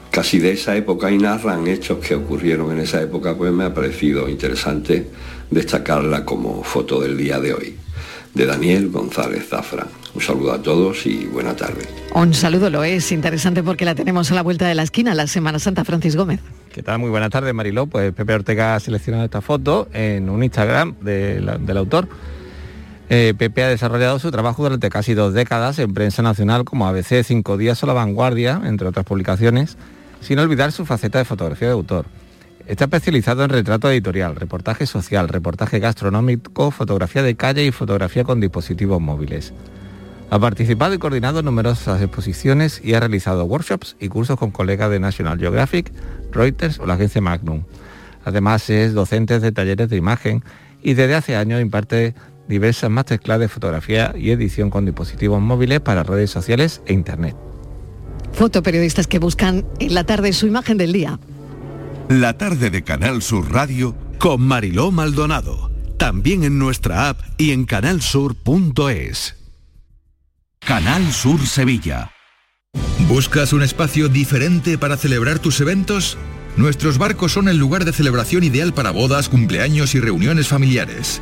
casi 0.10 0.40
de 0.40 0.54
esa 0.54 0.76
época 0.76 1.12
y 1.12 1.18
narran 1.18 1.68
hechos 1.68 2.00
que 2.00 2.16
ocurrieron 2.16 2.72
en 2.72 2.80
esa 2.80 3.02
época, 3.02 3.36
pues 3.36 3.52
me 3.52 3.66
ha 3.66 3.74
parecido 3.74 4.30
interesante 4.30 5.10
destacarla 5.50 6.26
como 6.26 6.64
foto 6.64 7.02
del 7.02 7.18
día 7.18 7.40
de 7.40 7.54
hoy, 7.54 7.76
de 8.34 8.46
Daniel 8.46 8.90
González 8.90 9.48
Zafra. 9.50 9.88
Un 10.16 10.22
saludo 10.22 10.54
a 10.54 10.62
todos 10.62 11.06
y 11.06 11.26
buena 11.26 11.56
tarde. 11.56 11.82
Un 12.14 12.34
saludo 12.34 12.70
lo 12.70 12.84
es 12.84 13.12
interesante 13.12 13.64
porque 13.64 13.86
la 13.86 13.96
tenemos 13.96 14.32
a 14.32 14.36
la 14.36 14.44
vuelta 14.44 14.68
de 14.68 14.76
la 14.76 14.84
esquina, 14.84 15.16
la 15.16 15.26
Semana 15.26 15.58
Santa 15.58 15.84
Francis 15.84 16.16
Gómez. 16.16 16.40
¿Qué 16.72 16.84
tal? 16.84 17.00
Muy 17.00 17.10
buenas 17.10 17.32
tardes, 17.32 17.54
Mariló. 17.54 17.88
Pues 17.88 18.14
Pepe 18.14 18.34
Ortega 18.36 18.76
ha 18.76 18.80
seleccionado 18.80 19.26
esta 19.26 19.42
foto 19.42 19.88
en 19.94 20.30
un 20.30 20.44
Instagram 20.44 20.96
del 21.02 21.78
autor. 21.78 22.08
Eh, 23.16 23.36
Pepe 23.38 23.64
ha 23.64 23.68
desarrollado 23.68 24.18
su 24.18 24.32
trabajo 24.32 24.64
durante 24.64 24.90
casi 24.90 25.14
dos 25.14 25.36
décadas 25.36 25.78
en 25.78 25.94
prensa 25.94 26.24
nacional 26.24 26.66
como 26.66 26.88
ABC, 26.88 27.24
Cinco 27.24 27.58
Días 27.58 27.84
o 27.84 27.86
La 27.86 27.94
Vanguardia, 27.94 28.60
entre 28.66 28.88
otras 28.88 29.06
publicaciones, 29.06 29.78
sin 30.20 30.40
olvidar 30.40 30.72
su 30.72 30.84
faceta 30.84 31.20
de 31.20 31.26
fotografía 31.26 31.68
de 31.68 31.76
autor. 31.76 32.08
Está 32.66 32.86
especializado 32.86 33.44
en 33.44 33.52
retrato 33.52 33.92
editorial, 33.92 34.36
reportaje 34.36 34.88
social, 34.88 35.30
reportaje 35.30 35.78
gastronómico, 35.78 36.72
fotografía 36.72 37.22
de 37.22 37.36
calle 37.36 37.64
y 37.64 37.72
fotografía 37.72 38.24
con 38.24 38.40
dispositivos 38.40 39.00
móviles. 39.00 39.54
Ha 40.32 40.40
participado 40.40 40.96
y 40.96 40.98
coordinado 40.98 41.44
numerosas 41.44 42.02
exposiciones 42.02 42.82
y 42.84 42.96
ha 42.96 43.00
realizado 43.00 43.46
workshops 43.46 43.96
y 44.00 44.08
cursos 44.08 44.40
con 44.40 44.50
colegas 44.50 44.90
de 44.90 45.00
National 45.00 45.38
Geographic, 45.38 45.92
Reuters 46.32 46.80
o 46.80 46.88
la 46.88 46.96
agencia 46.96 47.22
Magnum. 47.22 47.62
Además 48.26 48.68
es 48.72 48.96
docente 48.96 49.40
de 49.40 49.52
talleres 49.52 49.90
de 49.90 49.98
imagen 49.98 50.44
y 50.82 50.96
desde 50.96 51.14
hace 51.14 51.36
años 51.36 51.62
imparte 51.62 52.16
diversas 52.48 52.90
masterclass 52.90 53.40
de 53.40 53.48
fotografía 53.50 54.14
y 54.18 54.32
edición 54.32 54.70
con 54.70 54.86
dispositivos 54.86 55.42
móviles 55.42 55.80
para 55.80 56.04
redes 56.04 56.32
sociales 56.32 56.82
e 56.86 56.94
internet. 56.94 57.36
Fotoperiodistas 58.34 59.08
que 59.08 59.20
buscan 59.20 59.66
en 59.80 59.94
la 59.94 60.04
tarde 60.04 60.34
su 60.34 60.48
imagen 60.48 60.78
del 60.78 60.92
día. 60.92 61.20
La 62.10 62.38
tarde 62.38 62.70
de 62.70 62.84
Canal 62.84 63.22
Sur 63.22 63.52
Radio 63.52 63.96
con 64.18 64.42
Mariló 64.42 64.92
Maldonado. 64.92 65.72
También 65.98 66.44
en 66.44 66.58
nuestra 66.58 67.10
app 67.10 67.20
y 67.38 67.52
en 67.52 67.66
canalsur.es. 67.66 69.36
Canal 70.60 71.12
Sur 71.12 71.46
Sevilla. 71.46 72.12
¿Buscas 73.08 73.54
un 73.54 73.62
espacio 73.62 74.10
diferente 74.10 74.78
para 74.78 74.98
celebrar 74.98 75.40
tus 75.40 75.62
eventos? 75.62 76.18
Nuestros 76.56 76.98
barcos 76.98 77.34
son 77.34 77.48
el 77.48 77.58
lugar 77.58 77.86
de 77.86 77.94
celebración 77.94 78.44
ideal 78.44 78.74
para 78.74 78.92
bodas, 78.92 79.30
cumpleaños 79.30 79.96
y 79.96 80.00
reuniones 80.00 80.48
familiares. 80.48 81.22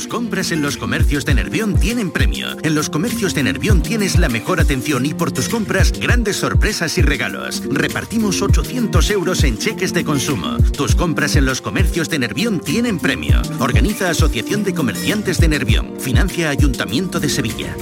Tus 0.00 0.08
compras 0.08 0.50
en 0.50 0.62
los 0.62 0.78
comercios 0.78 1.26
de 1.26 1.34
Nervión 1.34 1.78
tienen 1.78 2.10
premio. 2.10 2.56
En 2.62 2.74
los 2.74 2.88
comercios 2.88 3.34
de 3.34 3.42
Nervión 3.42 3.82
tienes 3.82 4.18
la 4.18 4.30
mejor 4.30 4.58
atención 4.58 5.04
y 5.04 5.12
por 5.12 5.30
tus 5.30 5.50
compras 5.50 5.92
grandes 5.92 6.36
sorpresas 6.36 6.96
y 6.96 7.02
regalos. 7.02 7.62
Repartimos 7.70 8.40
800 8.40 9.10
euros 9.10 9.44
en 9.44 9.58
cheques 9.58 9.92
de 9.92 10.02
consumo. 10.02 10.56
Tus 10.74 10.94
compras 10.94 11.36
en 11.36 11.44
los 11.44 11.60
comercios 11.60 12.08
de 12.08 12.18
Nervión 12.18 12.60
tienen 12.60 12.98
premio. 12.98 13.42
Organiza 13.58 14.08
Asociación 14.08 14.64
de 14.64 14.72
Comerciantes 14.72 15.38
de 15.38 15.48
Nervión. 15.48 15.92
Financia 16.00 16.48
Ayuntamiento 16.48 17.20
de 17.20 17.28
Sevilla. 17.28 17.76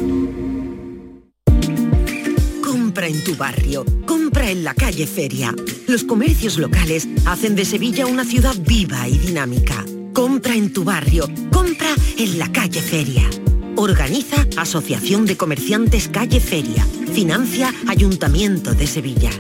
Compra 2.64 3.06
en 3.06 3.22
tu 3.22 3.36
barrio, 3.36 3.84
compra 4.06 4.50
en 4.50 4.64
la 4.64 4.74
calle 4.74 5.06
Feria. 5.06 5.54
Los 5.86 6.02
comercios 6.02 6.58
locales 6.58 7.06
hacen 7.26 7.54
de 7.54 7.64
Sevilla 7.64 8.06
una 8.06 8.24
ciudad 8.24 8.56
viva 8.58 9.06
y 9.06 9.18
dinámica. 9.18 9.84
Compra 10.18 10.56
en 10.56 10.72
tu 10.72 10.82
barrio, 10.82 11.28
compra 11.52 11.94
en 12.16 12.40
la 12.40 12.50
calle 12.50 12.82
Feria. 12.82 13.22
Organiza 13.76 14.48
Asociación 14.56 15.26
de 15.26 15.36
Comerciantes 15.36 16.08
Calle 16.08 16.40
Feria. 16.40 16.84
Financia 17.12 17.72
Ayuntamiento 17.86 18.74
de 18.74 18.88
Sevilla. 18.88 19.30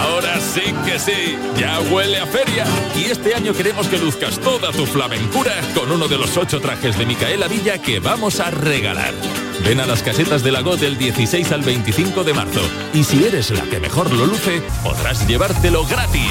Ahora 0.00 0.38
sí 0.38 0.62
que 0.84 0.96
sí, 1.00 1.36
ya 1.58 1.80
huele 1.92 2.18
a 2.18 2.26
feria. 2.26 2.66
Y 2.94 3.10
este 3.10 3.34
año 3.34 3.52
queremos 3.52 3.88
que 3.88 3.98
luzcas 3.98 4.38
toda 4.38 4.70
tu 4.70 4.86
flamencura 4.86 5.54
con 5.74 5.90
uno 5.90 6.06
de 6.06 6.18
los 6.18 6.36
ocho 6.36 6.60
trajes 6.60 6.96
de 6.96 7.04
Micaela 7.04 7.48
Villa 7.48 7.82
que 7.82 7.98
vamos 7.98 8.38
a 8.38 8.52
regalar. 8.52 9.12
Ven 9.64 9.80
a 9.80 9.86
las 9.86 10.04
casetas 10.04 10.44
de 10.44 10.52
Lago 10.52 10.76
del 10.76 10.96
16 10.96 11.50
al 11.50 11.62
25 11.62 12.22
de 12.22 12.32
marzo. 12.32 12.60
Y 12.92 13.02
si 13.02 13.24
eres 13.24 13.50
la 13.50 13.64
que 13.64 13.80
mejor 13.80 14.12
lo 14.12 14.24
luce, 14.24 14.62
podrás 14.84 15.26
llevártelo 15.26 15.84
gratis. 15.84 16.30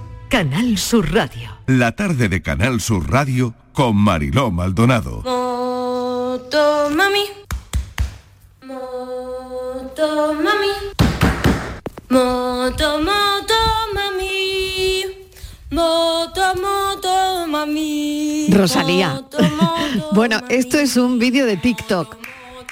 Canal 0.31 0.77
Sur 0.77 1.13
Radio. 1.13 1.49
La 1.67 1.91
tarde 1.91 2.29
de 2.29 2.41
Canal 2.41 2.79
Sur 2.79 3.11
Radio 3.11 3.53
con 3.73 3.97
Mariló 3.97 4.49
Maldonado. 4.49 5.23
Moto 5.23 6.89
mami. 6.89 7.25
Moto 8.65 10.33
mami. 10.35 10.73
Moto, 12.07 12.99
moto 13.01 13.59
mami. 13.93 15.03
Moto, 15.69 16.41
moto 16.55 17.47
mami. 17.47 18.47
Rosalía. 18.51 19.25
bueno, 20.13 20.39
esto 20.47 20.79
es 20.79 20.95
un 20.95 21.19
vídeo 21.19 21.45
de 21.45 21.57
TikTok. 21.57 22.15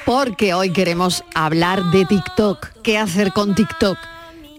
Porque 0.05 0.53
hoy 0.53 0.71
queremos 0.71 1.25
hablar 1.35 1.83
de 1.91 2.05
TikTok. 2.05 2.67
¿Qué 2.83 2.97
hacer 2.97 3.33
con 3.33 3.53
TikTok? 3.53 3.97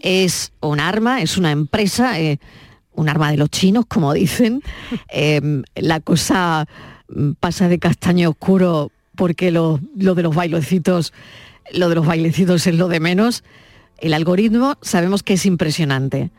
Es 0.02 0.52
un 0.60 0.80
arma, 0.80 1.22
es 1.22 1.38
una 1.38 1.50
empresa. 1.50 2.20
eh, 2.20 2.38
un 2.94 3.08
arma 3.08 3.30
de 3.30 3.36
los 3.36 3.50
chinos, 3.50 3.86
como 3.86 4.12
dicen. 4.12 4.62
Eh, 5.12 5.62
la 5.74 6.00
cosa 6.00 6.66
mm, 7.08 7.32
pasa 7.40 7.68
de 7.68 7.78
castaño 7.78 8.30
oscuro 8.30 8.92
porque 9.16 9.50
lo, 9.50 9.80
lo 9.96 10.14
de 10.14 10.22
los 10.22 10.34
bailecitos, 10.34 11.12
lo 11.72 11.88
de 11.88 11.96
los 11.96 12.06
bailecitos 12.06 12.66
es 12.66 12.74
lo 12.74 12.88
de 12.88 13.00
menos. 13.00 13.44
El 13.98 14.14
algoritmo 14.14 14.78
sabemos 14.82 15.22
que 15.22 15.34
es 15.34 15.46
impresionante. 15.46 16.30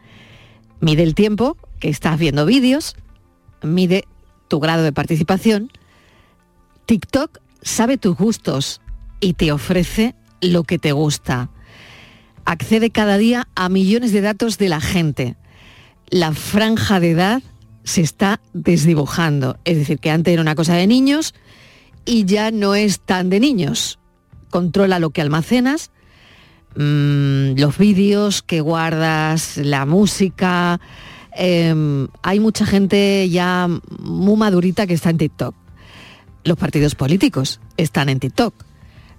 Mide 0.79 1.03
el 1.03 1.15
tiempo 1.15 1.57
que 1.79 1.89
estás 1.89 2.17
viendo 2.17 2.45
vídeos, 2.45 2.95
mide 3.61 4.05
tu 4.47 4.59
grado 4.59 4.83
de 4.83 4.91
participación. 4.91 5.71
TikTok 6.85 7.39
sabe 7.61 7.97
tus 7.97 8.17
gustos 8.17 8.81
y 9.19 9.33
te 9.33 9.51
ofrece 9.51 10.15
lo 10.41 10.63
que 10.63 10.79
te 10.79 10.91
gusta. 10.91 11.49
Accede 12.45 12.89
cada 12.89 13.17
día 13.17 13.47
a 13.55 13.69
millones 13.69 14.11
de 14.11 14.21
datos 14.21 14.57
de 14.57 14.69
la 14.69 14.81
gente 14.81 15.35
la 16.11 16.33
franja 16.33 16.99
de 16.99 17.11
edad 17.11 17.41
se 17.83 18.01
está 18.01 18.39
desdibujando. 18.53 19.57
Es 19.65 19.77
decir, 19.77 19.97
que 19.97 20.11
antes 20.11 20.33
era 20.33 20.41
una 20.41 20.55
cosa 20.55 20.75
de 20.75 20.85
niños 20.85 21.33
y 22.05 22.25
ya 22.25 22.51
no 22.51 22.75
es 22.75 22.99
tan 22.99 23.29
de 23.29 23.39
niños. 23.39 23.97
Controla 24.49 24.99
lo 24.99 25.09
que 25.11 25.21
almacenas, 25.21 25.89
mm, 26.75 27.57
los 27.57 27.77
vídeos 27.77 28.43
que 28.43 28.61
guardas, 28.61 29.57
la 29.57 29.85
música. 29.85 30.81
Em, 31.33 32.09
hay 32.21 32.39
mucha 32.41 32.65
gente 32.65 33.29
ya 33.29 33.67
muy 33.99 34.35
madurita 34.35 34.85
que 34.85 34.93
está 34.93 35.09
en 35.09 35.17
TikTok. 35.17 35.55
Los 36.43 36.57
partidos 36.57 36.95
políticos 36.95 37.61
están 37.77 38.09
en 38.09 38.19
TikTok. 38.19 38.53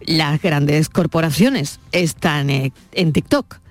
Las 0.05 0.43
grandes 0.43 0.89
corporaciones 0.89 1.81
están 1.93 2.51
eh, 2.51 2.73
en 2.93 3.13
TikTok. 3.13 3.62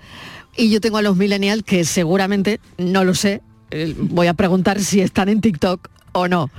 Y 0.56 0.70
yo 0.70 0.82
tengo 0.82 0.98
a 0.98 1.02
los 1.02 1.16
millennials 1.16 1.64
que 1.64 1.86
seguramente, 1.86 2.60
no 2.78 3.04
lo 3.04 3.16
sé, 3.16 3.42
eh, 3.72 3.96
voy 3.98 4.28
a 4.28 4.34
preguntar 4.34 4.80
si 4.80 5.02
están 5.02 5.30
en 5.30 5.42
TikTok 5.42 5.90
o 6.12 6.28
no. 6.28 6.50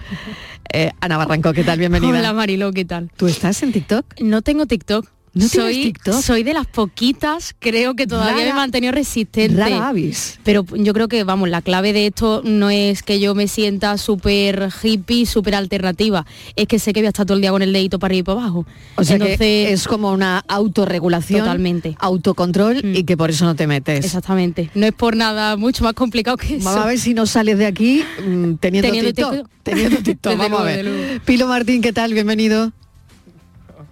Eh, 0.72 0.90
Ana 1.01 1.18
Barranco, 1.18 1.53
¿qué 1.53 1.64
tal? 1.64 1.78
Bienvenida. 1.78 2.18
Hola 2.18 2.32
Marilo, 2.32 2.72
¿qué 2.72 2.84
tal? 2.84 3.11
¿Tú 3.16 3.26
estás 3.26 3.62
en 3.62 3.72
TikTok? 3.72 4.20
No 4.20 4.40
tengo 4.43 4.66
TikTok. 4.66 5.07
¿No 5.35 5.49
tienes 5.49 5.53
soy, 5.74 5.83
TikTok? 5.85 6.14
soy 6.22 6.43
de 6.43 6.53
las 6.53 6.66
poquitas, 6.66 7.55
creo 7.59 7.95
que 7.95 8.07
todavía 8.07 8.33
Rara- 8.33 8.45
me 8.45 8.51
he 8.51 8.55
mantenido 8.55 8.93
resistente. 8.93 9.57
rara 9.57 9.89
avis. 9.89 10.39
Pero 10.45 10.66
yo 10.76 10.93
creo 10.93 11.09
que, 11.09 11.24
vamos, 11.24 11.49
la 11.49 11.62
clave 11.62 11.95
de 11.95 12.07
esto 12.09 12.43
no 12.45 12.68
es 12.68 13.03
que 13.03 13.18
yo 13.18 13.35
me 13.35 13.49
sienta 13.49 13.97
súper 13.97 14.68
hippie, 14.83 15.24
súper 15.24 15.55
alternativa. 15.55 16.26
Es 16.55 16.66
que 16.68 16.78
sé 16.78 16.93
que 16.93 17.01
voy 17.01 17.07
a 17.07 17.09
estar 17.09 17.24
todo 17.24 17.37
el 17.37 17.41
día 17.41 17.51
con 17.51 17.62
el 17.62 17.72
dedito 17.72 17.99
para 17.99 18.12
arriba 18.12 18.20
y 18.20 18.24
para 18.24 18.41
abajo. 18.41 18.66
O 18.97 19.05
sea 19.05 19.14
Entonces, 19.16 19.39
que 19.39 19.72
es 19.72 19.89
como 19.89 20.12
una 20.12 20.45
autorregulación, 20.49 21.41
Totalmente. 21.41 21.97
autocontrol 21.99 22.83
y 22.95 23.05
que 23.05 23.16
por 23.16 23.30
eso 23.30 23.47
no 23.47 23.55
te 23.57 23.66
metes. 23.66 24.05
Exactamente. 24.05 24.70
No 24.74 24.85
es 24.87 24.93
por 24.93 25.16
nada 25.16 25.57
mucho 25.57 25.83
más 25.83 25.95
complicado 25.95 26.37
que 26.37 26.57
eso. 26.57 26.64
Vamos 26.66 26.83
a 26.85 26.87
ver 26.89 26.99
si 26.99 27.14
no 27.14 27.24
sales 27.24 27.57
de 27.57 27.64
aquí 27.66 28.05
mm, 28.18 28.55
teniendo, 28.57 28.89
Teniendo 28.89 29.12
TikTok. 29.14 29.33
TikTok. 29.33 29.51
Teniendo 29.62 29.97
TikTok, 30.03 30.37
vamos 30.37 30.61
a 30.61 30.64
ver. 30.64 31.20
Pilo 31.24 31.47
Martín, 31.49 31.80
¿qué 31.80 31.95
tal? 31.95 32.12
Bienvenido. 32.12 32.72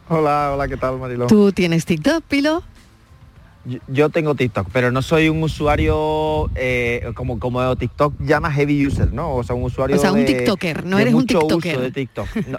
Hola, 0.08 0.52
hola, 0.54 0.68
¿qué 0.68 0.76
tal, 0.76 0.98
Mariló? 0.98 1.26
¿Tú 1.26 1.52
tienes 1.52 1.84
TikTok, 1.84 2.22
Pilo? 2.24 2.62
Yo, 3.66 3.78
yo 3.88 4.08
tengo 4.08 4.34
TikTok, 4.34 4.68
pero 4.72 4.90
no 4.90 5.02
soy 5.02 5.28
un 5.28 5.42
usuario 5.42 6.50
eh, 6.54 7.10
como 7.14 7.38
como 7.38 7.76
TikTok 7.76 8.14
llama 8.20 8.50
heavy 8.50 8.86
user, 8.86 9.12
¿no? 9.12 9.34
O 9.34 9.42
sea, 9.44 9.54
un 9.54 9.64
usuario 9.64 9.96
O 9.96 9.98
sea, 9.98 10.12
un 10.12 10.20
de- 10.20 10.32
tiktoker, 10.34 10.84
no 10.86 10.96
de 10.96 11.02
eres 11.02 11.14
un 11.14 11.20
mucho 11.20 11.38
tiktoker. 11.40 11.72
uso 11.74 11.80
de 11.82 11.90
TikTok. 11.90 12.28
No, 12.46 12.58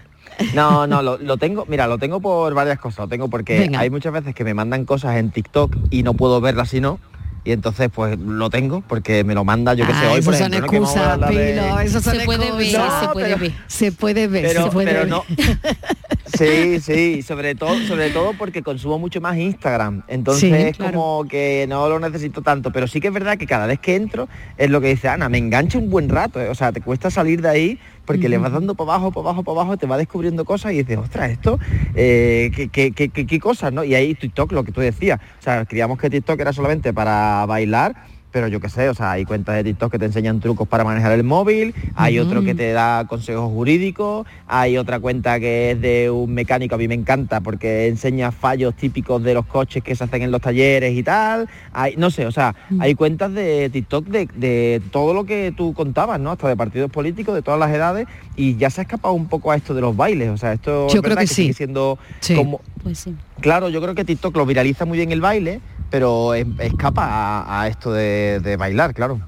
no, 0.54 0.88
no, 0.88 1.02
lo, 1.02 1.18
lo 1.18 1.38
tengo, 1.38 1.66
mira, 1.68 1.88
lo 1.88 1.98
tengo 1.98 2.22
por 2.22 2.54
varias 2.54 2.80
cosas. 2.80 3.00
Lo 3.00 3.08
tengo 3.08 3.30
porque 3.30 3.60
Venga. 3.60 3.80
hay 3.80 3.90
muchas 3.90 4.14
veces 4.14 4.34
que 4.36 4.44
me 4.44 4.54
mandan 4.54 4.86
cosas 4.86 5.18
en 5.18 5.32
TikTok 5.32 5.76
y 5.90 6.04
no 6.04 6.14
puedo 6.14 6.40
verlas 6.40 6.70
si 6.70 6.82
no. 6.82 7.00
Y 7.44 7.52
entonces 7.54 7.90
pues 7.92 8.20
lo 8.20 8.52
tengo 8.52 8.82
porque 8.88 9.24
me 9.24 9.34
lo 9.34 9.44
manda, 9.44 9.74
yo 9.74 9.88
que 9.88 9.94
sé, 9.94 10.00
Ah, 10.06 10.12
hoy 10.12 10.22
por 10.22 10.36
son 10.36 10.54
ejemplo, 10.54 10.80
¿no? 10.80 10.88
A 10.88 10.94
excusas, 10.94 11.20
de- 11.20 11.28
Pilo, 11.28 11.90
son 12.02 12.02
Se 12.14 12.26
puede 12.26 12.52
ver, 12.52 12.62
excusas. 12.62 13.02
se 13.02 13.08
puede 13.10 13.26
pero- 13.26 13.40
ver. 13.40 13.52
Se 13.68 13.92
puede 13.92 14.28
ver, 14.28 14.44
pero, 14.48 14.64
se 14.66 14.70
puede 14.70 14.88
pero 14.88 15.00
ver. 15.00 15.10
no 15.10 15.24
sí 16.38 16.80
sí 16.82 17.22
sobre 17.22 17.56
todo 17.56 17.84
sobre 17.86 18.10
todo 18.12 18.34
porque 18.34 18.62
consumo 18.62 18.98
mucho 19.00 19.22
más 19.22 19.38
Instagram 19.38 20.04
entonces 20.08 20.42
Sí, 20.50 20.54
es 20.56 20.78
claro. 20.78 20.98
como 20.98 21.26
que 21.26 21.66
no 21.70 21.88
lo 21.90 22.00
necesito 22.00 22.42
tanto 22.42 22.72
pero 22.72 22.88
sí 22.88 23.00
que 23.00 23.08
es 23.08 23.14
verdad 23.14 23.38
que 23.38 23.46
cada 23.46 23.66
vez 23.68 23.80
que 23.80 23.96
entro 23.96 24.28
es 24.58 24.70
lo 24.70 24.82
que 24.82 24.88
dice 24.90 25.08
Ana 25.10 25.30
me 25.30 25.38
engancha 25.38 25.78
un 25.78 25.90
buen 25.90 26.10
rato 26.10 26.42
eh, 26.42 26.50
o 26.50 26.56
sea 26.56 26.72
te 26.72 26.82
cuesta 26.82 27.10
salir 27.12 27.42
de 27.42 27.50
ahí 27.50 27.80
porque 28.06 28.28
le 28.28 28.38
vas 28.40 28.52
dando 28.52 28.76
para 28.76 28.92
abajo, 28.96 29.12
para 29.12 29.22
abajo, 29.30 29.44
para 29.44 29.62
abajo, 29.62 29.78
te 29.78 29.86
va 29.88 29.96
descubriendo 29.98 30.44
cosas 30.44 30.74
y 30.74 30.78
dices, 30.78 30.98
ostras, 30.98 31.30
esto, 31.32 31.60
eh, 31.96 32.52
¿qué, 32.54 32.68
qué, 32.68 32.92
qué- 32.92 33.08
qué- 33.10 33.26
qué 33.26 33.40
cosas, 33.40 33.72
¿no? 33.72 33.84
Y 33.86 33.96
ahí 33.96 34.16
TikTok, 34.16 34.52
lo 34.52 34.64
que 34.66 34.72
tú 34.74 34.82
decías, 34.82 35.20
o 35.40 35.42
sea, 35.42 35.64
creíamos 35.66 35.98
que 35.98 36.10
TikTok 36.10 36.38
era 36.42 36.52
solamente 36.52 36.92
para 36.94 37.46
bailar, 37.46 37.96
pero 38.32 38.48
yo 38.48 38.60
qué 38.60 38.70
sé, 38.70 38.90
o 38.90 38.94
sea, 38.94 39.12
hay 39.12 39.26
cuentas 39.26 39.56
de 39.56 39.64
TikTok 39.64 39.92
que 39.92 40.00
te 40.00 40.06
enseñan 40.06 40.40
trucos 40.40 40.68
para 40.68 40.84
manejar 40.84 41.12
el 41.12 41.24
móvil, 41.24 41.74
hay 41.96 42.18
otro 42.20 42.44
que 42.44 42.56
te 42.56 42.72
da 42.72 43.06
consejos 43.08 43.52
jurídicos, 43.52 44.26
hay 44.48 44.78
otra 44.78 45.00
cuenta 45.00 45.40
que 45.40 45.72
es 45.72 45.82
de 45.82 46.10
un 46.10 46.34
mecánico, 46.34 46.76
a 46.76 46.78
mí 46.78 46.88
me 46.88 46.96
encanta 46.96 47.42
porque 47.42 47.88
enseña 47.88 48.32
fallos 48.32 48.74
típicos 48.76 49.22
de 49.24 49.34
los 49.34 49.46
coches 49.46 49.84
que 49.84 49.96
se 49.96 50.04
hacen 50.04 50.22
en 50.22 50.32
los 50.32 50.42
talleres 50.42 50.94
y 50.98 51.04
tal, 51.04 51.50
hay, 51.74 51.96
no 51.98 52.10
sé, 52.10 52.26
o 52.26 52.32
sea, 52.32 52.56
hay 52.80 52.96
cuentas 52.96 53.34
de 53.34 53.70
TikTok 53.70 54.06
de, 54.08 54.28
de 54.36 54.82
todo 54.92 55.14
lo 55.14 55.26
que 55.26 55.54
tú 55.56 55.74
contabas, 55.74 56.20
¿no? 56.20 56.32
Hasta 56.32 56.48
de 56.48 56.56
partidos 56.56 56.90
políticos, 56.90 57.36
de 57.36 57.42
todas 57.42 57.60
las 57.60 57.72
edades, 57.72 58.08
y 58.36 58.56
ya 58.56 58.70
se 58.70 58.82
ha 58.82 58.84
escapado 58.84 59.14
un 59.14 59.28
poco 59.28 59.52
a 59.52 59.56
esto 59.58 59.74
de 59.74 59.82
los 59.82 59.96
bailes, 59.96 60.30
o 60.30 60.38
sea, 60.38 60.54
esto 60.54 60.88
Yo 60.88 60.88
es 60.88 60.92
creo 60.94 61.02
verdad 61.04 61.22
que 61.22 61.28
sí. 61.28 61.36
sigue 61.36 61.54
siendo 61.54 62.00
Sí. 62.22 62.36
como 62.36 62.62
Pues 62.84 63.00
sí. 63.00 63.16
Claro, 63.42 63.70
yo 63.70 63.82
creo 63.82 63.96
que 63.96 64.06
TikTok 64.06 64.36
lo 64.38 64.46
viraliza 64.46 64.86
muy 64.86 64.98
bien 65.00 65.12
el 65.12 65.20
baile, 65.20 65.62
pero 65.92 66.34
es- 66.34 66.48
escapa 66.58 67.06
a, 67.06 67.62
a 67.62 67.68
esto 67.68 67.92
de, 67.94 68.40
de 68.42 68.58
bailar, 68.58 68.96
claro. 68.96 69.22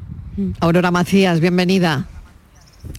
Aurora 0.61 0.89
Macías, 0.89 1.39
bienvenida. 1.39 2.05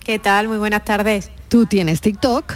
¿Qué 0.04 0.20
tal? 0.20 0.46
Muy 0.46 0.58
buenas 0.58 0.84
tardes. 0.84 1.32
¿Tú 1.48 1.66
tienes 1.66 2.00
TikTok? 2.00 2.52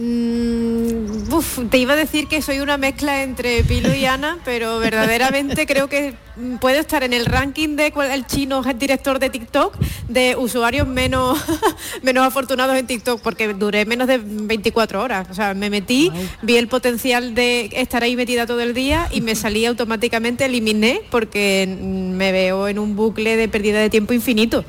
Mm, 0.00 1.32
uf, 1.32 1.58
te 1.70 1.78
iba 1.78 1.94
a 1.94 1.96
decir 1.96 2.28
que 2.28 2.40
soy 2.40 2.60
una 2.60 2.76
mezcla 2.78 3.24
entre 3.24 3.64
Pilo 3.64 3.92
y 3.92 4.04
Ana, 4.04 4.38
pero 4.44 4.78
verdaderamente 4.78 5.66
creo 5.66 5.88
que 5.88 6.14
mm, 6.36 6.58
puedo 6.58 6.78
estar 6.78 7.02
en 7.02 7.12
el 7.12 7.26
ranking 7.26 7.74
de 7.74 7.90
cuál 7.90 8.12
el 8.12 8.24
chino 8.24 8.62
es 8.64 8.78
director 8.78 9.18
de 9.18 9.28
TikTok 9.28 9.76
de 10.08 10.36
usuarios 10.36 10.86
menos, 10.86 11.36
menos 12.02 12.24
afortunados 12.24 12.76
en 12.76 12.86
TikTok, 12.86 13.20
porque 13.20 13.52
duré 13.54 13.86
menos 13.86 14.06
de 14.06 14.18
24 14.18 15.02
horas. 15.02 15.26
O 15.32 15.34
sea, 15.34 15.52
me 15.54 15.68
metí, 15.68 16.12
vi 16.42 16.56
el 16.58 16.68
potencial 16.68 17.34
de 17.34 17.68
estar 17.72 18.04
ahí 18.04 18.14
metida 18.14 18.46
todo 18.46 18.60
el 18.60 18.74
día 18.74 19.08
y 19.10 19.20
me 19.20 19.34
salí 19.34 19.66
automáticamente, 19.66 20.44
eliminé, 20.44 21.02
porque 21.10 21.66
mm, 21.68 22.12
me 22.12 22.30
veo 22.30 22.68
en 22.68 22.78
un 22.78 22.94
bucle 22.94 23.36
de 23.36 23.48
pérdida 23.48 23.80
de 23.80 23.90
tiempo 23.90 24.12
infinito. 24.12 24.64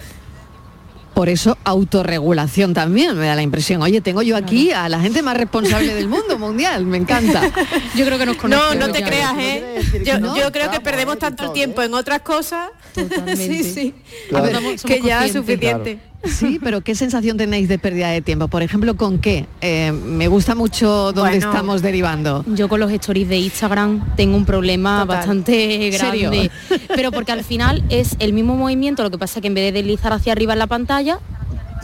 Por 1.20 1.28
eso 1.28 1.58
autorregulación 1.66 2.74
también, 2.74 3.18
me 3.18 3.26
da 3.28 3.36
la 3.36 3.42
impresión. 3.42 3.82
Oye, 3.82 4.00
tengo 4.00 4.22
yo 4.22 4.38
aquí 4.38 4.72
a 4.72 4.88
la 4.88 5.02
gente 5.02 5.22
más 5.22 5.36
responsable 5.36 5.94
del 5.94 6.08
mundo 6.08 6.40
mundial, 6.40 6.86
me 6.86 6.96
encanta. 6.96 7.42
Yo 7.94 8.06
creo 8.06 8.18
que 8.18 8.26
nos 8.26 8.38
No, 8.38 8.42
conocemos. 8.44 8.88
no 8.88 8.94
te 8.94 9.02
ya. 9.02 9.06
creas, 9.06 9.34
¿eh? 9.38 10.02
Yo, 10.06 10.18
no, 10.18 10.38
yo 10.38 10.50
creo 10.54 10.72
que 10.72 10.80
perdemos 10.80 11.20
tanto 11.20 11.44
el 11.44 11.52
tiempo 11.52 11.82
en 11.82 11.94
otras 11.94 12.22
cosas. 12.22 12.70
Sí, 13.36 13.66
sí. 13.66 13.94
A 14.34 14.40
ver, 14.40 14.60
que 14.86 15.02
ya 15.02 15.26
es 15.26 15.34
suficiente. 15.34 16.00
Sí, 16.26 16.60
pero 16.62 16.82
¿qué 16.82 16.96
sensación 16.96 17.38
tenéis 17.38 17.70
de 17.70 17.80
pérdida 17.80 18.10
de 18.10 18.22
tiempo? 18.22 18.48
Por 18.50 18.62
ejemplo, 18.62 18.96
¿con 18.98 19.20
qué? 19.20 19.46
Eh, 19.62 19.92
me 19.92 20.28
gusta 20.28 20.54
mucho 20.54 20.88
dónde 21.14 21.22
Bueno. 21.22 21.48
estamos 21.50 21.82
derivando. 21.82 22.44
Yo 22.48 22.68
con 22.68 22.80
los 22.82 22.92
stories 22.92 23.30
de 23.30 23.38
Instagram 23.38 24.16
tengo 24.16 24.36
un 24.36 24.46
problema 24.46 25.02
Total. 25.02 25.18
bastante 25.18 25.92
¿Serio? 25.98 26.30
grande. 26.30 26.52
Pero 26.94 27.12
porque 27.12 27.32
al 27.32 27.44
final 27.44 27.84
es 27.90 28.16
el 28.20 28.34
mismo 28.34 28.56
movimiento, 28.56 29.02
lo 29.04 29.12
que 29.12 29.18
pasa 29.18 29.40
es 29.40 29.42
que 29.42 29.48
en 29.48 29.54
vez 29.54 29.66
de 29.74 29.80
deslizar 29.82 30.12
hacia 30.12 30.34
arriba 30.34 30.54
en 30.54 30.60
la 30.60 30.68
pantalla, 30.68 31.20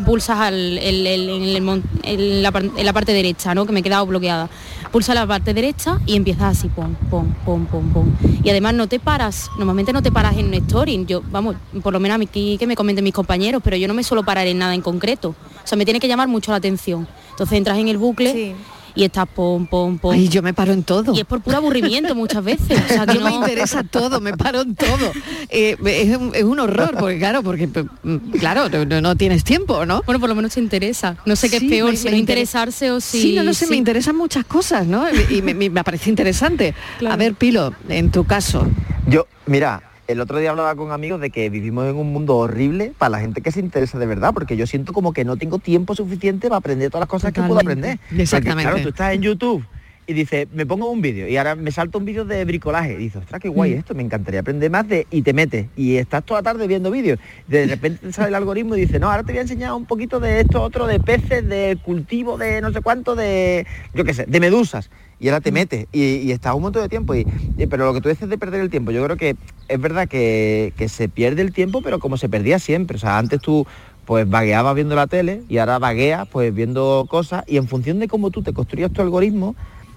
pulsas 0.03 0.39
al- 0.39 0.77
en, 0.77 2.43
la, 2.43 2.51
parte 2.93 3.13
derecha, 3.13 3.55
¿no? 3.55 3.65
Que 3.65 3.71
me 3.71 3.79
he 3.79 3.83
quedado 3.83 4.05
bloqueada. 4.05 4.49
Pulsa 4.91 5.13
la 5.13 5.27
parte 5.27 5.53
derecha 5.53 5.99
y 6.05 6.15
empiezas 6.15 6.57
así, 6.57 6.69
pom, 6.69 6.95
pom, 7.09 7.33
pom, 7.45 7.65
pom, 7.65 7.89
pom. 7.91 8.07
Y 8.43 8.49
además 8.49 8.73
no 8.73 8.87
te 8.87 8.99
paras, 8.99 9.49
normalmente 9.57 9.93
no 9.93 10.01
te 10.01 10.11
paras 10.11 10.37
en 10.37 10.47
un 10.47 10.53
story. 10.55 11.05
Yo, 11.05 11.21
vamos, 11.31 11.55
por 11.83 11.93
lo 11.93 11.99
menos 11.99 12.15
a 12.15 12.17
mí 12.17 12.27
que 12.27 12.57
que 12.57 12.67
me 12.67 12.75
comenten 12.75 13.03
mis 13.03 13.13
compañeros, 13.13 13.61
pero 13.63 13.77
yo 13.77 13.87
no 13.87 13.93
me 13.93 14.03
suelo 14.03 14.23
parar 14.23 14.47
en 14.47 14.57
nada 14.57 14.73
en 14.73 14.81
concreto. 14.81 15.29
O 15.29 15.67
sea, 15.67 15.77
me 15.77 15.85
tiene 15.85 15.99
que 15.99 16.07
llamar 16.07 16.27
mucho 16.27 16.51
la 16.51 16.57
atención. 16.57 17.07
Entonces 17.31 17.57
entras 17.57 17.77
en 17.77 17.87
el 17.89 17.97
bucle 17.97 18.55
y 18.95 19.03
estás 19.03 19.27
pom, 19.27 19.67
pom, 19.67 19.97
pom. 19.99 20.13
Ay, 20.13 20.29
yo 20.29 20.41
me 20.41 20.53
paro 20.53 20.71
en 20.73 20.83
todo. 20.83 21.13
Y 21.13 21.19
es 21.19 21.25
por 21.25 21.41
puro 21.41 21.57
aburrimiento 21.57 22.15
muchas 22.15 22.43
veces. 22.43 22.79
O 22.83 22.87
sea, 22.93 23.05
que 23.05 23.15
Yo 23.15 23.21
me 23.21 23.29
no- 23.29 23.35
interesa 23.37 23.83
todo, 23.83 24.21
me 24.21 24.33
paro 24.37 24.61
en 24.61 24.75
todo. 24.75 25.11
Eh, 25.49 25.75
es, 25.85 26.17
un, 26.17 26.31
es 26.33 26.43
un 26.43 26.59
horror, 26.59 26.95
porque 26.99 27.17
claro, 27.19 27.43
porque 27.43 27.67
mm, 27.67 28.17
claro, 28.39 28.69
no, 28.69 29.01
no 29.01 29.15
tienes 29.15 29.43
tiempo, 29.43 29.85
¿no? 29.85 30.01
Bueno, 30.05 30.19
por 30.19 30.29
lo 30.29 30.35
menos 30.35 30.53
te 30.53 30.59
interesa. 30.59 31.17
No 31.25 31.35
sé 31.35 31.49
qué 31.49 31.59
Sí, 31.59 31.65
es 31.65 31.71
peor, 31.71 31.91
me- 31.91 31.97
si 31.97 32.05
me 32.05 32.11
no 32.11 32.17
inter- 32.17 32.37
interesarse 32.37 32.91
o 32.91 32.99
si... 33.01 33.21
Sí, 33.21 33.33
no 33.35 33.43
lo 33.43 33.53
sé, 33.53 33.67
me 33.67 33.75
interesan 33.75 34.15
muchas 34.15 34.45
cosas, 34.45 34.85
¿no? 34.87 35.05
Y 35.29 35.41
me, 35.41 35.53
me- 35.53 35.69
me 35.69 35.83
parece 35.83 36.09
interesante. 36.09 36.73
A 37.09 37.15
ver, 37.15 37.33
Pilo, 37.35 37.73
en 37.89 38.11
tu 38.11 38.23
caso. 38.25 38.65
Yo, 39.07 39.27
mira, 39.45 39.81
el 40.07 40.21
otro 40.21 40.39
día 40.39 40.51
hablaba 40.51 40.75
con 40.75 40.91
amigos 40.91 41.19
de 41.21 41.29
que 41.29 41.49
vivimos 41.49 41.85
en 41.87 41.95
un 41.95 42.11
mundo 42.13 42.37
horrible 42.37 42.93
para 42.97 43.09
la 43.09 43.19
gente 43.19 43.41
que 43.41 43.51
se 43.51 43.59
interesa 43.59 43.97
de 43.99 44.05
verdad, 44.05 44.33
porque 44.33 44.55
yo 44.57 44.67
siento 44.67 44.93
como 44.93 45.13
que 45.13 45.25
no 45.25 45.37
tengo 45.37 45.59
tiempo 45.59 45.95
suficiente 45.95 46.47
para 46.47 46.57
aprender 46.57 46.89
todas 46.91 47.01
las 47.03 47.09
cosas 47.09 47.33
que 47.33 47.41
puedo 47.41 47.59
aprender. 47.59 47.97
Porque, 48.09 48.23
Exactamente. 48.23 48.63
claro, 48.63 48.81
tú 48.83 48.89
estás 48.89 49.13
en 49.13 49.21
YouTube 49.21 49.65
y 50.07 50.13
dices, 50.13 50.47
me 50.53 50.67
pongo 50.67 50.91
un 50.91 51.01
vídeo 51.01 51.27
y 51.27 51.35
ahora 51.35 51.55
me 51.55 51.71
salta 51.71 51.97
un 51.97 52.05
vídeo 52.05 52.25
de 52.25 52.45
bricolaje 52.45 52.93
y 52.93 52.97
dices, 52.97 53.23
ostras, 53.23 53.41
qué 53.41 53.49
guay 53.49 53.73
Mm. 53.73 53.77
esto, 53.79 53.95
me 53.95 54.03
encantaría 54.03 54.41
aprender 54.41 54.69
más 54.69 54.87
de... 54.87 55.07
y 55.09 55.23
te 55.23 55.33
metes 55.33 55.65
y 55.75 55.95
estás 55.95 56.23
toda 56.23 56.41
la 56.41 56.43
tarde 56.43 56.67
viendo 56.67 56.91
vídeos. 56.91 57.17
De 57.47 57.65
repente 57.65 58.05
te 58.05 58.13
sale 58.13 58.27
el 58.29 58.35
algoritmo 58.35 58.75
y 58.75 58.81
dice, 58.81 58.99
no, 58.99 59.09
ahora 59.09 59.23
te 59.23 59.31
voy 59.31 59.39
a 59.39 59.41
enseñar 59.41 59.73
un 59.73 59.85
poquito 59.85 60.19
de 60.19 60.41
esto, 60.41 60.61
otro, 60.61 60.85
de 60.85 60.99
peces, 60.99 61.47
de 61.49 61.79
cultivo, 61.83 62.37
de 62.37 62.61
no 62.61 62.71
sé 62.71 62.81
cuánto, 62.81 63.15
de, 63.15 63.65
yo 63.95 64.03
qué 64.03 64.13
sé, 64.13 64.25
de 64.27 64.39
medusas. 64.39 64.91
Y 65.19 65.27
ahora 65.29 65.41
te 65.41 65.51
metes 65.51 65.87
y, 65.91 66.17
y 66.17 66.31
estás 66.31 66.55
un 66.55 66.63
montón 66.63 66.81
de 66.83 66.89
tiempo. 66.89 67.15
Y, 67.15 67.27
y- 67.57 67.67
pero 67.67 67.85
lo 67.85 67.93
que 67.93 68.01
tú 68.01 68.09
dices 68.09 68.29
de 68.29 68.37
perder 68.37 68.61
el 68.61 68.69
tiempo, 68.69 68.91
yo 68.91 69.03
creo 69.03 69.17
que 69.17 69.35
es 69.67 69.79
verdad 69.79 70.07
que, 70.07 70.73
que 70.77 70.89
se 70.89 71.09
pierde 71.09 71.41
el 71.41 71.53
tiempo, 71.53 71.81
pero 71.81 71.99
como 71.99 72.17
se 72.17 72.29
perdía 72.29 72.59
siempre. 72.59 72.97
O 72.97 72.99
sea, 72.99 73.17
antes 73.17 73.39
tú 73.41 73.65
pues 74.05 74.29
vagueabas 74.29 74.75
viendo 74.75 74.95
la 74.95 75.07
tele 75.07 75.43
y 75.47 75.57
ahora 75.57 75.79
vagueas 75.79 76.27
pues 76.29 76.53
viendo 76.53 77.05
cosas 77.09 77.43
y 77.47 77.57
en 77.57 77.67
función 77.67 77.97
de 77.99 78.07
cómo 78.07 78.29
tú 78.31 78.43
te 78.43 78.53
construyas 78.53 78.91
tu 78.91 79.01
algoritmo, 79.01 79.55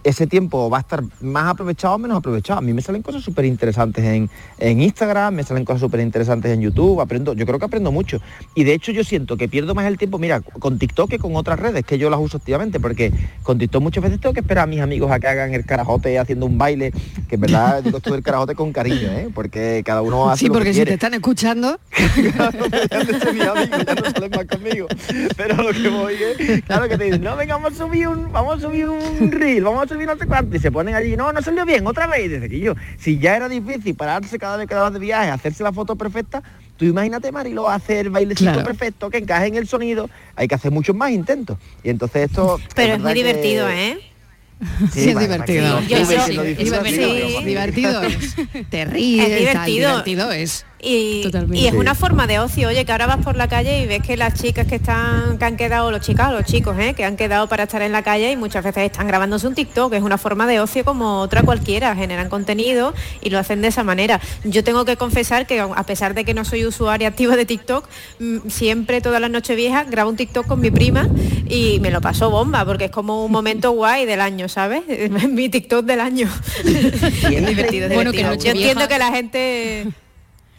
ese 0.09 0.27
tiempo 0.27 0.71
va 0.71 0.79
a 0.79 0.81
estar 0.81 1.03
más 1.21 1.47
aprovechado 1.49 1.95
o 1.95 1.99
menos 1.99 2.19
aprovechado. 2.19 2.59
A 2.59 2.63
mí 2.63 2.73
me 2.73 2.83
salen 2.83 3.03
cosas 3.03 3.23
súper 3.23 3.45
interesantes 3.45 4.05
en, 4.05 4.31
en 4.59 4.81
Instagram, 4.81 5.35
me 5.35 5.43
salen 5.45 5.65
cosas 5.65 5.81
súper 5.81 6.01
interesantes 6.01 6.51
en 6.53 6.61
YouTube, 6.61 7.01
aprendo, 7.01 7.35
yo 7.35 7.47
creo 7.47 7.59
que 7.59 7.65
aprendo 7.67 7.93
mucho. 7.93 8.21
Y 8.55 8.65
de 8.65 8.75
hecho 8.75 8.93
yo 8.93 9.05
siento 9.05 9.37
que 9.37 9.49
pierdo 9.49 9.75
más 9.75 9.87
el 9.87 9.99
tiempo, 9.99 10.19
mira, 10.19 10.41
con 10.41 10.79
TikTok 10.79 11.11
que 11.11 11.19
con 11.19 11.37
otras 11.37 11.59
redes, 11.59 11.85
que 11.85 11.99
yo 11.99 12.11
las 12.11 12.21
uso 12.21 12.37
activamente, 12.39 12.81
porque 12.81 13.13
con 13.43 13.59
TikTok 13.59 13.83
muchas 13.83 14.03
veces 14.03 14.21
tengo 14.21 14.33
que 14.33 14.41
esperar 14.41 14.65
a 14.65 14.67
mis 14.67 14.81
amigos 14.81 15.11
a 15.11 15.21
que 15.21 15.29
hagan 15.29 15.55
el 15.55 15.65
carajote 15.65 16.19
haciendo 16.19 16.47
un 16.47 16.59
baile, 16.59 16.93
que 17.29 17.35
en 17.35 17.41
verdad 17.41 17.83
digo 17.83 17.99
esto 17.99 18.13
del 18.13 18.23
carajote 18.23 18.55
con 18.55 18.73
cariño, 18.73 19.09
¿eh? 19.13 19.29
porque 19.35 19.83
cada 19.85 20.03
uno 20.03 20.31
hace 20.31 20.41
Sí, 20.41 20.47
lo 20.47 20.53
que 20.55 20.59
porque 20.59 20.73
si 20.73 20.77
quiere. 20.79 20.91
te 20.91 20.95
están 20.95 21.15
escuchando, 21.15 21.79
conmigo. 24.49 24.87
Pero 25.37 25.63
lo 25.63 25.73
que 25.73 25.89
voy 25.89 26.15
es, 26.15 26.63
claro 26.63 26.89
que 26.89 26.97
te 26.97 27.05
dicen, 27.05 27.23
no, 27.23 27.37
venga, 27.37 27.55
vamos 27.57 27.73
a 27.73 27.77
subir 27.77 28.09
un, 28.09 28.33
vamos 28.33 28.59
a 28.59 28.61
subir 28.61 28.89
un 28.89 29.31
reel, 29.33 29.65
vamos 29.65 29.85
a 29.85 29.89
subir 29.89 29.98
no 30.07 30.17
sé 30.17 30.27
cuánto, 30.27 30.57
y 30.57 30.59
se 30.61 30.71
ponen 30.73 30.95
allí, 30.95 31.17
no, 31.17 31.33
no 31.33 31.41
salió 31.43 31.65
bien, 31.65 31.87
otra 31.87 32.07
vez, 32.07 32.27
y 32.27 32.29
dice 32.29 32.49
que 32.49 32.59
yo, 32.61 32.75
si 32.99 33.19
ya 33.19 33.37
era 33.37 33.49
difícil 33.49 33.95
pararse 33.95 34.39
cada 34.39 34.57
vez 34.57 34.67
que 34.67 34.75
vas 34.75 34.93
de 34.93 34.99
viaje, 34.99 35.31
hacerse 35.31 35.63
la 35.63 35.73
foto 35.73 35.97
perfecta, 35.97 36.43
tú 36.77 36.85
imagínate, 36.85 37.31
Marilo, 37.33 37.69
hacer 37.69 38.07
el 38.07 38.11
bailecito 38.11 38.53
Claro. 38.53 38.65
perfecto, 38.67 39.11
que 39.11 39.19
encaje 39.19 39.47
en 39.47 39.57
el 39.57 39.67
sonido, 39.69 40.09
hay 40.37 40.47
que 40.49 40.55
hacer 40.55 40.71
muchos 40.71 40.95
más 40.97 41.11
intentos. 41.11 41.59
Y 41.83 41.91
entonces 41.91 42.31
esto... 42.31 42.61
Pero 42.75 42.95
es 42.95 43.01
muy 43.01 43.09
que- 43.13 43.15
divertido, 43.15 43.69
¿eh? 43.69 43.99
Sí, 44.93 45.11
es 45.11 45.19
divertido. 45.19 45.81
Yo 45.83 45.99
Sube, 46.05 46.19
sí, 46.27 46.37
es 46.37 46.59
divertido. 46.59 47.09
sí. 47.39 47.45
divertido 47.45 48.03
es. 48.03 48.37
Te 48.71 48.85
ríes, 48.87 49.29
Es 49.29 49.53
tal, 49.53 49.67
divertido. 49.67 49.89
divertido 49.91 50.33
es. 50.33 50.67
Y, 50.81 51.25
es 51.27 51.73
Sí. 51.73 51.77
una 51.77 51.95
forma 51.95 52.27
de 52.27 52.39
ocio, 52.39 52.69
oye, 52.69 52.85
que 52.85 52.93
ahora 52.93 53.07
vas 53.07 53.19
por 53.25 53.37
la 53.37 53.49
calle 53.49 53.83
y 53.83 53.87
ves 53.87 54.01
que 54.03 54.17
las 54.17 54.35
chicas 54.35 54.67
que 54.67 54.77
están, 54.77 55.37
que 55.39 55.45
han 55.45 55.57
quedado, 55.57 55.91
los 55.91 56.01
chicas, 56.01 56.33
los 56.33 56.45
chicos, 56.45 56.77
¿eh? 56.79 56.95
que 56.95 57.05
han 57.05 57.17
quedado 57.17 57.49
para 57.49 57.65
estar 57.65 57.83
en 57.83 57.91
la 57.93 58.03
calle 58.03 58.31
y 58.31 58.37
muchas 58.37 58.63
veces 58.63 58.85
están 58.85 59.09
grabándose 59.09 59.47
un 59.49 59.55
TikTok, 59.55 59.93
es 59.95 60.03
una 60.03 60.19
forma 60.19 60.47
de 60.47 60.61
ocio 60.61 60.85
como 60.85 61.21
otra 61.21 61.43
cualquiera, 61.43 61.97
generan 61.97 62.29
contenido 62.29 62.95
y 63.21 63.31
lo 63.31 63.39
hacen 63.39 63.61
de 63.61 63.69
esa 63.69 63.83
manera. 63.83 64.21
Yo 64.45 64.63
tengo 64.63 64.85
que 64.85 64.97
confesar 64.97 65.47
que 65.47 65.61
a 65.61 65.83
pesar 65.85 66.15
de 66.15 66.25
que 66.25 66.33
no 66.33 66.45
soy 66.45 66.65
usuaria 66.65 67.09
activa 67.09 67.35
de 67.35 67.45
TikTok, 67.45 67.89
mm, 68.21 68.49
siempre 68.49 69.01
todas 69.01 69.21
las 69.21 69.31
noches 69.31 69.57
viejas 69.57 69.91
grabo 69.91 70.11
un 70.11 70.17
TikTok 70.17 70.47
con 70.47 70.61
mi 70.61 70.71
prima 70.71 71.09
y 71.49 71.81
me 71.81 71.91
lo 71.91 72.01
paso 72.01 72.31
bomba, 72.31 72.65
porque 72.65 72.85
es 72.87 72.91
como 72.91 73.25
un 73.25 73.33
momento 73.33 73.73
guay 73.73 74.07
del 74.07 74.21
año, 74.21 74.49
¿sabes? 74.49 74.83
mi 75.29 75.49
TikTok 75.49 75.85
del 75.85 76.01
año. 76.01 76.29
es 76.65 77.47
divertido, 77.47 77.89
es 77.89 77.95
Bueno, 77.95 78.13
que. 78.13 78.23
Yo 78.23 78.51
entiendo 78.53 78.87
que 78.87 78.99
la 78.99 79.11
gente... 79.11 79.89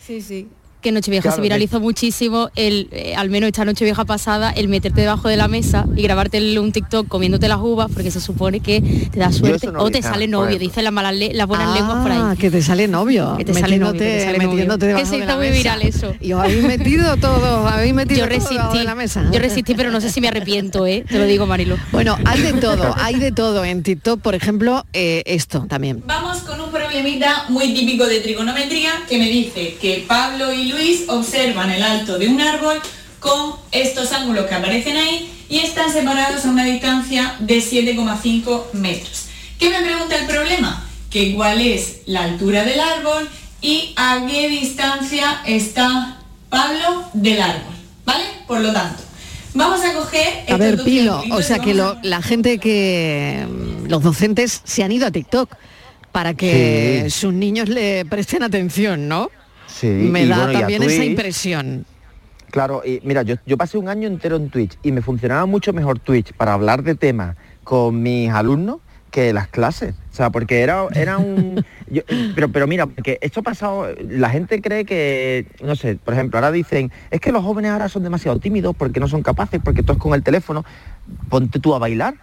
Sí, 0.10 0.22
sí. 0.22 0.48
que 0.82 0.94
Nochevieja 0.94 1.24
Claro, 1.24 1.36
se 1.36 1.42
de- 1.42 1.44
viralizó 1.44 1.82
muchísimo, 1.82 2.52
el, 2.56 2.88
eh, 2.94 3.14
al 3.14 3.30
menos 3.30 3.48
esta 3.50 3.66
Nochevieja 3.66 4.06
pasada, 4.06 4.50
el 4.50 4.70
meterte 4.70 5.02
debajo 5.02 5.28
de 5.28 5.36
la 5.36 5.50
mesa 5.50 5.86
y 5.94 6.02
grabarte 6.04 6.38
el- 6.38 6.58
un 6.58 6.72
TikTok 6.72 7.06
comiéndote 7.10 7.50
las 7.50 7.58
uvas, 7.60 7.92
porque 7.94 8.12
se 8.12 8.22
supone 8.22 8.62
que 8.62 8.80
te 9.12 9.20
da 9.20 9.30
suerte, 9.34 9.68
no 9.74 9.82
o 9.84 9.92
te 9.92 10.02
sale 10.02 10.26
novio, 10.30 10.58
dicen 10.58 10.86
las 10.86 10.94
malas 10.94 11.14
le- 11.18 11.34
las 11.34 11.48
buenas 11.48 11.76
lenguas 11.78 12.02
por 12.02 12.12
Ah, 12.14 12.32
ahí. 12.32 12.38
que 12.40 12.50
te 12.50 12.62
sale 12.62 12.88
novio. 12.88 13.36
Que 13.38 13.44
te 13.44 13.54
sale 13.54 13.78
novio, 13.78 13.92
que 13.92 14.00
te 14.00 14.06
metiéndote- 14.06 14.24
sale 14.24 14.38
novio. 14.38 14.50
metiéndote 14.52 14.80
Que 14.80 14.88
debajo 14.88 15.06
se 15.06 15.12
de 15.12 15.18
hizo 15.18 15.28
la 15.28 15.36
muy 15.36 15.46
mesa. 15.48 15.58
viral 15.58 15.82
eso. 15.82 16.16
Y 16.22 16.32
os 16.32 16.42
habéis 16.46 16.64
metido 16.64 17.18
todos, 17.18 17.72
habéis 17.74 17.94
metido 17.94 18.20
Yo 18.22 18.26
todo 18.28 18.34
debajo 18.40 18.50
resistí, 18.56 18.78
de 18.78 18.84
la 18.86 18.96
mesa. 18.96 19.30
yo 19.34 19.40
resistí, 19.40 19.76
pero 19.76 19.92
no 19.92 20.00
sé 20.00 20.10
si 20.10 20.22
me 20.22 20.30
arrepiento, 20.30 20.88
¿eh? 20.88 21.04
Te 21.10 21.18
lo 21.20 21.26
digo, 21.26 21.46
Marilo. 21.46 21.76
Bueno, 21.92 22.18
hay 22.24 22.42
de 22.42 22.54
todo, 22.54 22.96
hay 22.98 23.16
de 23.16 23.34
todo. 23.34 23.66
En 23.66 23.84
TikTok, 23.84 24.22
por 24.22 24.34
ejemplo, 24.34 24.86
eh, 24.94 25.24
esto 25.26 25.66
también. 25.68 26.04
Vamos 26.08 26.38
con 26.44 26.62
un 26.62 26.72
problemita 26.90 27.46
muy 27.50 27.72
típico 27.74 28.08
de 28.08 28.20
trigonometría 28.20 28.92
que 29.08 29.20
me 29.20 29.30
dice 29.30 29.76
que 29.80 30.06
Pablo 30.08 30.52
y 30.52 30.70
Luis 30.70 31.04
observan 31.08 31.70
el 31.70 31.84
alto 31.84 32.18
de 32.18 32.28
un 32.28 32.42
árbol 32.42 32.82
con 33.20 33.54
estos 33.72 34.12
ángulos 34.12 34.48
que 34.48 34.56
aparecen 34.56 34.98
ahí 34.98 35.30
y 35.50 35.60
están 35.60 35.92
separados 35.94 36.46
a 36.46 36.50
una 36.50 36.66
distancia 36.66 37.36
de 37.40 37.60
7,5 37.60 38.72
metros. 38.74 39.26
¿Qué 39.60 39.70
me 39.70 39.82
pregunta 39.82 40.16
el 40.18 40.26
problema? 40.26 40.84
Que 41.12 41.36
cuál 41.36 41.62
es 41.62 41.98
la 42.08 42.24
altura 42.24 42.64
del 42.64 42.80
árbol 42.80 43.30
y 43.62 43.94
a 43.96 44.26
qué 44.28 44.50
distancia 44.50 45.42
está 45.46 46.18
Pablo 46.50 47.04
del 47.14 47.40
árbol, 47.40 47.76
¿vale? 48.06 48.24
Por 48.48 48.62
lo 48.62 48.74
tanto, 48.74 49.04
vamos 49.54 49.82
a 49.84 49.94
coger... 49.94 50.46
A 50.52 50.58
ver, 50.58 50.84
Pilo, 50.84 51.22
o 51.32 51.42
sea 51.44 51.60
que 51.60 51.76
lo- 51.76 51.98
la 52.02 52.24
gente 52.24 52.58
que, 52.58 53.46
mm, 53.48 53.86
los 53.90 54.02
docentes 54.02 54.62
se 54.64 54.82
han 54.84 54.92
ido 54.92 55.06
a 55.06 55.12
TikTok 55.12 55.56
para 56.20 56.34
que 56.34 57.04
Sí. 57.06 57.12
sus 57.12 57.34
niños 57.34 57.70
le 57.70 58.04
presten 58.04 58.44
atención, 58.44 59.08
¿no? 59.08 59.30
Sí, 59.68 59.88
Me 59.88 60.24
y 60.24 60.28
da 60.28 60.44
bueno, 60.44 60.60
también 60.60 60.84
esa 60.84 61.06
impresión. 61.06 61.86
Claro, 62.52 62.82
y 62.86 63.00
mira, 63.06 63.22
yo, 63.24 63.36
yo 63.46 63.56
pasé 63.56 63.78
un 63.78 63.88
año 63.88 64.06
entero 64.10 64.36
en 64.36 64.50
Twitch 64.50 64.78
y 64.84 64.92
me 64.92 65.02
funcionaba 65.02 65.46
mucho 65.46 65.72
mejor 65.72 65.98
Twitch 66.00 66.34
para 66.34 66.52
hablar 66.56 66.84
de 66.84 66.96
temas 66.96 67.38
con 67.64 68.04
mis 68.04 68.30
alumnos 68.32 68.80
que 69.12 69.32
las 69.32 69.48
clases. 69.48 69.96
O 70.12 70.14
sea, 70.16 70.30
porque 70.30 70.60
era, 70.60 70.88
era 70.94 71.20
un... 71.20 71.64
yo- 71.90 72.02
pero, 72.36 72.50
pero 72.50 72.68
mira, 72.68 72.86
porque 72.86 73.18
esto 73.22 73.40
ha 73.40 73.44
pasado, 73.44 73.88
la 74.10 74.30
gente 74.30 74.60
cree 74.62 74.84
que, 74.84 75.46
no 75.64 75.78
sé, 75.78 75.96
por 75.96 76.16
ejemplo, 76.16 76.38
ahora 76.38 76.52
dicen, 76.52 76.92
es 77.12 77.22
que 77.22 77.32
los 77.32 77.46
jóvenes 77.46 77.72
ahora 77.72 77.88
son 77.88 78.04
demasiado 78.04 78.38
tímidos 78.40 78.76
porque 78.78 79.00
no 79.00 79.08
son 79.08 79.24
capaces, 79.24 79.62
porque 79.64 79.84
todo 79.84 79.94
es 79.94 80.00
con 80.04 80.14
el 80.16 80.22
teléfono. 80.22 80.66
Ponte 81.30 81.60
tú 81.62 81.74
a 81.76 81.80
bailar. 81.80 82.16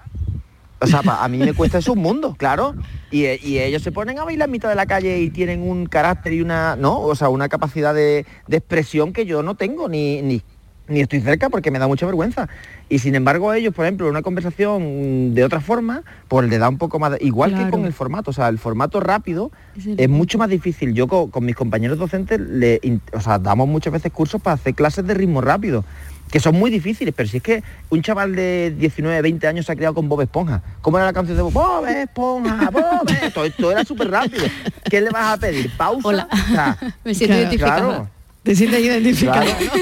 O 0.80 0.86
sea, 0.86 1.00
a 1.00 1.28
mí 1.28 1.38
me 1.38 1.54
cuesta 1.54 1.78
eso 1.78 1.92
un 1.94 2.00
mundo, 2.00 2.34
claro. 2.38 2.74
Y, 3.10 3.24
eh, 3.24 3.40
y 3.42 3.58
ellos 3.58 3.82
se 3.82 3.92
ponen 3.92 4.18
a 4.18 4.24
bailar 4.24 4.48
en 4.48 4.52
mitad 4.52 4.68
de 4.68 4.74
la 4.74 4.86
calle 4.86 5.20
y 5.20 5.30
tienen 5.30 5.62
un 5.62 5.86
carácter 5.86 6.32
y 6.34 6.40
una, 6.42 6.76
¿no? 6.76 7.00
O 7.00 7.14
sea, 7.14 7.28
una 7.30 7.48
capacidad 7.48 7.94
de, 7.94 8.26
de 8.46 8.56
expresión 8.58 9.12
que 9.12 9.24
yo 9.24 9.42
no 9.42 9.54
tengo 9.54 9.88
ni, 9.88 10.20
ni, 10.20 10.42
ni 10.88 11.00
estoy 11.00 11.20
cerca 11.20 11.48
porque 11.48 11.70
me 11.70 11.78
da 11.78 11.86
mucha 11.88 12.04
vergüenza. 12.04 12.48
Y 12.90 12.98
sin 12.98 13.14
embargo 13.14 13.52
ellos, 13.54 13.72
por 13.74 13.86
ejemplo, 13.86 14.08
una 14.08 14.20
conversación 14.22 15.34
de 15.34 15.44
otra 15.44 15.60
forma, 15.60 16.02
pues 16.28 16.48
le 16.48 16.58
da 16.58 16.68
un 16.68 16.76
poco 16.78 16.98
más 16.98 17.12
de- 17.12 17.18
Igual 17.22 17.54
que 17.54 17.70
con 17.70 17.84
el 17.86 17.92
formato, 17.94 18.30
o 18.30 18.34
sea, 18.34 18.48
el 18.48 18.58
formato 18.58 19.00
rápido 19.00 19.50
Es 19.78 19.86
el- 19.86 19.98
es 19.98 20.08
mucho 20.10 20.36
más 20.36 20.50
difícil. 20.50 20.92
Yo 20.92 21.08
co- 21.08 21.30
con, 21.30 21.44
mis 21.46 21.56
compañeros 21.56 21.96
docentes, 21.98 22.38
le, 22.38 22.80
o 23.14 23.20
sea, 23.20 23.38
damos 23.38 23.66
muchas 23.66 23.92
veces 23.94 24.12
cursos 24.12 24.42
para 24.42 24.54
hacer 24.54 24.74
clases 24.74 25.06
de 25.06 25.14
ritmo 25.14 25.40
rápido, 25.40 25.84
que 26.30 26.40
son 26.40 26.54
muy 26.56 26.70
difíciles, 26.70 27.14
pero 27.16 27.28
si 27.28 27.38
es 27.38 27.42
que 27.42 27.62
un 27.90 28.02
chaval 28.02 28.34
de 28.34 28.74
19, 28.76 29.22
20 29.22 29.46
años 29.46 29.66
se 29.66 29.72
ha 29.72 29.76
criado 29.76 29.94
con 29.94 30.08
Bob 30.08 30.22
Esponja. 30.22 30.62
¿Cómo 30.80 30.98
era 30.98 31.06
la 31.06 31.12
canción 31.12 31.36
de 31.36 31.42
Bob? 31.42 31.52
Bob 31.52 31.86
Esponja, 31.86 32.70
Bob 32.70 32.82
Esponja. 33.08 33.30
Todo 33.30 33.44
esto 33.44 33.70
era 33.70 33.84
súper 33.84 34.10
rápido. 34.10 34.46
¿Qué 34.90 35.00
le 35.00 35.10
vas 35.10 35.34
a 35.34 35.36
pedir? 35.36 35.70
¿Pausa? 35.76 36.08
Hola. 36.08 36.28
O 36.30 36.54
sea, 36.54 36.78
Me 37.04 37.14
siento 37.14 37.56
claro. 37.56 38.08
Te 38.46 38.54
sientes 38.54 38.80
identificado. 38.80 39.42
Claro. 39.44 39.74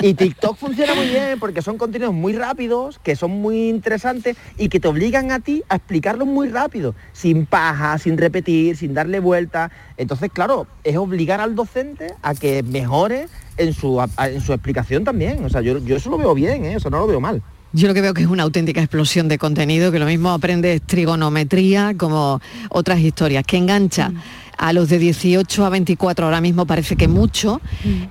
Y 0.00 0.14
TikTok 0.14 0.56
funciona 0.56 0.94
muy 0.94 1.06
bien 1.06 1.38
porque 1.38 1.60
son 1.60 1.76
contenidos 1.76 2.14
muy 2.14 2.32
rápidos, 2.32 2.98
que 2.98 3.14
son 3.14 3.30
muy 3.30 3.68
interesantes 3.68 4.38
y 4.56 4.70
que 4.70 4.80
te 4.80 4.88
obligan 4.88 5.30
a 5.30 5.40
ti 5.40 5.62
a 5.68 5.76
explicarlos 5.76 6.26
muy 6.26 6.48
rápido, 6.48 6.94
sin 7.12 7.44
paja, 7.44 7.98
sin 7.98 8.16
repetir, 8.16 8.78
sin 8.78 8.94
darle 8.94 9.20
vuelta. 9.20 9.70
Entonces, 9.98 10.30
claro, 10.32 10.66
es 10.82 10.96
obligar 10.96 11.42
al 11.42 11.54
docente 11.54 12.14
a 12.22 12.34
que 12.34 12.62
mejore 12.62 13.28
en 13.58 13.74
su, 13.74 14.02
en 14.18 14.40
su 14.40 14.54
explicación 14.54 15.04
también. 15.04 15.44
O 15.44 15.50
sea, 15.50 15.60
yo, 15.60 15.76
yo 15.78 15.96
eso 15.96 16.08
lo 16.08 16.16
veo 16.16 16.34
bien, 16.34 16.64
¿eh? 16.64 16.76
o 16.76 16.80
sea, 16.80 16.90
no 16.90 17.00
lo 17.00 17.06
veo 17.06 17.20
mal. 17.20 17.42
Yo 17.74 17.88
lo 17.88 17.94
que 17.94 18.00
veo 18.00 18.14
que 18.14 18.22
es 18.22 18.28
una 18.28 18.44
auténtica 18.44 18.80
explosión 18.80 19.26
de 19.26 19.36
contenido, 19.36 19.90
que 19.90 19.98
lo 19.98 20.06
mismo 20.06 20.30
aprendes 20.30 20.80
trigonometría 20.82 21.94
como 21.96 22.40
otras 22.68 23.00
historias, 23.00 23.44
que 23.44 23.56
engancha 23.56 24.12
a 24.56 24.72
los 24.72 24.88
de 24.88 25.00
18 25.00 25.64
a 25.66 25.70
24, 25.70 26.24
ahora 26.26 26.40
mismo 26.40 26.66
parece 26.66 26.94
que 26.94 27.08
mucho. 27.08 27.60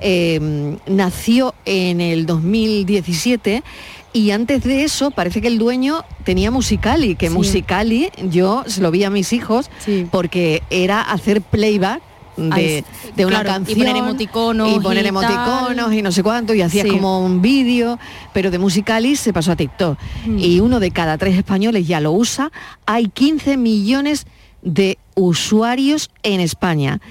Eh, 0.01 0.77
nació 0.87 1.55
en 1.63 2.01
el 2.01 2.25
2017 2.25 3.63
y 4.11 4.31
antes 4.31 4.63
de 4.63 4.83
eso 4.83 5.11
parece 5.11 5.39
que 5.39 5.47
el 5.47 5.57
dueño 5.57 6.03
tenía 6.25 6.51
Musicali, 6.51 7.15
que 7.15 7.29
Sí. 7.29 7.33
Musicali 7.33 8.09
yo 8.29 8.65
se 8.67 8.81
lo 8.81 8.91
vi 8.91 9.05
a 9.05 9.09
mis 9.09 9.31
hijos 9.31 9.69
porque 10.11 10.61
era 10.69 11.01
hacer 11.01 11.41
playback. 11.41 12.01
De, 12.35 12.51
Ay, 12.51 12.85
de 13.15 13.25
una 13.27 13.41
claro, 13.41 13.49
y 13.49 13.53
canción 13.53 13.77
poner 13.79 13.95
emoticonos 13.95 14.75
y 14.75 14.79
poner 14.79 15.05
y 15.05 15.07
emoticonos 15.09 15.75
tal. 15.75 15.93
y 15.93 16.01
no 16.01 16.11
sé 16.11 16.23
cuánto 16.23 16.53
y 16.55 16.61
hacías 16.61 16.85
Sí. 16.87 16.91
como 16.91 17.23
un 17.23 17.41
vídeo 17.43 17.99
pero 18.33 18.49
de 18.49 18.57
Musicalis 18.57 19.19
se 19.19 19.31
pasó 19.33 19.51
a 19.51 19.55
TikTok 19.55 19.99
Mm. 20.25 20.39
y 20.39 20.59
uno 20.59 20.79
de 20.79 20.89
cada 20.89 21.17
tres 21.19 21.37
españoles 21.37 21.87
ya 21.87 21.99
lo 21.99 22.11
usa 22.11 22.51
hay 22.87 23.07
15 23.09 23.55
millones 23.57 24.25
de 24.63 24.97
usuarios 25.15 26.09
en 26.23 26.39
España 26.39 27.01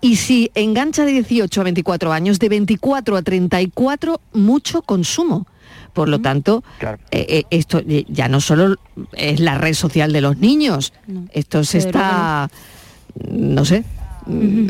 y 0.00 0.16
si 0.16 0.50
engancha 0.54 1.04
de 1.04 1.12
18 1.12 1.60
a 1.60 1.64
24 1.64 2.12
años 2.12 2.38
de 2.40 2.48
24 2.48 3.16
a 3.16 3.22
34 3.22 4.20
mucho 4.32 4.82
consumo 4.82 5.46
por 5.92 6.08
Mm. 6.08 6.10
lo 6.10 6.20
tanto, 6.20 6.64
eh, 6.80 6.96
eh, 7.12 7.44
esto 7.50 7.78
eh, 7.78 8.04
ya 8.08 8.26
no 8.28 8.40
solo 8.40 8.74
es 9.12 9.38
la 9.38 9.56
red 9.56 9.74
social 9.74 10.12
de 10.12 10.20
los 10.20 10.38
niños, 10.38 10.92
esto 11.32 11.62
se 11.62 11.78
está, 11.78 12.50
no 13.30 13.64
sé, 13.64 13.84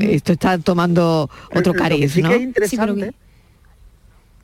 esto 0.00 0.32
está 0.32 0.58
tomando 0.58 1.30
otro 1.54 1.72
Lo 1.72 1.74
que 1.74 1.78
cariz, 1.78 2.12
sí 2.12 2.22
¿no? 2.22 2.30
que 2.30 2.36
es 2.36 2.42
interesante, 2.42 3.14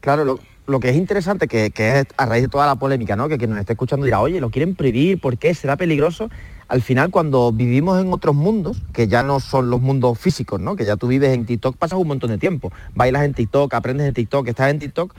claro, 0.01 0.25
lo, 0.25 0.39
lo 0.67 0.81
que 0.81 0.91
es 0.91 0.97
interesante, 0.97 1.49
que, 1.49 1.71
que 1.71 2.01
es 2.01 2.07
a 2.17 2.27
raíz 2.27 2.43
de 2.43 2.49
toda 2.49 2.67
la 2.67 2.77
polémica, 2.77 3.17
¿no? 3.17 3.29
Que 3.29 3.39
quien 3.39 3.51
nos 3.51 3.59
esté 3.59 3.73
escuchando 3.73 4.05
dirá, 4.07 4.21
oye, 4.21 4.41
lo 4.41 4.51
quieren 4.51 4.75
prohibir, 4.75 5.21
¿por 5.21 5.37
qué? 5.37 5.55
¿Será 5.55 5.77
peligroso? 5.77 6.31
Al 6.69 6.83
final, 6.83 7.11
cuando 7.11 7.51
vivimos 7.51 8.01
en 8.01 8.13
otros 8.13 8.35
mundos, 8.35 8.81
que 8.93 9.09
ya 9.09 9.25
no 9.25 9.41
son 9.41 9.71
los 9.71 9.81
mundos 9.81 10.19
físicos, 10.19 10.61
¿no? 10.61 10.77
Que 10.77 10.85
ya 10.85 10.97
tú 10.97 11.09
vives 11.09 11.35
en 11.35 11.45
TikTok, 11.45 11.77
pasas 11.77 11.99
un 11.99 12.07
montón 12.07 12.31
de 12.31 12.39
tiempo. 12.39 12.71
Bailas 12.95 13.25
en 13.25 13.35
TikTok, 13.35 13.75
aprendes 13.75 14.07
en 14.07 14.15
TikTok, 14.15 14.47
estás 14.47 14.71
en 14.71 14.79
TikTok, 14.79 15.13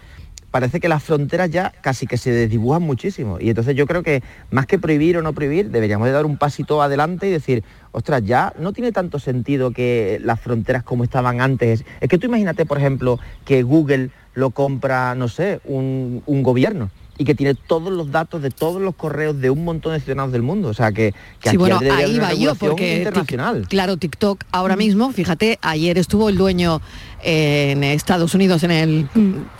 parece 0.51 0.79
que 0.79 0.89
las 0.89 1.01
fronteras 1.01 1.49
ya 1.49 1.71
casi 1.81 2.05
que 2.05 2.17
se 2.17 2.31
desdibujan 2.31 2.83
muchísimo. 2.83 3.37
Y 3.39 3.49
entonces 3.49 3.75
yo 3.75 3.87
creo 3.87 4.03
que 4.03 4.21
más 4.51 4.67
que 4.67 4.77
prohibir 4.77 5.17
o 5.17 5.21
no 5.21 5.33
prohibir, 5.33 5.71
deberíamos 5.71 6.07
de 6.07 6.11
dar 6.11 6.25
un 6.25 6.37
pasito 6.37 6.81
adelante 6.81 7.27
y 7.27 7.31
decir, 7.31 7.63
ostras, 7.91 8.23
ya 8.23 8.53
no 8.59 8.73
tiene 8.73 8.91
tanto 8.91 9.17
sentido 9.17 9.71
que 9.71 10.19
las 10.23 10.39
fronteras 10.39 10.83
como 10.83 11.03
estaban 11.03 11.41
antes. 11.41 11.85
Es 12.01 12.09
que 12.09 12.17
tú 12.17 12.27
imagínate, 12.27 12.65
por 12.65 12.77
ejemplo, 12.77 13.19
que 13.45 13.63
Google 13.63 14.09
lo 14.33 14.51
compra, 14.51 15.15
no 15.15 15.27
sé, 15.27 15.61
un, 15.65 16.21
un 16.25 16.43
gobierno 16.43 16.91
y 17.21 17.23
que 17.23 17.35
tiene 17.35 17.53
todos 17.53 17.93
los 17.93 18.09
datos 18.11 18.41
de 18.41 18.49
todos 18.49 18.81
los 18.81 18.95
correos 18.95 19.39
de 19.39 19.51
un 19.51 19.63
montón 19.63 19.93
de 19.93 19.99
ciudadanos 19.99 20.31
del 20.31 20.41
mundo. 20.41 20.69
O 20.69 20.73
sea, 20.73 20.91
que, 20.91 21.11
que 21.39 21.43
Sí, 21.43 21.49
aquí 21.49 21.57
bueno, 21.57 21.77
debería 21.79 21.93
haber 21.97 22.09
ahí 22.09 22.15
una 22.17 22.27
va 22.29 22.33
yo, 22.33 22.55
porque 22.55 22.97
internacional. 22.97 23.61
Tic- 23.63 23.67
claro, 23.67 23.97
TikTok 23.97 24.43
ahora 24.51 24.75
mismo, 24.75 25.11
fíjate, 25.11 25.59
ayer 25.61 25.99
estuvo 25.99 26.29
el 26.29 26.37
dueño 26.37 26.81
en 27.23 27.83
Estados 27.83 28.33
Unidos 28.33 28.63
en 28.63 28.71
el 28.71 29.07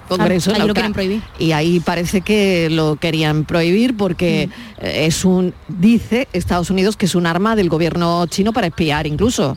Congreso. 0.08 0.52
Ahí 0.52 0.58
la 0.60 0.66
lo 0.66 0.72
Ucra- 0.72 0.74
quieren 0.74 0.94
prohibir. 0.94 1.22
Y 1.38 1.52
ahí 1.52 1.80
parece 1.80 2.22
que 2.22 2.70
lo 2.72 2.96
querían 2.96 3.46
prohibir 3.46 3.96
porque 3.96 4.50
eh, 4.80 5.06
es 5.06 5.24
un, 5.24 5.54
dice 5.68 6.28
Estados 6.34 6.72
Unidos 6.72 6.98
que 6.98 7.06
es 7.06 7.14
un 7.14 7.28
arma 7.28 7.56
del 7.56 7.70
gobierno 7.70 8.26
chino 8.28 8.54
para 8.54 8.68
espiar 8.68 9.06
incluso. 9.06 9.56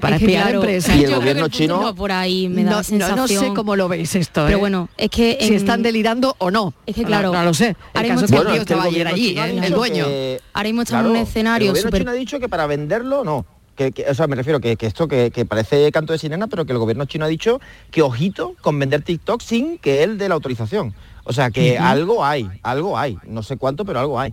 Para 0.00 0.16
Es 0.16 0.20
que, 0.20 0.26
espiar 0.26 0.42
claro, 0.44 0.58
empresas. 0.60 0.96
Y 0.96 1.04
el 1.04 1.14
gobierno 1.14 1.48
chino 1.48 1.80
No, 1.80 1.94
por 1.94 2.10
ahí 2.12 2.48
me 2.48 2.64
da 2.64 2.70
no, 2.70 2.76
la 2.78 2.82
sensación. 2.82 3.16
no, 3.16 3.22
no 3.22 3.28
sé 3.28 3.54
cómo 3.54 3.76
lo 3.76 3.88
veis 3.88 4.14
esto. 4.14 4.42
Pero 4.44 4.56
¿eh? 4.56 4.60
bueno, 4.60 4.88
es 4.96 5.08
que 5.10 5.38
si 5.40 5.48
en- 5.48 5.54
están 5.54 5.82
delirando 5.82 6.34
o 6.38 6.50
no. 6.50 6.74
Es 6.86 6.94
que 6.94 7.04
claro, 7.04 7.32
no, 7.32 7.44
lo 7.44 7.54
sé. 7.54 7.68
El 7.68 7.76
ahora 7.94 8.08
caso 8.08 8.26
Bueno, 8.28 8.50
tío 8.52 8.60
es 8.62 8.66
que 8.66 8.72
el 8.74 8.78
estaba 8.78 8.84
ayer 8.84 9.06
allí, 9.06 9.38
¿eh? 9.38 9.60
el 9.66 9.72
dueño. 9.72 10.04
que- 10.06 10.40
Ahora 10.52 10.68
mismo 10.68 10.82
estamos 10.82 11.04
en 11.06 11.10
un 11.12 11.16
escenario 11.18 11.66
El 11.70 11.76
gobierno 11.76 11.98
chino 11.98 12.10
ha 12.10 12.14
dicho 12.14 12.40
que 12.40 12.48
para 12.48 12.66
venderlo 12.66 13.24
no. 13.24 13.46
Que, 13.76 13.90
que- 13.92 14.04
o 14.08 14.14
sea, 14.14 14.26
me 14.28 14.36
refiero 14.36 14.60
que, 14.60 14.76
que 14.76 14.86
esto 14.86 15.08
que, 15.08 15.30
que 15.32 15.44
parece 15.44 15.90
canto 15.90 16.12
de 16.12 16.18
sirena, 16.18 16.46
pero 16.46 16.64
que 16.64 16.72
el 16.72 16.78
gobierno 16.78 17.04
chino 17.06 17.24
ha 17.24 17.28
dicho 17.28 17.60
que 17.90 18.02
ojito 18.02 18.54
con 18.60 18.78
vender 18.78 19.02
TikTok 19.02 19.40
sin 19.40 19.78
que 19.78 20.02
él 20.04 20.16
dé 20.18 20.28
la 20.28 20.34
autorización. 20.36 20.94
O 21.24 21.32
sea, 21.32 21.50
que 21.50 21.78
algo 21.78 22.24
hay, 22.24 22.48
algo 22.62 22.98
hay. 22.98 23.16
No 23.26 23.42
sé 23.42 23.56
cuánto, 23.56 23.84
pero 23.84 23.98
algo 24.00 24.20
hay. 24.20 24.32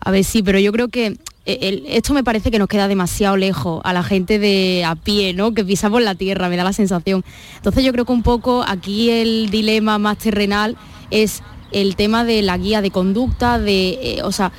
A 0.00 0.10
ver, 0.10 0.24
sí, 0.24 0.42
pero 0.42 0.58
yo 0.58 0.72
creo 0.72 0.88
que 0.88 1.16
el- 1.46 1.84
esto 1.86 2.14
me 2.14 2.24
parece 2.24 2.50
que 2.50 2.58
nos 2.58 2.68
queda 2.68 2.88
demasiado 2.88 3.36
lejos 3.36 3.80
a 3.84 3.92
la 3.92 4.02
gente 4.02 4.38
de 4.38 4.84
a 4.86 4.94
pie, 4.94 5.32
¿no? 5.34 5.52
Que 5.52 5.64
pisamos 5.64 6.02
la 6.02 6.14
tierra, 6.14 6.48
me 6.48 6.56
da 6.56 6.64
la 6.64 6.72
sensación. 6.72 7.24
Entonces 7.56 7.84
yo 7.84 7.92
creo 7.92 8.04
que 8.04 8.12
un 8.12 8.22
poco 8.22 8.64
aquí 8.66 9.10
el 9.10 9.50
dilema 9.50 9.98
más 9.98 10.18
terrenal 10.18 10.76
es 11.10 11.42
el 11.72 11.96
tema 11.96 12.24
de 12.24 12.40
la 12.42 12.56
guía 12.56 12.80
de 12.82 12.90
conducta, 12.90 13.58
de, 13.58 13.98
eh, 14.18 14.22
o 14.22 14.32
sea, 14.32 14.52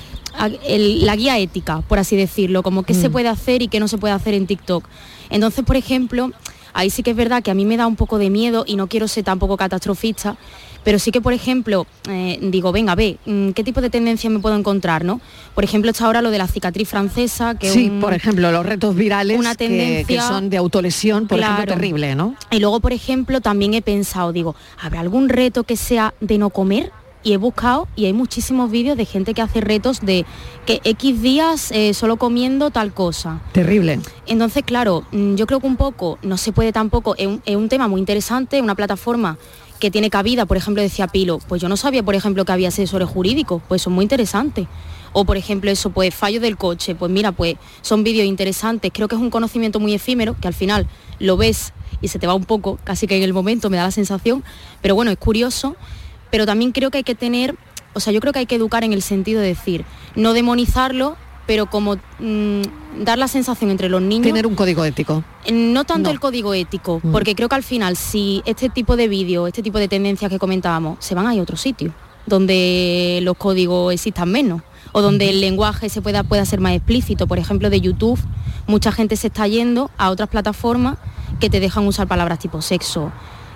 el- 0.67 1.05
la 1.05 1.15
guía 1.15 1.39
ética, 1.39 1.81
por 1.87 1.97
así 1.97 2.15
decirlo, 2.15 2.61
como 2.61 2.83
qué 2.83 2.93
se 2.93 3.09
puede 3.09 3.29
hacer 3.29 3.61
y 3.61 3.67
qué 3.69 3.79
no 3.79 3.87
se 3.87 3.97
puede 3.97 4.13
hacer 4.13 4.33
en 4.33 4.45
TikTok. 4.47 4.85
Entonces, 5.29 5.63
por 5.63 5.77
ejemplo, 5.77 6.31
ahí 6.73 6.89
sí 6.89 7.03
que 7.03 7.11
es 7.11 7.15
verdad 7.17 7.41
que 7.41 7.51
a 7.51 7.53
mí 7.53 7.63
me 7.63 7.77
da 7.77 7.87
un 7.87 7.95
poco 7.95 8.17
de 8.17 8.29
miedo 8.29 8.65
y 8.67 8.75
no 8.75 8.87
quiero 8.87 9.07
ser 9.07 9.23
tampoco 9.23 9.55
catastrofista, 9.55 10.35
pero 10.85 10.97
sí 10.99 11.11
que, 11.11 11.19
por 11.19 11.33
ejemplo, 11.33 11.85
eh, 12.09 12.39
digo, 12.41 12.71
venga, 12.71 12.95
ve, 12.95 13.17
mm, 13.25 13.49
¿qué 13.49 13.63
tipo 13.65 13.81
de 13.81 13.89
tendencias 13.89 14.31
me 14.31 14.39
puedo 14.39 14.55
encontrar, 14.55 15.03
no? 15.03 15.19
Por 15.53 15.65
ejemplo, 15.65 15.91
está 15.91 16.05
ahora 16.05 16.21
lo 16.21 16.31
de 16.31 16.37
la 16.37 16.47
cicatriz 16.47 16.87
francesa, 16.87 17.55
que 17.55 17.69
sí, 17.69 17.89
un- 17.89 17.99
por 17.99 18.13
ejemplo, 18.13 18.51
los 18.53 18.65
retos 18.65 18.95
virales 18.95 19.37
una 19.37 19.55
que- 19.55 19.67
que, 19.67 19.73
tendencia- 20.05 20.27
son 20.27 20.49
de 20.49 20.55
autolesión, 20.57 21.27
por 21.27 21.39
ejemplo, 21.39 21.65
terrible, 21.65 22.15
¿no? 22.15 22.35
Y 22.51 22.59
luego, 22.59 22.79
por 22.79 22.93
ejemplo, 22.93 23.41
también 23.41 23.73
he 23.73 23.81
pensado, 23.81 24.31
digo, 24.31 24.55
¿habrá 24.81 25.01
algún 25.01 25.27
reto 25.27 25.63
que 25.65 25.75
sea 25.75 26.13
de 26.21 26.37
no 26.37 26.49
comer? 26.51 26.91
Y 27.23 27.33
he 27.33 27.37
buscado 27.37 27.87
y 27.95 28.05
hay 28.05 28.13
muchísimos 28.13 28.69
vídeos 28.69 28.95
de 28.97 29.05
gente 29.05 29.33
que 29.33 29.41
hace 29.41 29.59
retos 29.59 30.01
de 30.01 30.27
que 30.67 30.79
X 30.83 31.23
días 31.23 31.71
eh, 31.71 31.95
solo 31.95 32.17
comiendo 32.17 32.69
tal 32.69 32.93
cosa. 32.93 33.41
Terrible. 33.51 33.99
Entonces, 34.27 34.61
claro, 34.63 35.03
mm, 35.11 35.33
yo 35.33 35.47
creo 35.47 35.59
que 35.59 35.65
un 35.65 35.75
poco 35.75 36.19
no 36.21 36.37
se 36.37 36.51
puede 36.51 36.71
tampoco, 36.71 37.15
es 37.17 37.25
un, 37.25 37.41
es 37.43 37.55
un 37.55 37.67
tema 37.67 37.87
muy 37.87 37.99
interesante, 37.99 38.61
una 38.61 38.75
plataforma 38.75 39.39
que 39.79 39.91
tiene 39.91 40.09
cabida, 40.09 40.45
por 40.45 40.57
ejemplo, 40.57 40.81
decía 40.81 41.07
Pilo, 41.07 41.39
pues 41.47 41.61
yo 41.61 41.69
no 41.69 41.77
sabía, 41.77 42.03
por 42.03 42.15
ejemplo, 42.15 42.45
que 42.45 42.51
había 42.51 42.69
asesores 42.69 43.07
jurídicos, 43.07 43.61
pues 43.67 43.81
son 43.81 43.93
muy 43.93 44.03
interesantes. 44.03 44.67
O, 45.13 45.25
por 45.25 45.37
ejemplo, 45.37 45.71
eso, 45.71 45.91
pues 45.91 46.13
fallo 46.13 46.41
del 46.41 46.57
coche, 46.57 46.95
pues 46.95 47.11
mira, 47.11 47.31
pues 47.31 47.55
son 47.81 48.03
vídeos 48.03 48.25
interesantes, 48.25 48.91
creo 48.93 49.07
que 49.07 49.15
es 49.15 49.21
un 49.21 49.29
conocimiento 49.29 49.79
muy 49.79 49.93
efímero, 49.93 50.35
que 50.39 50.47
al 50.47 50.53
final 50.53 50.87
lo 51.19 51.37
ves 51.37 51.73
y 52.01 52.09
se 52.09 52.19
te 52.19 52.27
va 52.27 52.33
un 52.33 52.43
poco, 52.43 52.79
casi 52.83 53.07
que 53.07 53.15
en 53.15 53.23
el 53.23 53.33
momento 53.33 53.69
me 53.69 53.77
da 53.77 53.83
la 53.83 53.91
sensación, 53.91 54.43
pero 54.81 54.95
bueno, 54.95 55.11
es 55.11 55.17
curioso, 55.17 55.77
pero 56.31 56.45
también 56.45 56.71
creo 56.73 56.91
que 56.91 56.97
hay 56.97 57.03
que 57.03 57.15
tener, 57.15 57.55
o 57.93 58.01
sea, 58.01 58.11
yo 58.11 58.19
creo 58.19 58.33
que 58.33 58.39
hay 58.39 58.45
que 58.45 58.55
educar 58.55 58.83
en 58.83 58.91
el 58.91 59.01
sentido 59.01 59.39
de 59.39 59.47
decir, 59.47 59.85
no 60.15 60.33
demonizarlo, 60.33 61.15
pero 61.45 61.67
como 61.67 61.95
mm, 62.19 62.61
dar 63.03 63.17
la 63.17 63.27
sensación 63.27 63.69
entre 63.71 63.89
los 63.89 64.01
niños 64.01 64.25
Tener 64.27 64.47
un 64.47 64.55
código 64.55 64.83
ético. 64.85 65.23
no 65.51 65.83
tanto 65.83 66.09
No. 66.09 66.13
el 66.13 66.19
código 66.19 66.53
ético, 66.53 66.99
Mm. 67.03 67.11
porque 67.11 67.35
creo 67.35 67.49
que 67.49 67.55
al 67.55 67.63
final 67.63 67.95
si 67.97 68.41
este 68.45 68.69
tipo 68.69 68.95
de 68.95 69.07
vídeos, 69.07 69.47
este 69.47 69.61
tipo 69.61 69.77
de 69.79 69.87
tendencias 69.87 70.29
que 70.31 70.39
comentábamos, 70.39 70.97
se 70.99 71.13
van 71.15 71.27
a 71.27 71.33
ir 71.33 71.39
a 71.39 71.43
otro 71.43 71.57
sitio, 71.57 71.93
donde 72.25 73.19
los 73.23 73.37
códigos 73.37 73.93
existan 73.93 74.31
menos, 74.31 74.61
o 74.91 75.01
donde 75.01 75.29
el 75.29 75.41
lenguaje 75.41 75.89
se 75.89 76.01
pueda, 76.01 76.23
pueda 76.23 76.45
ser 76.45 76.59
más 76.61 76.73
explícito. 76.73 77.27
Por 77.27 77.37
ejemplo, 77.37 77.69
de 77.69 77.81
YouTube, 77.81 78.19
mucha 78.65 78.91
gente 78.91 79.15
se 79.17 79.27
está 79.27 79.47
yendo 79.47 79.91
a 79.97 80.09
otras 80.09 80.29
plataformas 80.29 80.97
que 81.39 81.49
te 81.49 81.59
dejan 81.59 81.85
usar 81.85 82.07
palabras 82.07 82.39
tipo 82.39 82.61
sexo, 82.61 83.11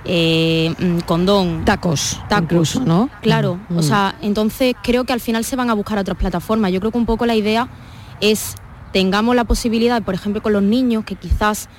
eh, 0.06 0.74
mm, 0.78 1.00
condón. 1.06 1.64
Tacos, 1.66 2.20
Tacos, 2.30 2.43
incluso, 2.43 2.80
¿no? 2.86 3.10
Claro, 3.22 3.60
Mm. 3.70 3.78
o 3.78 3.84
sea, 3.84 4.16
entonces 4.22 4.76
creo 4.84 5.04
que 5.04 5.14
al 5.14 5.20
final 5.20 5.43
se 5.43 5.56
van 5.56 5.70
a 5.70 5.74
buscar 5.74 5.97
a 5.97 6.02
otras 6.02 6.18
plataformas. 6.18 6.72
Yo 6.72 6.80
creo 6.80 6.91
que 6.91 6.97
un 6.97 7.06
poco 7.06 7.26
la 7.26 7.36
idea 7.36 7.68
es 8.22 8.56
tengamos 8.93 9.36
la 9.36 9.43
posibilidad, 9.43 10.02
por 10.02 10.14
ejemplo, 10.16 10.41
con 10.41 10.54
los 10.54 10.64
niños 10.64 11.04
que 11.06 11.16
quizás 11.16 11.70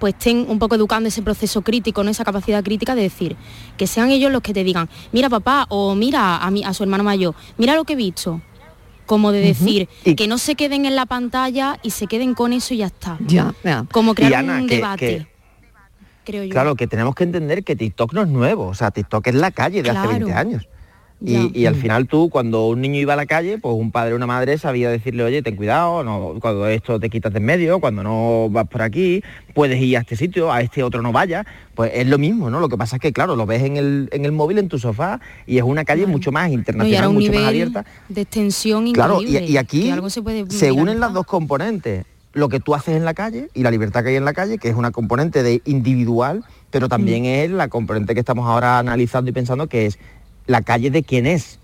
pues 0.00 0.14
estén 0.14 0.46
un 0.48 0.58
poco 0.58 0.74
educando 0.76 1.08
ese 1.08 1.20
proceso 1.22 1.60
crítico, 1.62 2.02
¿no? 2.02 2.10
esa 2.10 2.24
capacidad 2.24 2.64
crítica 2.64 2.94
de 2.94 3.02
decir, 3.02 3.36
que 3.76 3.86
sean 3.86 4.10
ellos 4.10 4.32
los 4.32 4.40
que 4.40 4.54
te 4.54 4.64
digan, 4.64 4.88
mira 5.12 5.28
papá, 5.28 5.66
o 5.68 5.94
mira 5.94 6.38
a, 6.38 6.50
mi, 6.50 6.64
a 6.64 6.72
su 6.72 6.82
hermano 6.82 7.04
mayor, 7.04 7.34
mira 7.58 7.74
lo 7.76 7.84
que 7.84 7.92
he 7.92 7.96
visto. 7.96 8.40
Como 9.06 9.32
de 9.32 9.40
decir, 9.40 9.86
que 10.16 10.26
no 10.26 10.38
se 10.38 10.54
queden 10.54 10.86
en 10.86 10.96
la 10.96 11.04
pantalla 11.04 11.78
y 11.82 11.90
se 11.90 12.06
queden 12.06 12.32
con 12.32 12.54
eso 12.54 12.72
y 12.72 12.78
ya 12.78 12.86
está. 12.86 13.18
Ya, 13.20 13.54
ya. 13.62 13.84
Como 13.92 14.14
crear 14.14 14.36
Ana, 14.36 14.56
un 14.62 14.66
que- 14.66 14.76
debate, 14.76 14.98
que- 15.18 15.33
creo 16.24 16.44
yo. 16.44 16.50
Claro, 16.50 16.74
que 16.74 16.86
tenemos 16.86 17.14
que 17.14 17.24
entender 17.24 17.62
que 17.64 17.76
TikTok 17.76 18.12
no 18.14 18.22
es 18.22 18.28
nuevo, 18.28 18.66
o 18.66 18.74
sea, 18.74 18.90
TikTok 18.90 19.26
es 19.28 19.34
la 19.34 19.50
calle 19.50 19.82
de 19.82 19.90
hace 19.90 20.00
Claro. 20.00 20.10
20 20.26 20.32
años. 20.32 20.68
Y, 21.26 21.58
y 21.58 21.64
al 21.64 21.74
final 21.76 22.06
tú, 22.06 22.28
cuando 22.28 22.66
un 22.66 22.82
niño 22.82 22.98
iba 23.00 23.14
a 23.14 23.16
la 23.16 23.24
calle, 23.24 23.56
pues 23.56 23.74
un 23.78 23.90
padre 23.92 24.12
o 24.12 24.16
una 24.16 24.26
madre 24.26 24.58
sabía 24.58 24.90
decirle, 24.90 25.22
oye, 25.22 25.40
ten 25.42 25.56
cuidado, 25.56 26.04
no, 26.04 26.34
cuando 26.38 26.66
esto 26.66 27.00
te 27.00 27.08
quitas 27.08 27.32
de 27.32 27.38
en 27.38 27.46
medio, 27.46 27.80
cuando 27.80 28.02
no 28.02 28.48
vas 28.50 28.68
por 28.68 28.82
aquí, 28.82 29.22
puedes 29.54 29.80
ir 29.80 29.96
a 29.96 30.00
este 30.00 30.16
sitio, 30.16 30.52
a 30.52 30.60
este 30.60 30.82
otro 30.82 31.00
no 31.00 31.12
vayas. 31.12 31.46
Pues 31.74 31.92
es 31.94 32.06
lo 32.08 32.18
mismo, 32.18 32.50
¿no? 32.50 32.60
Lo 32.60 32.68
que 32.68 32.76
pasa 32.76 32.96
es 32.96 33.00
que, 33.00 33.12
claro, 33.14 33.36
lo 33.36 33.46
ves 33.46 33.62
en 33.62 33.78
el, 33.78 34.08
en 34.12 34.26
el 34.26 34.32
móvil, 34.32 34.58
en 34.58 34.68
tu 34.68 34.78
sofá, 34.78 35.18
y 35.46 35.56
es 35.56 35.62
una 35.62 35.84
calle 35.86 36.04
mucho 36.06 36.30
más 36.30 36.50
internacional, 36.50 37.10
mucho 37.14 37.32
más 37.32 37.44
abierta. 37.44 37.86
de 38.10 38.20
extensión 38.20 38.92
Claro, 38.92 39.22
y, 39.22 39.26
increíble. 39.28 39.50
y 39.50 39.56
aquí 39.56 39.94
se, 40.08 40.20
puede 40.20 40.50
se 40.50 40.72
unen 40.72 41.00
las 41.00 41.14
dos 41.14 41.24
componentes. 41.24 42.04
Lo 42.34 42.48
que 42.48 42.60
tú 42.60 42.74
haces 42.74 42.96
en 42.96 43.04
la 43.04 43.14
calle 43.14 43.48
y 43.54 43.62
la 43.62 43.70
libertad 43.70 44.02
que 44.02 44.10
hay 44.10 44.16
en 44.16 44.24
la 44.24 44.32
calle, 44.34 44.58
que 44.58 44.68
es 44.68 44.76
una 44.76 44.90
componente 44.90 45.42
de 45.42 45.62
individual, 45.64 46.44
pero 46.70 46.88
también 46.88 47.22
Mm. 47.22 47.26
es 47.26 47.50
la 47.50 47.68
componente 47.68 48.12
que 48.14 48.20
estamos 48.20 48.46
ahora 48.48 48.78
analizando 48.78 49.30
y 49.30 49.32
pensando 49.32 49.66
que 49.68 49.86
es 49.86 49.98
la 50.46 50.60
calle 50.62 50.90
de 50.90 51.02
quién 51.04 51.26
es. 51.26 51.58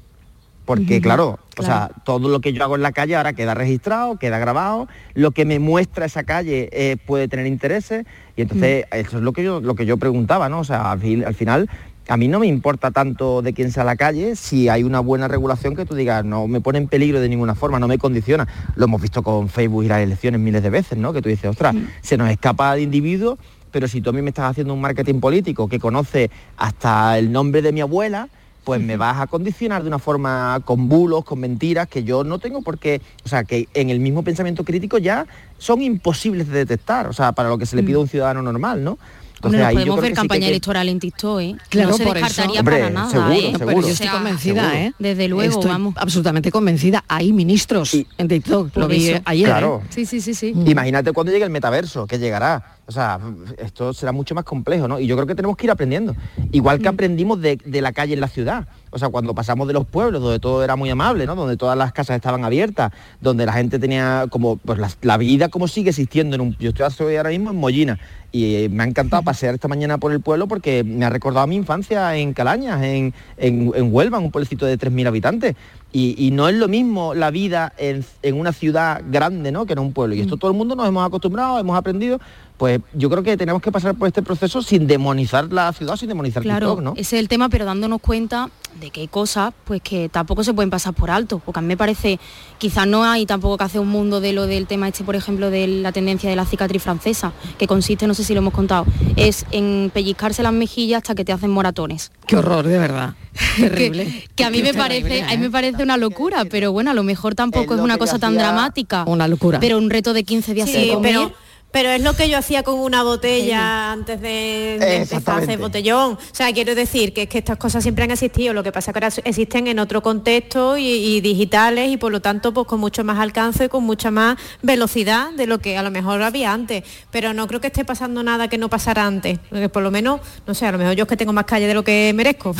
Porque 0.65 1.01
claro, 1.01 1.41
o 1.59 1.63
sea, 1.65 1.91
todo 2.05 2.29
lo 2.29 2.41
que 2.41 2.53
yo 2.53 2.63
hago 2.63 2.77
en 2.77 2.83
la 2.83 2.93
calle 2.93 3.17
ahora 3.17 3.33
queda 3.33 3.55
registrado, 3.55 4.19
queda 4.19 4.39
grabado, 4.39 4.87
lo 5.15 5.33
que 5.33 5.45
me 5.45 5.59
muestra 5.59 6.07
esa 6.07 6.23
calle 6.23 6.69
eh, 6.73 6.97
puede 7.05 7.27
tener 7.27 7.47
intereses 7.47 8.07
y 8.37 8.43
entonces 8.43 8.85
Mm. 8.93 8.95
eso 8.97 9.17
es 9.19 9.23
lo 9.25 9.33
que 9.33 9.43
yo 9.43 9.61
lo 9.61 9.75
que 9.75 9.85
yo 9.85 9.97
preguntaba, 9.97 10.49
¿no? 10.49 10.61
O 10.61 10.65
sea, 10.65 10.93
al 10.93 11.01
final 11.35 11.69
a 12.11 12.17
mí 12.17 12.27
no 12.27 12.41
me 12.41 12.49
importa 12.49 12.91
tanto 12.91 13.41
de 13.41 13.53
quién 13.53 13.71
sea 13.71 13.85
la 13.85 13.95
calle 13.95 14.35
si 14.35 14.69
hay 14.69 14.83
una 14.83 14.99
buena 14.99 15.29
regulación 15.29 15.77
que 15.77 15.87
tú 15.87 15.95
digas 15.95 16.25
no 16.25 16.49
me 16.49 16.61
pone 16.61 16.79
en 16.79 16.89
peligro 16.89 17.21
de 17.21 17.29
ninguna 17.29 17.55
forma, 17.55 17.79
no 17.79 17.87
me 17.87 17.99
condiciona. 17.99 18.49
Lo 18.75 18.87
hemos 18.87 19.01
visto 19.01 19.23
con 19.23 19.49
Facebook 19.49 19.85
y 19.85 19.89
las 19.89 20.01
elecciones 20.01 20.41
miles 20.41 20.65
de 20.65 20.71
veces, 20.71 20.99
¿no? 20.99 21.13
Que 21.13 21.23
tú 21.23 21.29
dices, 21.29 21.49
ostras, 21.49 21.77
se 22.03 22.17
nos 22.17 22.29
escapa 22.29 22.75
de 22.75 22.83
individuo, 22.83 23.39
pero 23.71 23.87
si 23.87 24.01
tú 24.01 24.11
a 24.11 24.13
mí 24.13 24.23
me 24.23 24.31
estás 24.31 24.51
haciendo 24.51 24.75
un 24.75 24.81
marketing 24.81 25.21
político 25.21 25.69
que 25.69 25.79
conoce 25.79 26.33
hasta 26.57 27.17
el 27.17 27.31
nombre 27.31 27.63
de 27.63 27.71
mi 27.71 27.81
abuela, 27.81 28.29
pues 28.65 28.81
me 28.81 28.97
vas 28.97 29.21
a 29.21 29.29
condicionar 29.29 29.83
de 29.83 29.89
una 29.89 30.01
forma 30.01 30.61
con 30.65 30.89
bulos, 30.89 31.25
con 31.25 31.39
mentiras, 31.39 31.87
que 31.87 32.03
yo 32.03 32.25
no 32.25 32.41
tengo 32.41 32.61
por 32.61 32.79
qué, 32.79 33.01
o 33.25 33.29
sea, 33.29 33.45
que 33.45 33.69
en 33.73 33.89
el 33.89 34.01
mismo 34.01 34.25
pensamiento 34.25 34.65
crítico 34.65 34.99
ya 34.99 35.27
son 35.59 35.81
imposibles 35.81 36.49
de 36.49 36.59
detectar, 36.59 37.07
o 37.07 37.13
sea, 37.13 37.31
para 37.31 37.49
lo 37.49 37.57
que 37.57 37.67
se 37.67 37.77
le 37.77 37.85
pide 37.85 37.95
a 37.95 38.01
un 38.01 38.09
ciudadano 38.09 38.43
normal, 38.43 38.83
¿no? 38.83 38.99
Hombre, 39.43 39.61
nos 39.61 39.69
ahí 39.69 39.75
yo 39.75 39.81
podemos 39.81 39.95
creo 39.97 40.03
ver 40.03 40.11
sí 40.11 40.13
que 40.13 40.17
campaña 40.17 40.47
electoral 40.49 40.89
en 40.89 41.01
TikTok, 41.01 41.41
¿eh? 41.41 41.57
Claro, 41.69 41.91
no 41.91 41.97
se 41.97 42.05
por 42.05 42.17
eso. 42.17 42.27
descartaría 42.27 42.61
Hombre, 42.61 42.77
para 42.79 42.91
nada, 42.91 43.11
seguro, 43.11 43.33
¿eh? 43.33 43.53
No, 43.53 43.59
pero 43.59 43.71
yo 43.73 43.79
estoy 43.79 43.93
O 43.93 43.97
sea, 43.97 44.13
convencida, 44.13 44.63
seguro. 44.63 44.79
¿eh? 44.79 44.93
Desde 44.99 45.29
luego, 45.29 45.51
Estoy 45.59 45.71
vamos. 45.71 45.95
absolutamente 45.97 46.51
convencida. 46.51 47.05
Hay 47.09 47.33
ministros 47.33 47.97
en 48.19 48.29
TikTok, 48.29 48.77
lo 48.77 48.89
vi 48.89 49.09
eso. 49.09 49.23
ayer. 49.25 49.47
¿eh? 49.49 49.51
Claro. 49.51 49.83
Sí, 49.89 50.05
sí, 50.07 50.21
sí, 50.21 50.35
sí. 50.35 50.53
Imagínate 50.67 51.13
cuando 51.13 51.33
llegue 51.33 51.45
el 51.45 51.51
metaverso, 51.51 52.07
que 52.07 52.19
llegará. 52.19 52.77
O 52.87 52.93
sea, 52.93 53.21
esto 53.59 53.95
será 53.95 54.11
mucho 54.13 54.35
más 54.35 54.45
complejo, 54.45 54.89
¿no? 54.89 54.99
Y 54.99 55.07
yo 55.07 55.15
creo 55.17 55.27
que 55.27 55.35
tenemos 55.37 55.57
que 55.57 55.67
ir 55.67 55.71
aprendiendo. 55.71 56.17
Igual 56.51 56.81
que 56.81 56.89
aprendimos 56.89 57.41
de, 57.41 57.57
de 57.65 57.81
la 57.81 57.93
calle 57.93 58.15
en 58.15 58.21
la 58.21 58.29
ciudad. 58.29 58.67
O 58.91 58.99
sea, 58.99 59.09
cuando 59.09 59.35
pasamos 59.35 59.67
de 59.67 59.75
los 59.75 59.87
pueblos, 59.87 60.21
donde 60.21 60.39
todo 60.41 60.65
era 60.65 60.77
muy 60.77 60.91
amable, 60.91 61.27
¿no? 61.27 61.35
Donde 61.35 61.57
todas 61.57 61.77
las 61.79 61.93
casas 61.93 62.17
estaban 62.17 62.45
abiertas, 62.45 62.93
donde 63.21 63.47
la 63.47 63.53
gente 63.53 63.79
tenía 63.79 64.27
como, 64.31 64.57
pues 64.57 64.79
la, 64.79 64.91
la 65.03 65.17
vida 65.17 65.49
como 65.49 65.69
sigue 65.69 65.91
existiendo 65.91 66.35
en 66.35 66.41
un... 66.41 66.57
Yo 66.59 66.71
estoy 66.71 67.17
ahora 67.17 67.31
mismo 67.31 67.51
en 67.51 67.57
Mollina 67.57 67.99
y 68.33 68.57
eh, 68.57 68.69
me 68.69 68.83
ha 68.83 68.87
encantado 68.87 69.23
pasear 69.23 69.55
esta 69.55 69.69
mañana 69.69 69.99
por 69.99 70.13
el 70.13 70.21
pueblo 70.21 70.47
porque 70.47 70.85
me 70.85 71.05
ha 71.05 71.11
recordado 71.11 71.47
mi 71.47 71.57
infancia 71.57 72.17
en 72.17 72.33
Calañas, 72.33 72.83
en, 72.83 73.13
en, 73.37 73.73
en 73.75 73.95
Huelva, 73.95 74.19
un 74.19 74.31
pueblecito 74.31 74.67
de 74.67 74.79
3.000 74.79 75.09
habitantes. 75.09 75.57
Y, 75.93 76.15
y, 76.17 76.31
no 76.31 76.49
es 76.49 76.55
lo 76.55 76.69
mismo 76.69 77.15
la 77.15 77.33
vida 77.33 77.73
en, 77.77 78.05
en, 78.23 78.39
una 78.39 78.53
ciudad 78.53 79.03
grande 79.11 79.51
¿no? 79.51 79.67
que 79.67 79.73
en 79.73 79.81
un 79.81 79.93
pueblo. 79.93 80.15
Y 80.15 80.21
esto 80.21 80.37
todo 80.37 80.51
el 80.53 80.57
mundo 80.57 80.77
nos 80.77 80.87
hemos 80.87 81.05
acostumbrado, 81.05 81.59
hemos 81.59 81.77
aprendido. 81.77 82.21
Pues 82.61 82.83
yo 82.93 83.09
creo 83.09 83.23
que 83.23 83.39
tenemos 83.39 83.63
que 83.63 83.73
pasar 83.73 83.95
por 83.95 84.07
este 84.07 84.21
proceso 84.21 84.61
sin 84.61 84.87
demonizar 84.87 85.51
la 85.51 85.73
ciudad, 85.73 85.97
sin 85.97 86.11
demonizar 86.11 86.43
claro, 86.43 86.67
TikTok, 86.67 86.85
¿no? 86.85 86.93
Ese 86.93 87.17
es 87.17 87.21
el 87.23 87.27
tema, 87.27 87.49
pero 87.49 87.65
dándonos 87.65 88.03
cuenta 88.03 88.51
de 88.79 88.91
que 88.91 89.01
hay 89.01 89.09
cosas 89.09 89.55
pues 89.65 89.81
que 89.81 90.11
tampoco 90.11 90.45
se 90.45 90.53
pueden 90.53 90.69
pasar 90.69 90.93
por 90.93 91.11
alto. 91.11 91.39
Porque 91.43 91.59
a 91.59 91.63
mí 91.63 91.69
me 91.69 91.79
parece, 91.79 92.21
quizás 92.59 92.87
no 92.87 93.03
hay 93.03 93.25
tampoco 93.25 93.57
que 93.57 93.65
hacer 93.65 93.81
un 93.81 93.89
mundo 93.89 94.21
de 94.21 94.35
lo 94.35 94.47
del 94.47 94.67
tema 94.67 94.89
este, 94.89 95.05
por 95.05 95.17
ejemplo, 95.17 95.49
de 95.49 95.67
la 95.69 95.93
tendencia 95.93 96.29
de 96.29 96.37
la 96.37 96.45
cicatriz 96.45 96.83
francesa, 96.83 97.33
que 97.57 97.67
consiste, 97.67 98.07
no 98.07 98.13
sé 98.13 98.25
si 98.25 98.35
lo 98.35 98.41
hemos 98.41 98.53
contado, 98.53 98.85
es 99.17 99.47
en 99.53 99.91
pellizcarse 99.95 100.43
las 100.43 100.53
mejillas 100.53 100.99
hasta 100.99 101.15
que 101.15 101.25
te 101.25 101.33
hacen 101.33 101.51
moratones. 101.51 102.13
Qué 102.27 102.37
horror, 102.37 102.67
de 102.67 102.79
verdad. 102.79 103.15
Terrible. 103.57 104.05
que, 104.05 104.29
que, 104.37 104.45
a 104.45 104.51
mí 104.51 104.63
me 104.63 104.75
parece, 104.75 105.23
a 105.23 105.31
mí 105.31 105.39
me 105.39 105.51
parece 105.51 105.83
una 105.83 105.97
locura, 105.97 106.45
pero 106.45 106.73
bueno, 106.73 106.91
a 106.91 106.95
lo 106.95 107.05
mejor 107.05 107.35
tampoco 107.35 107.73
es, 107.73 107.81
es 107.81 107.85
una 107.85 107.97
cosa 107.97 108.19
tan 108.19 108.35
dramática. 108.35 109.05
Una 109.07 109.29
locura. 109.29 109.61
Pero 109.61 109.79
un 109.79 109.89
reto 109.89 110.13
de 110.13 110.25
15 110.25 110.53
días 110.53 110.69
sí, 110.69 110.75
sin 110.75 110.93
comer. 110.93 111.15
Pero 111.15 111.33
pero 111.73 111.91
es 111.91 112.03
lo 112.03 112.15
que 112.15 112.29
yo 112.29 112.39
hacía 112.39 112.63
con 112.63 112.79
una 112.79 113.03
botella 113.03 113.93
antes 113.93 114.21
de, 114.21 114.77
de 114.81 114.97
empezar 114.97 115.37
a 115.37 115.43
hacer 115.43 115.59
botellón. 115.59 116.15
O 116.15 116.19
sea, 116.33 116.53
quiero 116.53 116.75
decir 116.75 117.13
que 117.13 117.23
es 117.23 117.29
que 117.29 117.39
estas 117.39 117.59
cosas 117.59 117.83
siempre 117.83 118.05
han 118.05 118.11
existido, 118.11 118.53
lo 118.53 118.63
que 118.63 118.73
pasa 118.73 118.91
es 118.91 118.95
que 118.95 119.05
ahora 119.05 119.15
existen 119.25 119.67
en 119.67 119.79
otro 119.79 120.03
contexto 120.03 120.77
y, 120.77 120.89
y, 120.89 121.21
digitales 121.21 121.91
y 121.91 121.97
por 121.97 122.11
lo 122.11 122.21
tanto 122.21 122.53
pues 122.53 122.67
con 122.67 122.81
mucho 122.81 123.05
más 123.05 123.19
alcance, 123.19 123.69
con 123.69 123.85
mucha 123.85 124.11
más 124.11 124.37
velocidad 124.63 125.31
de 125.33 125.47
lo 125.47 125.59
que 125.59 125.79
a 125.79 125.83
lo 125.83 125.91
mejor 125.91 126.23
había 126.23 126.53
antes. 126.53 126.83
Pero 127.11 127.33
no 127.35 127.47
creo 127.47 127.61
que 127.61 127.69
esté 127.69 127.85
pasando 127.85 128.23
nada 128.23 128.49
que 128.49 128.59
no 128.59 128.69
pasara 128.69 129.07
antes. 129.07 129.39
Porque 129.49 129.69
por 129.69 129.83
lo 129.83 129.91
menos, 129.91 130.21
no 130.47 130.55
sé, 130.55 130.67
a 130.67 130.73
lo 130.73 130.79
mejor 130.79 130.95
yo 130.95 131.05
es 131.05 131.09
que 131.09 131.17
tengo 131.17 131.33
más 131.33 131.45
calle 131.45 131.67
de 131.67 131.75
lo 131.75 131.85
que 131.85 132.13
merezco. 132.15 132.55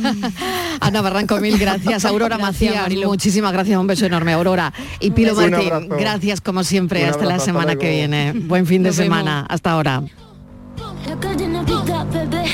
Ana 0.80 1.00
Barranco, 1.00 1.38
mil 1.38 1.58
gracias. 1.58 2.04
Aurora 2.04 2.38
Macías, 2.38 2.90
muchísimas 2.90 3.52
gracias. 3.52 3.78
Un 3.78 3.86
beso 3.86 4.04
enorme, 4.06 4.32
Aurora. 4.32 4.72
Y 5.00 5.10
Pilo 5.10 5.34
Martín, 5.34 5.88
gracias 5.88 6.40
como 6.40 6.64
siempre. 6.64 7.02
Un 7.04 7.10
hasta 7.10 7.24
la 7.24 7.38
semana 7.38 7.72
hasta 7.72 7.80
que 7.80 7.90
viene. 7.90 8.25
Buen 8.32 8.66
fin 8.66 8.82
de 8.82 8.90
Nos 8.90 8.96
semana. 8.96 9.46
Hasta 9.48 9.72
ahora. 9.72 10.02
La 11.06 11.16
calle 11.20 11.48
Navidad, 11.48 12.06
bebé. 12.12 12.44